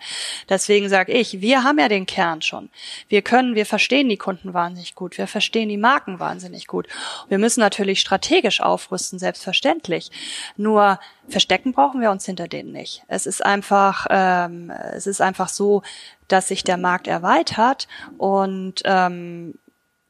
Deswegen 0.48 0.88
sage 0.88 1.12
ich, 1.12 1.40
wir 1.40 1.64
haben 1.64 1.78
ja 1.78 1.88
den 1.88 2.06
Kern 2.06 2.42
schon. 2.42 2.70
Wir 3.08 3.22
können, 3.22 3.54
wir 3.54 3.66
verstehen 3.66 4.08
die 4.08 4.16
Kunden 4.16 4.54
wahnsinnig 4.54 4.94
gut, 4.94 5.18
wir 5.18 5.26
verstehen 5.26 5.68
die 5.68 5.76
Marken 5.76 6.20
wahnsinnig 6.20 6.66
gut. 6.66 6.88
Wir 7.28 7.38
müssen 7.38 7.60
natürlich 7.60 8.00
strategisch 8.00 8.60
aufrüsten, 8.60 9.18
selbstverständlich. 9.18 10.10
Nur 10.56 10.98
verstecken 11.28 11.72
brauchen 11.72 12.00
wir 12.00 12.10
uns 12.10 12.26
hinter 12.26 12.48
denen 12.48 12.72
nicht. 12.72 13.02
Es 13.08 13.26
ist 13.26 13.44
einfach, 13.44 14.06
ähm, 14.10 14.70
es 14.70 15.06
ist 15.06 15.20
einfach 15.20 15.48
so, 15.48 15.82
dass 16.28 16.48
sich 16.48 16.64
der 16.64 16.76
Markt 16.76 17.06
erweitert 17.06 17.88
und 18.18 18.82
ähm, 18.84 19.58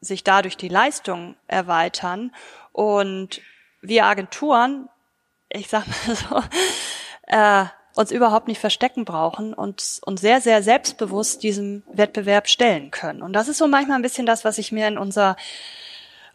sich 0.01 0.23
dadurch 0.23 0.57
die 0.57 0.69
Leistung 0.69 1.35
erweitern 1.47 2.31
und 2.71 3.41
wir 3.81 4.05
Agenturen, 4.05 4.89
ich 5.49 5.67
sag 5.67 5.85
mal 5.87 6.15
so, 6.15 6.43
äh, 7.27 7.65
uns 7.95 8.11
überhaupt 8.11 8.47
nicht 8.47 8.59
verstecken 8.59 9.05
brauchen 9.05 9.53
und 9.53 9.99
uns 10.05 10.21
sehr, 10.21 10.41
sehr 10.41 10.61
selbstbewusst 10.61 11.43
diesem 11.43 11.83
Wettbewerb 11.91 12.47
stellen 12.47 12.91
können. 12.91 13.21
Und 13.21 13.33
das 13.33 13.47
ist 13.47 13.57
so 13.57 13.67
manchmal 13.67 13.97
ein 13.97 14.03
bisschen 14.03 14.25
das, 14.25 14.45
was 14.45 14.57
ich 14.57 14.71
mir 14.71 14.87
in 14.87 14.97
unserer, 14.97 15.37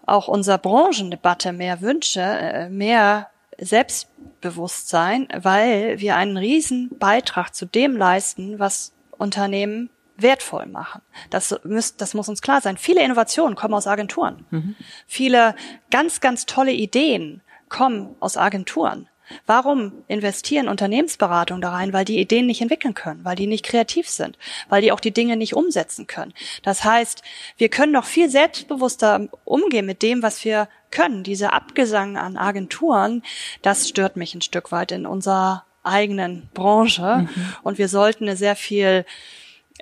auch 0.06 0.26
unserer 0.26 0.58
Branchendebatte 0.58 1.52
mehr 1.52 1.82
wünsche, 1.82 2.20
äh, 2.20 2.68
mehr 2.70 3.28
Selbstbewusstsein, 3.58 5.28
weil 5.36 6.00
wir 6.00 6.16
einen 6.16 6.38
riesen 6.38 6.90
Beitrag 6.98 7.54
zu 7.54 7.66
dem 7.66 7.94
leisten, 7.94 8.58
was 8.58 8.92
Unternehmen 9.18 9.90
wertvoll 10.16 10.66
machen. 10.66 11.02
Das, 11.28 11.54
muss, 11.64 11.96
das 11.96 12.14
muss 12.14 12.28
uns 12.28 12.40
klar 12.40 12.62
sein. 12.62 12.78
Viele 12.78 13.04
Innovationen 13.04 13.54
kommen 13.54 13.74
aus 13.74 13.86
Agenturen. 13.86 14.46
Mhm. 14.50 14.76
Viele 15.06 15.54
ganz, 15.90 16.20
ganz 16.20 16.46
tolle 16.46 16.72
Ideen 16.72 17.42
kommen 17.68 18.16
aus 18.20 18.38
Agenturen. 18.38 19.09
Warum 19.46 19.92
investieren 20.08 20.68
Unternehmensberatungen 20.68 21.60
da 21.60 21.70
rein? 21.70 21.92
Weil 21.92 22.04
die 22.04 22.18
Ideen 22.18 22.46
nicht 22.46 22.60
entwickeln 22.60 22.94
können, 22.94 23.24
weil 23.24 23.36
die 23.36 23.46
nicht 23.46 23.64
kreativ 23.64 24.08
sind, 24.08 24.38
weil 24.68 24.82
die 24.82 24.92
auch 24.92 25.00
die 25.00 25.12
Dinge 25.12 25.36
nicht 25.36 25.54
umsetzen 25.54 26.06
können. 26.06 26.32
Das 26.62 26.84
heißt, 26.84 27.22
wir 27.56 27.68
können 27.68 27.92
noch 27.92 28.04
viel 28.04 28.30
selbstbewusster 28.30 29.28
umgehen 29.44 29.86
mit 29.86 30.02
dem, 30.02 30.22
was 30.22 30.44
wir 30.44 30.68
können. 30.90 31.22
Diese 31.22 31.52
Abgesang 31.52 32.16
an 32.16 32.36
Agenturen, 32.36 33.22
das 33.62 33.88
stört 33.88 34.16
mich 34.16 34.34
ein 34.34 34.42
Stück 34.42 34.72
weit 34.72 34.92
in 34.92 35.06
unserer 35.06 35.64
eigenen 35.82 36.48
Branche. 36.52 37.28
Mhm. 37.28 37.54
Und 37.62 37.78
wir 37.78 37.88
sollten 37.88 38.24
eine 38.24 38.36
sehr 38.36 38.56
viel 38.56 39.04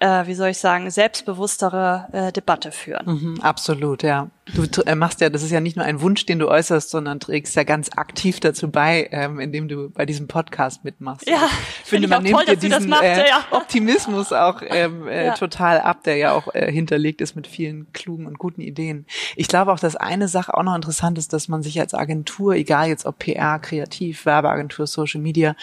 äh, 0.01 0.27
wie 0.27 0.35
soll 0.35 0.51
ich 0.51 0.59
sagen, 0.59 0.91
selbstbewusstere 0.91 2.09
äh, 2.13 2.33
Debatte 2.33 2.73
führen. 2.73 3.07
Mhm, 3.07 3.41
absolut, 3.41 4.03
ja. 4.03 4.29
Du 4.55 4.83
äh, 4.83 4.95
machst 4.95 5.21
ja, 5.21 5.31
das 5.31 5.43
ist 5.43 5.51
ja 5.51 5.61
nicht 5.61 5.77
nur 5.77 5.85
ein 5.85 6.01
Wunsch, 6.01 6.27
den 6.27 6.39
du 6.39 6.49
äußerst, 6.49 6.91
sondern 6.91 7.21
trägst 7.21 7.55
ja 7.57 7.65
ganz 7.65 7.91
aktiv 7.97 8.41
dazu 8.41 8.71
bei, 8.71 9.09
ähm, 9.13 9.41
indem 9.41 9.69
du 9.69 9.91
bei 9.91 10.07
diesem 10.07 10.27
Podcast 10.29 10.85
mitmachst. 10.85 11.29
Ja, 11.29 11.49
ich 11.85 11.91
finde, 11.91 12.09
man 12.09 12.23
nimmt 12.23 12.37
toll, 12.37 12.47
dir 12.47 12.57
diesen 12.57 12.89
macht, 12.89 13.03
äh, 13.03 13.29
ja. 13.29 13.45
Optimismus 13.51 14.33
auch 14.33 14.63
ähm, 14.67 15.07
äh, 15.09 15.27
ja. 15.27 15.35
total 15.35 15.81
ab, 15.81 16.03
der 16.05 16.17
ja 16.17 16.33
auch 16.33 16.55
äh, 16.55 16.71
hinterlegt 16.71 17.21
ist 17.21 17.37
mit 17.37 17.47
vielen 17.47 17.93
klugen 17.93 18.27
und 18.27 18.39
guten 18.39 18.61
Ideen. 18.61 19.07
Ich 19.37 19.49
glaube 19.49 19.73
auch, 19.73 19.79
dass 19.79 19.97
eine 19.97 20.29
Sache 20.29 20.55
auch 20.55 20.63
noch 20.63 20.75
interessant 20.75 21.19
ist, 21.19 21.33
dass 21.33 21.49
man 21.49 21.63
sich 21.63 21.79
als 21.81 21.95
Agentur, 21.95 22.55
egal 22.55 22.89
jetzt 22.89 23.07
ob 23.07 23.19
PR, 23.19 23.59
Kreativ, 23.59 24.25
Werbeagentur, 24.27 24.87
Social 24.87 25.21
Media, 25.21 25.57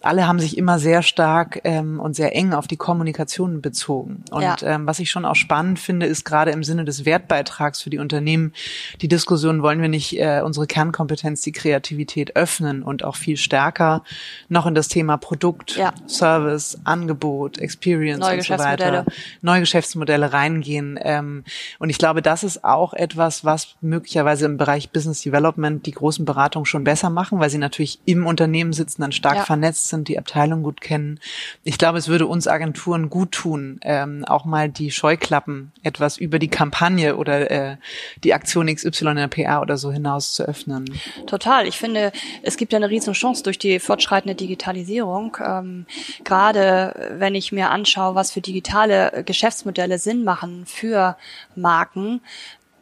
alle 0.00 0.26
haben 0.26 0.40
sich 0.40 0.58
immer 0.58 0.78
sehr 0.78 1.02
stark 1.02 1.60
ähm, 1.64 2.00
und 2.00 2.14
sehr 2.14 2.34
eng 2.34 2.52
auf 2.52 2.66
die 2.66 2.76
Kommunikation 2.76 3.60
bezogen. 3.60 4.24
Und 4.30 4.42
ja. 4.42 4.56
ähm, 4.62 4.86
was 4.86 4.98
ich 4.98 5.10
schon 5.10 5.24
auch 5.24 5.36
spannend 5.36 5.78
finde, 5.78 6.06
ist 6.06 6.24
gerade 6.24 6.50
im 6.50 6.64
Sinne 6.64 6.84
des 6.84 7.04
Wertbeitrags 7.04 7.82
für 7.82 7.90
die 7.90 7.98
Unternehmen, 7.98 8.31
Unternehmen 8.32 8.52
die 9.00 9.08
Diskussion, 9.08 9.62
wollen 9.62 9.80
wir 9.80 9.88
nicht 9.88 10.18
äh, 10.18 10.42
unsere 10.44 10.66
Kernkompetenz, 10.66 11.42
die 11.42 11.52
Kreativität 11.52 12.36
öffnen 12.36 12.82
und 12.82 13.04
auch 13.04 13.16
viel 13.16 13.36
stärker 13.36 14.02
noch 14.48 14.66
in 14.66 14.74
das 14.74 14.88
Thema 14.88 15.16
Produkt, 15.16 15.76
ja. 15.76 15.92
Service, 16.06 16.78
Angebot, 16.84 17.58
Experience 17.58 18.20
Neue 18.20 18.36
und 18.36 18.44
so 18.44 18.58
weiter, 18.58 19.04
neue 19.40 19.60
Geschäftsmodelle 19.60 20.32
reingehen. 20.32 20.98
Ähm, 21.02 21.44
und 21.78 21.90
ich 21.90 21.98
glaube, 21.98 22.22
das 22.22 22.44
ist 22.44 22.64
auch 22.64 22.94
etwas, 22.94 23.44
was 23.44 23.74
möglicherweise 23.80 24.46
im 24.46 24.56
Bereich 24.56 24.90
Business 24.90 25.20
Development 25.22 25.84
die 25.84 25.92
großen 25.92 26.24
Beratungen 26.24 26.66
schon 26.66 26.84
besser 26.84 27.10
machen, 27.10 27.40
weil 27.40 27.50
sie 27.50 27.58
natürlich 27.58 28.00
im 28.04 28.26
Unternehmen 28.26 28.72
sitzen, 28.72 29.02
dann 29.02 29.12
stark 29.12 29.36
ja. 29.36 29.44
vernetzt 29.44 29.88
sind, 29.88 30.08
die 30.08 30.18
Abteilung 30.18 30.62
gut 30.62 30.80
kennen. 30.80 31.18
Ich 31.64 31.78
glaube, 31.78 31.98
es 31.98 32.08
würde 32.08 32.26
uns 32.26 32.46
Agenturen 32.46 33.10
gut 33.10 33.32
tun, 33.32 33.80
ähm, 33.82 34.24
auch 34.26 34.44
mal 34.44 34.68
die 34.68 34.90
Scheuklappen 34.90 35.72
etwas 35.82 36.18
über 36.18 36.38
die 36.38 36.48
Kampagne 36.48 37.16
oder 37.16 37.50
äh, 37.50 37.76
die 38.24 38.34
Aktion 38.34 38.72
XY 38.72 39.08
in 39.08 39.16
der 39.16 39.28
PR 39.28 39.60
oder 39.60 39.76
so 39.76 39.92
hinaus 39.92 40.34
zu 40.34 40.44
öffnen. 40.44 40.84
Total. 41.26 41.66
Ich 41.66 41.78
finde, 41.78 42.12
es 42.42 42.56
gibt 42.56 42.72
ja 42.72 42.78
eine 42.78 42.90
riesen 42.90 43.12
Chance 43.14 43.42
durch 43.42 43.58
die 43.58 43.78
fortschreitende 43.78 44.34
Digitalisierung. 44.34 45.36
Ähm, 45.44 45.86
gerade 46.24 47.14
wenn 47.18 47.34
ich 47.34 47.52
mir 47.52 47.70
anschaue, 47.70 48.14
was 48.14 48.30
für 48.30 48.40
digitale 48.40 49.22
Geschäftsmodelle 49.24 49.98
Sinn 49.98 50.24
machen 50.24 50.64
für 50.66 51.16
Marken, 51.54 52.20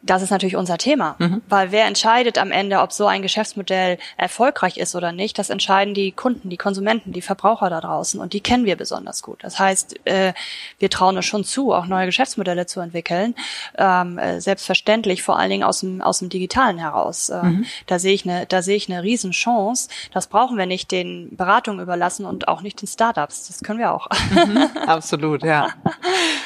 das 0.03 0.21
ist 0.21 0.31
natürlich 0.31 0.55
unser 0.55 0.77
Thema, 0.77 1.15
mhm. 1.19 1.41
weil 1.47 1.71
wer 1.71 1.85
entscheidet 1.85 2.37
am 2.37 2.51
Ende, 2.51 2.79
ob 2.79 2.91
so 2.91 3.05
ein 3.05 3.21
Geschäftsmodell 3.21 3.97
erfolgreich 4.17 4.77
ist 4.77 4.95
oder 4.95 5.11
nicht? 5.11 5.37
Das 5.37 5.49
entscheiden 5.49 5.93
die 5.93 6.11
Kunden, 6.11 6.49
die 6.49 6.57
Konsumenten, 6.57 7.11
die 7.11 7.21
Verbraucher 7.21 7.69
da 7.69 7.81
draußen 7.81 8.19
und 8.19 8.33
die 8.33 8.41
kennen 8.41 8.65
wir 8.65 8.75
besonders 8.75 9.21
gut. 9.21 9.43
Das 9.43 9.59
heißt, 9.59 10.05
äh, 10.05 10.33
wir 10.79 10.89
trauen 10.89 11.17
es 11.17 11.25
schon 11.25 11.43
zu, 11.43 11.73
auch 11.73 11.85
neue 11.85 12.07
Geschäftsmodelle 12.07 12.65
zu 12.65 12.79
entwickeln, 12.79 13.35
ähm, 13.77 14.17
äh, 14.17 14.41
selbstverständlich 14.41 15.23
vor 15.23 15.37
allen 15.37 15.49
Dingen 15.49 15.63
aus 15.63 15.81
dem 15.81 16.01
aus 16.01 16.19
dem 16.19 16.29
Digitalen 16.29 16.77
heraus. 16.77 17.29
Ähm, 17.29 17.41
mhm. 17.41 17.65
Da 17.87 17.99
sehe 17.99 18.13
ich 18.13 18.27
eine, 18.27 18.45
da 18.45 18.61
sehe 18.61 18.75
ich 18.75 18.91
eine 18.91 19.03
Riesenchance. 19.03 19.89
Das 20.13 20.27
brauchen 20.27 20.57
wir 20.57 20.65
nicht 20.65 20.91
den 20.91 21.35
Beratungen 21.35 21.79
überlassen 21.79 22.25
und 22.25 22.47
auch 22.47 22.61
nicht 22.61 22.81
den 22.81 22.87
Startups. 22.87 23.47
Das 23.47 23.61
können 23.61 23.79
wir 23.79 23.93
auch. 23.93 24.07
Mhm. 24.31 24.69
Absolut, 24.87 25.43
ja. 25.43 25.69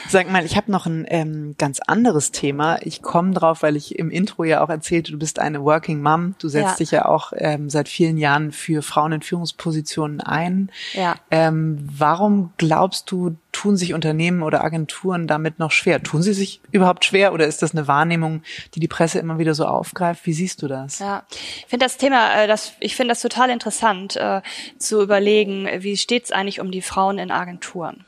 Sag 0.08 0.30
mal, 0.30 0.46
ich 0.46 0.56
habe 0.58 0.72
noch 0.72 0.86
ein 0.86 1.06
ähm, 1.10 1.56
ganz 1.58 1.80
anderes 1.80 2.32
Thema. 2.32 2.78
Ich 2.82 3.02
komme 3.02 3.34
drauf, 3.34 3.45
weil 3.62 3.76
ich 3.76 3.98
im 3.98 4.12
Intro 4.12 4.44
ja 4.44 4.64
auch 4.64 4.70
erzählte, 4.70 5.12
du 5.12 5.20
bist 5.20 5.40
eine 5.40 5.64
Working 5.64 6.02
Mom. 6.02 6.36
Du 6.40 6.48
setzt 6.48 6.72
ja. 6.72 6.76
dich 6.78 6.92
ja 6.92 7.06
auch 7.06 7.34
ähm, 7.36 7.70
seit 7.70 7.90
vielen 7.90 8.18
Jahren 8.18 8.52
für 8.52 8.82
Frauen 8.82 9.12
in 9.14 9.22
Führungspositionen 9.22 10.22
ein. 10.22 10.72
Ja. 10.94 11.16
Ähm, 11.32 11.88
warum 11.92 12.54
glaubst 12.58 13.12
du, 13.12 13.36
tun 13.52 13.78
sich 13.78 13.94
Unternehmen 13.94 14.44
oder 14.44 14.64
Agenturen 14.64 15.28
damit 15.28 15.60
noch 15.60 15.72
schwer? 15.72 16.04
Tun 16.04 16.22
sie 16.22 16.34
sich 16.34 16.60
überhaupt 16.72 17.06
schwer 17.06 17.34
oder 17.34 17.48
ist 17.48 17.62
das 17.62 17.72
eine 17.72 17.88
Wahrnehmung, 17.88 18.44
die 18.74 18.80
die 18.82 18.88
Presse 18.88 19.20
immer 19.20 19.40
wieder 19.40 19.54
so 19.54 19.66
aufgreift? 19.66 20.26
Wie 20.26 20.34
siehst 20.34 20.62
du 20.62 20.68
das? 20.68 21.00
Ja, 21.00 21.24
ich 21.30 21.66
finde 21.68 21.86
das 21.86 21.98
Thema, 21.98 22.44
äh, 22.44 22.48
das, 22.48 22.74
ich 22.80 22.96
finde 22.96 23.12
das 23.12 23.22
total 23.22 23.50
interessant 23.50 24.18
äh, 24.18 24.42
zu 24.78 25.02
überlegen, 25.02 25.70
wie 25.80 25.96
steht 25.96 26.26
es 26.26 26.32
eigentlich 26.32 26.60
um 26.60 26.72
die 26.72 26.82
Frauen 26.82 27.18
in 27.18 27.32
Agenturen? 27.32 28.06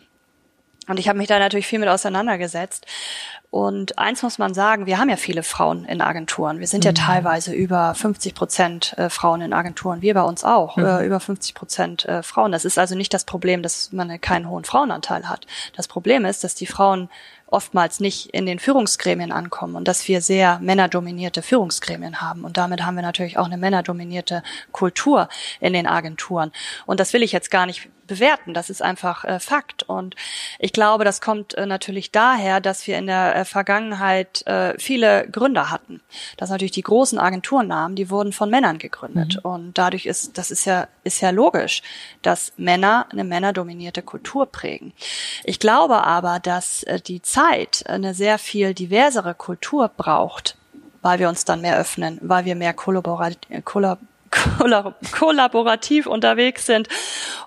Und 0.87 0.99
ich 0.99 1.09
habe 1.09 1.17
mich 1.17 1.27
da 1.27 1.37
natürlich 1.37 1.67
viel 1.67 1.79
mit 1.79 1.89
auseinandergesetzt. 1.89 2.85
Und 3.49 3.97
eins 3.97 4.23
muss 4.23 4.37
man 4.39 4.53
sagen, 4.53 4.87
wir 4.87 4.97
haben 4.97 5.09
ja 5.09 5.15
viele 5.15 5.41
Frauen 5.41 5.85
in 5.85 6.01
Agenturen. 6.01 6.59
Wir 6.59 6.67
sind 6.67 6.83
ja 6.83 6.91
mhm. 6.91 6.95
teilweise 6.95 7.53
über 7.53 7.95
50 7.95 8.35
Prozent 8.35 8.93
äh, 8.97 9.09
Frauen 9.09 9.39
in 9.39 9.53
Agenturen. 9.53 10.01
Wir 10.01 10.13
bei 10.13 10.23
uns 10.23 10.43
auch, 10.43 10.75
mhm. 10.75 10.85
Äh, 10.85 11.05
über 11.05 11.21
50 11.21 11.55
Prozent 11.55 12.05
äh, 12.05 12.23
Frauen. 12.23 12.51
Das 12.51 12.65
ist 12.65 12.77
also 12.77 12.95
nicht 12.95 13.13
das 13.13 13.23
Problem, 13.23 13.63
dass 13.63 13.93
man 13.93 14.19
keinen 14.19 14.49
hohen 14.49 14.65
Frauenanteil 14.65 15.29
hat. 15.29 15.47
Das 15.75 15.87
Problem 15.87 16.25
ist, 16.25 16.43
dass 16.43 16.55
die 16.55 16.67
Frauen 16.67 17.09
oftmals 17.45 18.01
nicht 18.01 18.31
in 18.31 18.45
den 18.45 18.59
Führungsgremien 18.59 19.31
ankommen 19.31 19.75
und 19.75 19.87
dass 19.87 20.05
wir 20.09 20.21
sehr 20.21 20.59
männerdominierte 20.59 21.41
Führungsgremien 21.41 22.19
haben. 22.19 22.43
Und 22.43 22.57
damit 22.57 22.85
haben 22.85 22.95
wir 22.95 23.01
natürlich 23.01 23.37
auch 23.37 23.45
eine 23.45 23.57
männerdominierte 23.57 24.43
Kultur 24.73 25.29
in 25.61 25.71
den 25.71 25.87
Agenturen. 25.87 26.51
Und 26.85 26.99
das 26.99 27.13
will 27.13 27.23
ich 27.23 27.31
jetzt 27.31 27.49
gar 27.49 27.65
nicht 27.65 27.89
bewerten. 28.07 28.53
Das 28.53 28.69
ist 28.69 28.81
einfach 28.81 29.23
äh, 29.25 29.39
Fakt. 29.39 29.83
Und 29.83 30.15
ich 30.59 30.73
glaube, 30.73 31.03
das 31.03 31.21
kommt 31.21 31.53
äh, 31.55 31.65
natürlich 31.65 32.11
daher, 32.11 32.59
dass 32.59 32.87
wir 32.87 32.97
in 32.97 33.07
der 33.07 33.35
äh, 33.35 33.45
Vergangenheit 33.45 34.45
äh, 34.47 34.73
viele 34.79 35.27
Gründer 35.29 35.69
hatten. 35.69 36.01
Das 36.37 36.49
natürlich 36.49 36.71
die 36.71 36.81
großen 36.81 37.19
Agenturnamen, 37.19 37.95
die 37.95 38.09
wurden 38.09 38.33
von 38.33 38.49
Männern 38.49 38.77
gegründet. 38.79 39.35
Mhm. 39.43 39.51
Und 39.51 39.77
dadurch 39.77 40.05
ist, 40.05 40.37
das 40.37 40.49
ist 40.51 40.65
ja, 40.65 40.87
ist 41.03 41.21
ja 41.21 41.29
logisch, 41.29 41.83
dass 42.21 42.53
Männer 42.57 43.05
eine 43.11 43.23
männerdominierte 43.23 44.01
Kultur 44.01 44.45
prägen. 44.45 44.93
Ich 45.43 45.59
glaube 45.59 46.03
aber, 46.03 46.39
dass 46.39 46.83
äh, 46.83 46.99
die 46.99 47.21
Zeit 47.21 47.83
eine 47.87 48.13
sehr 48.13 48.39
viel 48.39 48.73
diversere 48.73 49.35
Kultur 49.35 49.89
braucht, 49.89 50.57
weil 51.01 51.19
wir 51.19 51.29
uns 51.29 51.45
dann 51.45 51.61
mehr 51.61 51.77
öffnen, 51.77 52.17
weil 52.21 52.45
wir 52.45 52.55
mehr 52.55 52.73
kollaborat 52.73 53.37
kollaborativ 55.11 56.07
unterwegs 56.07 56.65
sind. 56.65 56.87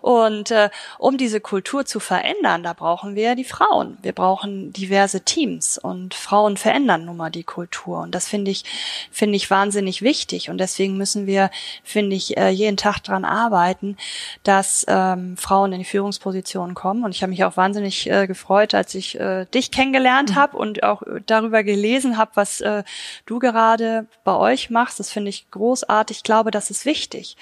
Und 0.00 0.50
äh, 0.50 0.70
um 0.98 1.18
diese 1.18 1.40
Kultur 1.40 1.84
zu 1.84 2.00
verändern, 2.00 2.62
da 2.62 2.72
brauchen 2.72 3.14
wir 3.14 3.34
die 3.34 3.44
Frauen. 3.44 3.98
Wir 4.02 4.12
brauchen 4.12 4.72
diverse 4.72 5.22
Teams 5.22 5.78
und 5.78 6.14
Frauen 6.14 6.56
verändern 6.56 7.04
nun 7.04 7.16
mal 7.16 7.30
die 7.30 7.44
Kultur. 7.44 8.00
Und 8.00 8.14
das 8.14 8.26
finde 8.26 8.50
ich, 8.50 8.64
finde 9.10 9.36
ich 9.36 9.50
wahnsinnig 9.50 10.02
wichtig. 10.02 10.50
Und 10.50 10.58
deswegen 10.58 10.96
müssen 10.96 11.26
wir, 11.26 11.50
finde 11.84 12.16
ich, 12.16 12.36
äh, 12.36 12.48
jeden 12.48 12.76
Tag 12.76 13.00
dran 13.00 13.24
arbeiten, 13.24 13.96
dass 14.42 14.86
ähm, 14.88 15.36
Frauen 15.36 15.72
in 15.72 15.80
die 15.80 15.84
Führungspositionen 15.84 16.74
kommen. 16.74 17.04
Und 17.04 17.14
ich 17.14 17.22
habe 17.22 17.30
mich 17.30 17.44
auch 17.44 17.56
wahnsinnig 17.56 18.10
äh, 18.10 18.26
gefreut, 18.26 18.74
als 18.74 18.94
ich 18.94 19.18
äh, 19.20 19.44
dich 19.46 19.70
kennengelernt 19.70 20.34
habe 20.34 20.56
und 20.56 20.82
auch 20.82 21.02
darüber 21.26 21.62
gelesen 21.62 22.16
habe, 22.16 22.30
was 22.34 22.60
äh, 22.60 22.84
du 23.26 23.38
gerade 23.38 24.06
bei 24.24 24.34
euch 24.34 24.70
machst. 24.70 24.98
Das 24.98 25.10
finde 25.10 25.28
ich 25.28 25.50
großartig. 25.50 26.18
Ich 26.18 26.22
glaube, 26.22 26.50
dass 26.50 26.70
ist 26.80 26.86
wichtig, 26.86 27.36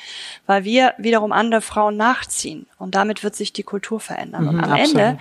weil 0.47 0.65
wir 0.65 0.95
wiederum 0.99 1.33
andere 1.33 1.61
Frauen 1.61 1.97
nachziehen 1.97 2.67
und 2.79 2.95
damit 2.95 3.23
wird 3.23 3.37
sich 3.37 3.53
die 3.53 3.63
Kultur 3.63 4.01
verändern. 4.01 4.43
Mhm, 4.43 4.49
und 4.49 4.65
am 4.65 4.73
absolut. 4.73 4.97
Ende 4.97 5.19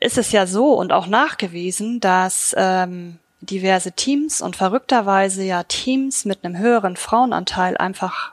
ist 0.00 0.18
es 0.18 0.32
ja 0.32 0.46
so 0.46 0.74
und 0.74 0.92
auch 0.92 1.06
nachgewiesen, 1.06 2.00
dass 2.00 2.54
ähm, 2.56 3.18
diverse 3.40 3.92
Teams 3.92 4.42
und 4.42 4.56
verrückterweise 4.56 5.42
ja 5.42 5.62
Teams 5.62 6.24
mit 6.24 6.44
einem 6.44 6.58
höheren 6.58 6.96
Frauenanteil 6.96 7.76
einfach 7.76 8.32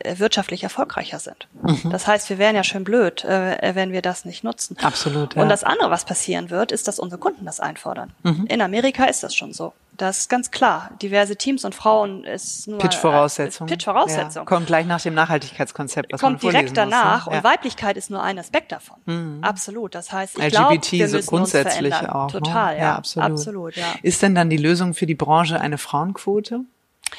äh, 0.00 0.18
wirtschaftlich 0.18 0.62
erfolgreicher 0.62 1.18
sind. 1.18 1.48
Mhm. 1.62 1.90
Das 1.90 2.06
heißt, 2.06 2.30
wir 2.30 2.38
wären 2.38 2.54
ja 2.54 2.62
schön 2.62 2.84
blöd, 2.84 3.24
äh, 3.24 3.74
wenn 3.74 3.92
wir 3.92 4.02
das 4.02 4.24
nicht 4.24 4.44
nutzen. 4.44 4.76
Absolut. 4.82 5.34
Ja. 5.34 5.42
Und 5.42 5.48
das 5.48 5.64
andere, 5.64 5.90
was 5.90 6.04
passieren 6.04 6.50
wird, 6.50 6.72
ist, 6.72 6.86
dass 6.86 6.98
unsere 6.98 7.20
Kunden 7.20 7.44
das 7.44 7.58
einfordern. 7.58 8.12
Mhm. 8.22 8.46
In 8.48 8.60
Amerika 8.60 9.04
ist 9.04 9.22
das 9.22 9.34
schon 9.34 9.52
so 9.52 9.72
Das 10.00 10.20
ist 10.20 10.30
ganz 10.30 10.50
klar. 10.50 10.92
Diverse 11.02 11.36
Teams 11.36 11.62
und 11.66 11.74
Frauen 11.74 12.24
ist 12.24 12.66
nur 12.66 12.78
Pitch-Voraussetzung. 12.78 13.68
Äh, 13.68 13.72
Pitch-Voraussetzung. 13.72 14.44
Ja, 14.44 14.46
kommt 14.46 14.66
gleich 14.66 14.86
nach 14.86 15.02
dem 15.02 15.12
Nachhaltigkeitskonzept, 15.12 16.10
was 16.10 16.22
kommt 16.22 16.42
man 16.42 16.52
direkt 16.52 16.74
danach. 16.74 17.26
Muss, 17.26 17.32
ne? 17.32 17.36
Und 17.36 17.44
Weiblichkeit 17.44 17.98
ist 17.98 18.08
nur 18.08 18.22
ein 18.22 18.38
Aspekt 18.38 18.72
davon. 18.72 18.96
Mhm. 19.04 19.44
Absolut. 19.44 19.94
Das 19.94 20.10
heißt, 20.10 20.38
ich 20.38 20.44
LGBT 20.44 20.52
glaube, 20.52 20.80
wir 20.90 21.08
so 21.08 21.16
müssen 21.18 21.28
grundsätzlich 21.28 21.84
uns 21.84 21.96
verändern. 21.96 22.16
auch. 22.16 22.30
Total, 22.30 22.74
ne? 22.74 22.80
ja, 22.80 22.86
ja, 22.86 22.94
absolut. 22.96 23.30
absolut 23.30 23.76
ja. 23.76 23.84
Ist 24.00 24.22
denn 24.22 24.34
dann 24.34 24.48
die 24.48 24.56
Lösung 24.56 24.94
für 24.94 25.04
die 25.04 25.14
Branche 25.14 25.60
eine 25.60 25.76
Frauenquote? 25.76 26.60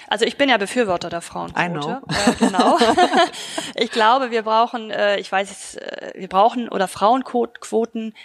Also 0.08 0.26
ich 0.26 0.38
bin 0.38 0.50
ja 0.50 0.58
Befürworter 0.58 1.12
der 1.12 1.22
Frauenquote. 1.22 2.02
Äh, 2.08 2.34
genau. 2.40 2.80
ich 3.76 3.92
glaube, 3.92 4.32
wir 4.32 4.42
brauchen, 4.42 4.90
äh, 4.90 5.20
ich 5.20 5.32
weiß, 5.32 5.76
äh, 5.76 6.14
wir 6.16 6.30
brauchen 6.30 6.68
oder 6.68 6.88
Frauenquoten 6.88 8.16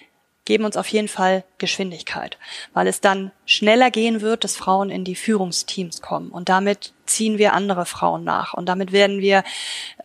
geben 0.47 0.64
uns 0.64 0.78
auf 0.78 0.88
jeden 0.88 1.09
Fall 1.09 1.44
Geschwindigkeit, 1.59 2.38
weil 2.72 2.86
es 2.86 3.03
dann 3.03 3.32
schneller 3.44 3.90
gehen 3.90 4.22
wird, 4.22 4.44
dass 4.44 4.57
Frauen 4.57 4.88
in 4.88 5.05
die 5.05 5.16
Führungsteams 5.16 6.01
kommen. 6.01 6.30
Und 6.30 6.49
damit 6.49 6.94
ziehen 7.07 7.39
wir 7.39 7.53
andere 7.53 7.87
Frauen 7.87 8.25
nach 8.25 8.55
und 8.55 8.69
damit 8.69 8.93
werden 8.93 9.21
wir 9.21 9.45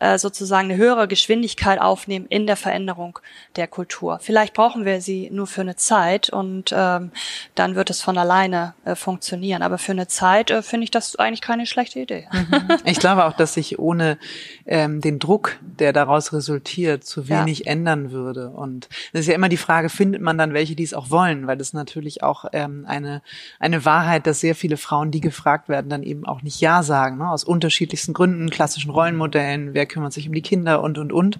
äh, 0.00 0.18
sozusagen 0.18 0.70
eine 0.70 0.76
höhere 0.76 1.08
Geschwindigkeit 1.08 1.80
aufnehmen 1.80 2.26
in 2.28 2.46
der 2.46 2.56
Veränderung 2.56 3.18
der 3.56 3.66
Kultur. 3.66 4.18
Vielleicht 4.20 4.54
brauchen 4.54 4.84
wir 4.84 5.00
sie 5.00 5.30
nur 5.30 5.46
für 5.46 5.60
eine 5.62 5.76
Zeit 5.76 6.30
und 6.30 6.72
ähm, 6.76 7.12
dann 7.54 7.74
wird 7.74 7.90
es 7.90 8.00
von 8.00 8.16
alleine 8.18 8.74
äh, 8.84 8.94
funktionieren. 8.94 9.62
Aber 9.62 9.78
für 9.78 9.92
eine 9.92 10.08
Zeit 10.08 10.50
äh, 10.50 10.62
finde 10.62 10.84
ich 10.84 10.90
das 10.90 11.16
eigentlich 11.16 11.40
keine 11.40 11.66
schlechte 11.66 12.00
Idee. 12.00 12.28
Mhm. 12.32 12.68
Ich 12.84 12.98
glaube 12.98 13.24
auch, 13.24 13.32
dass 13.32 13.54
sich 13.54 13.78
ohne 13.78 14.18
ähm, 14.66 15.00
den 15.00 15.18
Druck, 15.18 15.56
der 15.60 15.92
daraus 15.92 16.32
resultiert, 16.32 17.04
zu 17.04 17.28
wenig 17.28 17.60
ja. 17.60 17.72
ändern 17.72 18.12
würde. 18.12 18.50
Und 18.50 18.88
es 19.12 19.20
ist 19.20 19.26
ja 19.28 19.34
immer 19.34 19.48
die 19.48 19.56
Frage, 19.56 19.88
findet 19.88 20.22
man 20.22 20.38
dann 20.38 20.54
welche, 20.54 20.74
die 20.74 20.84
es 20.84 20.94
auch 20.94 21.10
wollen, 21.10 21.46
weil 21.46 21.56
das 21.56 21.72
natürlich 21.72 22.22
auch 22.22 22.44
ähm, 22.52 22.84
eine 22.86 23.22
eine 23.58 23.84
Wahrheit, 23.84 24.26
dass 24.26 24.40
sehr 24.40 24.54
viele 24.54 24.76
Frauen, 24.76 25.10
die 25.10 25.20
gefragt 25.20 25.68
werden, 25.68 25.88
dann 25.88 26.02
eben 26.02 26.26
auch 26.26 26.42
nicht 26.42 26.60
ja 26.60 26.82
sagen 26.82 26.91
sagen, 26.92 27.16
ne? 27.16 27.30
aus 27.30 27.42
unterschiedlichsten 27.42 28.12
Gründen, 28.12 28.50
klassischen 28.50 28.90
Rollenmodellen, 28.90 29.72
wer 29.72 29.86
kümmert 29.86 30.12
sich 30.12 30.28
um 30.28 30.34
die 30.34 30.42
Kinder 30.42 30.82
und, 30.82 30.98
und, 30.98 31.10
und. 31.10 31.38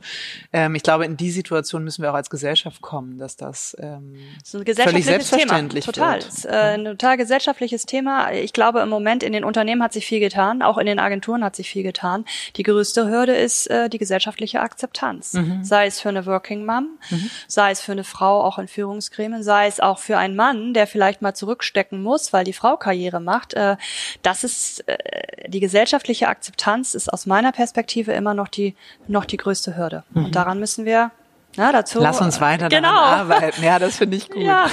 Ähm, 0.51 0.75
ich 0.75 0.83
glaube, 0.83 1.05
in 1.05 1.19
die 1.19 1.31
Situation 1.31 1.85
müssen 1.85 2.01
wir 2.01 2.11
auch 2.11 2.15
als 2.15 2.31
Gesellschaft 2.31 2.81
kommen, 2.81 3.19
dass 3.19 3.37
das, 3.37 3.77
ähm, 3.79 4.15
das 4.39 4.55
ein 4.55 4.89
völlig 4.89 5.05
selbstverständlich 5.05 5.85
Thema. 5.85 5.93
Total. 5.93 6.15
wird. 6.21 6.29
Ist, 6.29 6.47
äh, 6.47 6.49
ein 6.49 6.85
total 6.87 7.19
gesellschaftliches 7.19 7.85
Thema. 7.85 8.33
Ich 8.33 8.55
glaube, 8.55 8.81
im 8.81 8.89
Moment 8.89 9.23
in 9.23 9.35
den 9.35 9.45
Unternehmen 9.45 9.83
hat 9.83 9.93
sich 9.93 10.07
viel 10.07 10.21
getan, 10.21 10.63
auch 10.63 10.79
in 10.79 10.87
den 10.87 10.99
Agenturen 10.99 11.45
hat 11.45 11.55
sich 11.55 11.69
viel 11.69 11.83
getan. 11.83 12.25
Die 12.57 12.63
größte 12.63 13.07
Hürde 13.07 13.35
ist 13.35 13.67
äh, 13.67 13.91
die 13.91 13.99
gesellschaftliche 13.99 14.61
Akzeptanz. 14.61 15.35
Mhm. 15.35 15.65
Sei 15.65 15.85
es 15.85 16.01
für 16.01 16.09
eine 16.09 16.25
Working 16.25 16.65
Mom, 16.65 16.99
mhm. 17.11 17.31
sei 17.47 17.73
es 17.73 17.83
für 17.83 17.93
eine 17.93 18.05
Frau 18.05 18.43
auch 18.43 18.59
in 18.59 18.69
Führungsgremien, 18.69 19.43
sei 19.43 19.67
es 19.67 19.81
auch 19.81 19.99
für 19.99 20.17
einen 20.17 20.35
Mann, 20.35 20.73
der 20.73 20.87
vielleicht 20.87 21.21
mal 21.21 21.35
zurückstecken 21.35 22.03
muss, 22.03 22.33
weil 22.33 22.45
die 22.45 22.55
Frau 22.55 22.79
Karriere 22.79 23.21
macht. 23.21 23.53
Äh, 23.53 23.77
das 24.23 24.45
ist 24.45 24.89
äh, 24.89 25.42
die 25.47 25.61
gesellschaftliche 25.61 26.29
Akzeptanz 26.29 26.95
ist 26.95 27.13
aus 27.13 27.27
meiner 27.27 27.53
Perspektive 27.53 28.13
immer 28.13 28.35
noch 28.35 28.49
die, 28.49 28.75
noch 29.09 29.25
die 29.25 29.37
größte 29.37 29.77
Hürde. 29.77 30.05
Mhm. 30.11 30.27
Und 30.27 30.35
daran 30.35 30.59
müssen 30.59 30.85
wir 30.85 31.11
na, 31.57 31.71
dazu. 31.71 32.01
Lass 32.01 32.21
uns 32.21 32.41
weiter 32.41 32.69
genau. 32.69 32.89
daran 32.89 33.31
arbeiten. 33.31 33.63
Ja, 33.63 33.79
das 33.79 33.99
finde 33.99 34.17
ich 34.17 34.31
gut. 34.31 34.43
Ja. 34.43 34.69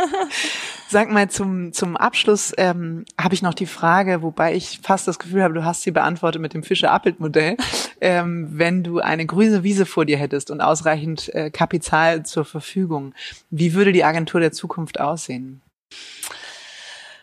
Sag 0.88 1.10
mal, 1.10 1.30
zum, 1.30 1.72
zum 1.72 1.96
Abschluss 1.96 2.52
ähm, 2.58 3.04
habe 3.18 3.34
ich 3.34 3.42
noch 3.42 3.54
die 3.54 3.66
Frage, 3.66 4.20
wobei 4.20 4.54
ich 4.54 4.80
fast 4.82 5.06
das 5.06 5.18
Gefühl 5.18 5.42
habe, 5.42 5.54
du 5.54 5.64
hast 5.64 5.82
sie 5.82 5.92
beantwortet 5.92 6.42
mit 6.42 6.54
dem 6.54 6.64
Fischer-Appelt-Modell. 6.64 7.56
Ähm, 8.00 8.48
wenn 8.50 8.82
du 8.82 8.98
eine 8.98 9.26
grüne 9.26 9.62
Wiese 9.62 9.86
vor 9.86 10.04
dir 10.04 10.18
hättest 10.18 10.50
und 10.50 10.60
ausreichend 10.60 11.32
äh, 11.34 11.50
Kapital 11.50 12.26
zur 12.26 12.44
Verfügung, 12.44 13.14
wie 13.50 13.72
würde 13.74 13.92
die 13.92 14.04
Agentur 14.04 14.40
der 14.40 14.52
Zukunft 14.52 15.00
aussehen? 15.00 15.62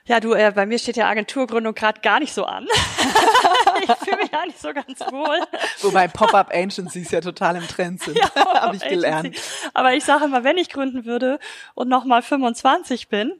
Ja, 0.09 0.19
du, 0.19 0.33
äh, 0.33 0.51
bei 0.55 0.65
mir 0.65 0.79
steht 0.79 0.97
ja 0.97 1.07
Agenturgründung 1.07 1.75
gerade 1.75 2.01
gar 2.01 2.19
nicht 2.19 2.33
so 2.33 2.43
an. 2.43 2.65
ich 3.81 3.95
fühle 4.05 4.17
mich 4.17 4.31
nicht 4.45 4.59
so 4.59 4.73
ganz 4.73 4.99
wohl. 5.11 5.39
Wobei 5.81 6.07
Pop-up 6.07 6.49
Agencies 6.53 7.11
ja 7.11 7.21
total 7.21 7.57
im 7.57 7.67
Trend 7.67 8.01
sind, 8.01 8.17
ja, 8.35 8.61
habe 8.61 8.75
ich 8.75 8.87
gelernt. 8.87 9.35
Aber 9.73 9.93
ich 9.93 10.03
sage 10.03 10.25
immer, 10.25 10.43
wenn 10.43 10.57
ich 10.57 10.69
gründen 10.69 11.05
würde 11.05 11.39
und 11.73 11.89
noch 11.89 12.05
mal 12.05 12.21
25 12.21 13.07
bin, 13.09 13.33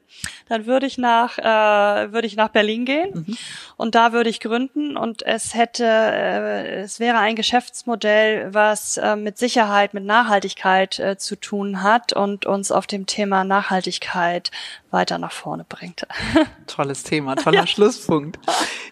dann 0.48 0.66
würde 0.66 0.86
ich 0.86 0.98
nach 0.98 1.38
äh, 1.38 2.12
würde 2.12 2.26
ich 2.26 2.36
nach 2.36 2.48
Berlin 2.48 2.84
gehen 2.84 3.24
mhm. 3.26 3.38
und 3.76 3.94
da 3.94 4.12
würde 4.12 4.30
ich 4.30 4.40
gründen 4.40 4.96
und 4.96 5.22
es 5.22 5.54
hätte 5.54 5.84
äh, 5.84 6.80
es 6.80 7.00
wäre 7.00 7.18
ein 7.18 7.36
Geschäftsmodell, 7.36 8.52
was 8.52 8.96
äh, 8.96 9.16
mit 9.16 9.38
Sicherheit 9.38 9.94
mit 9.94 10.04
Nachhaltigkeit 10.04 10.98
äh, 10.98 11.16
zu 11.16 11.36
tun 11.36 11.82
hat 11.82 12.12
und 12.12 12.46
uns 12.46 12.72
auf 12.72 12.86
dem 12.86 13.06
Thema 13.06 13.44
Nachhaltigkeit 13.44 14.50
weiter 14.90 15.18
nach 15.18 15.32
vorne 15.32 15.64
bringt. 15.68 16.06
Tolles 16.66 17.02
Thema, 17.02 17.36
toller 17.36 17.60
ja. 17.60 17.66
Schlusspunkt. 17.66 18.38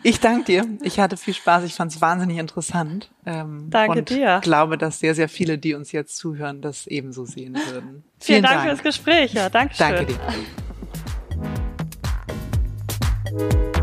Ich 0.02 0.20
danke 0.20 0.44
dir. 0.44 0.66
Ich 0.82 1.00
hatte 1.00 1.16
viel 1.16 1.34
Spaß. 1.38 1.64
Ich 1.64 1.74
fand 1.74 1.92
es 1.92 2.00
wahnsinnig 2.00 2.38
interessant. 2.38 3.10
Ähm, 3.24 3.68
danke 3.70 4.00
und 4.00 4.10
dir. 4.10 4.40
glaube, 4.42 4.76
dass 4.78 4.98
sehr, 5.00 5.14
sehr 5.14 5.28
viele, 5.28 5.58
die 5.58 5.74
uns 5.74 5.92
jetzt 5.92 6.16
zuhören, 6.16 6.60
das 6.60 6.86
ebenso 6.86 7.24
sehen 7.24 7.54
würden. 7.54 8.04
Vielen, 8.18 8.42
Vielen 8.42 8.42
Dank, 8.42 8.56
Dank 8.56 8.68
fürs 8.68 8.82
Gespräch. 8.82 9.32
Ja, 9.32 9.48
Dankeschön. 9.48 9.86
Danke 9.88 10.14
dir. 13.34 13.77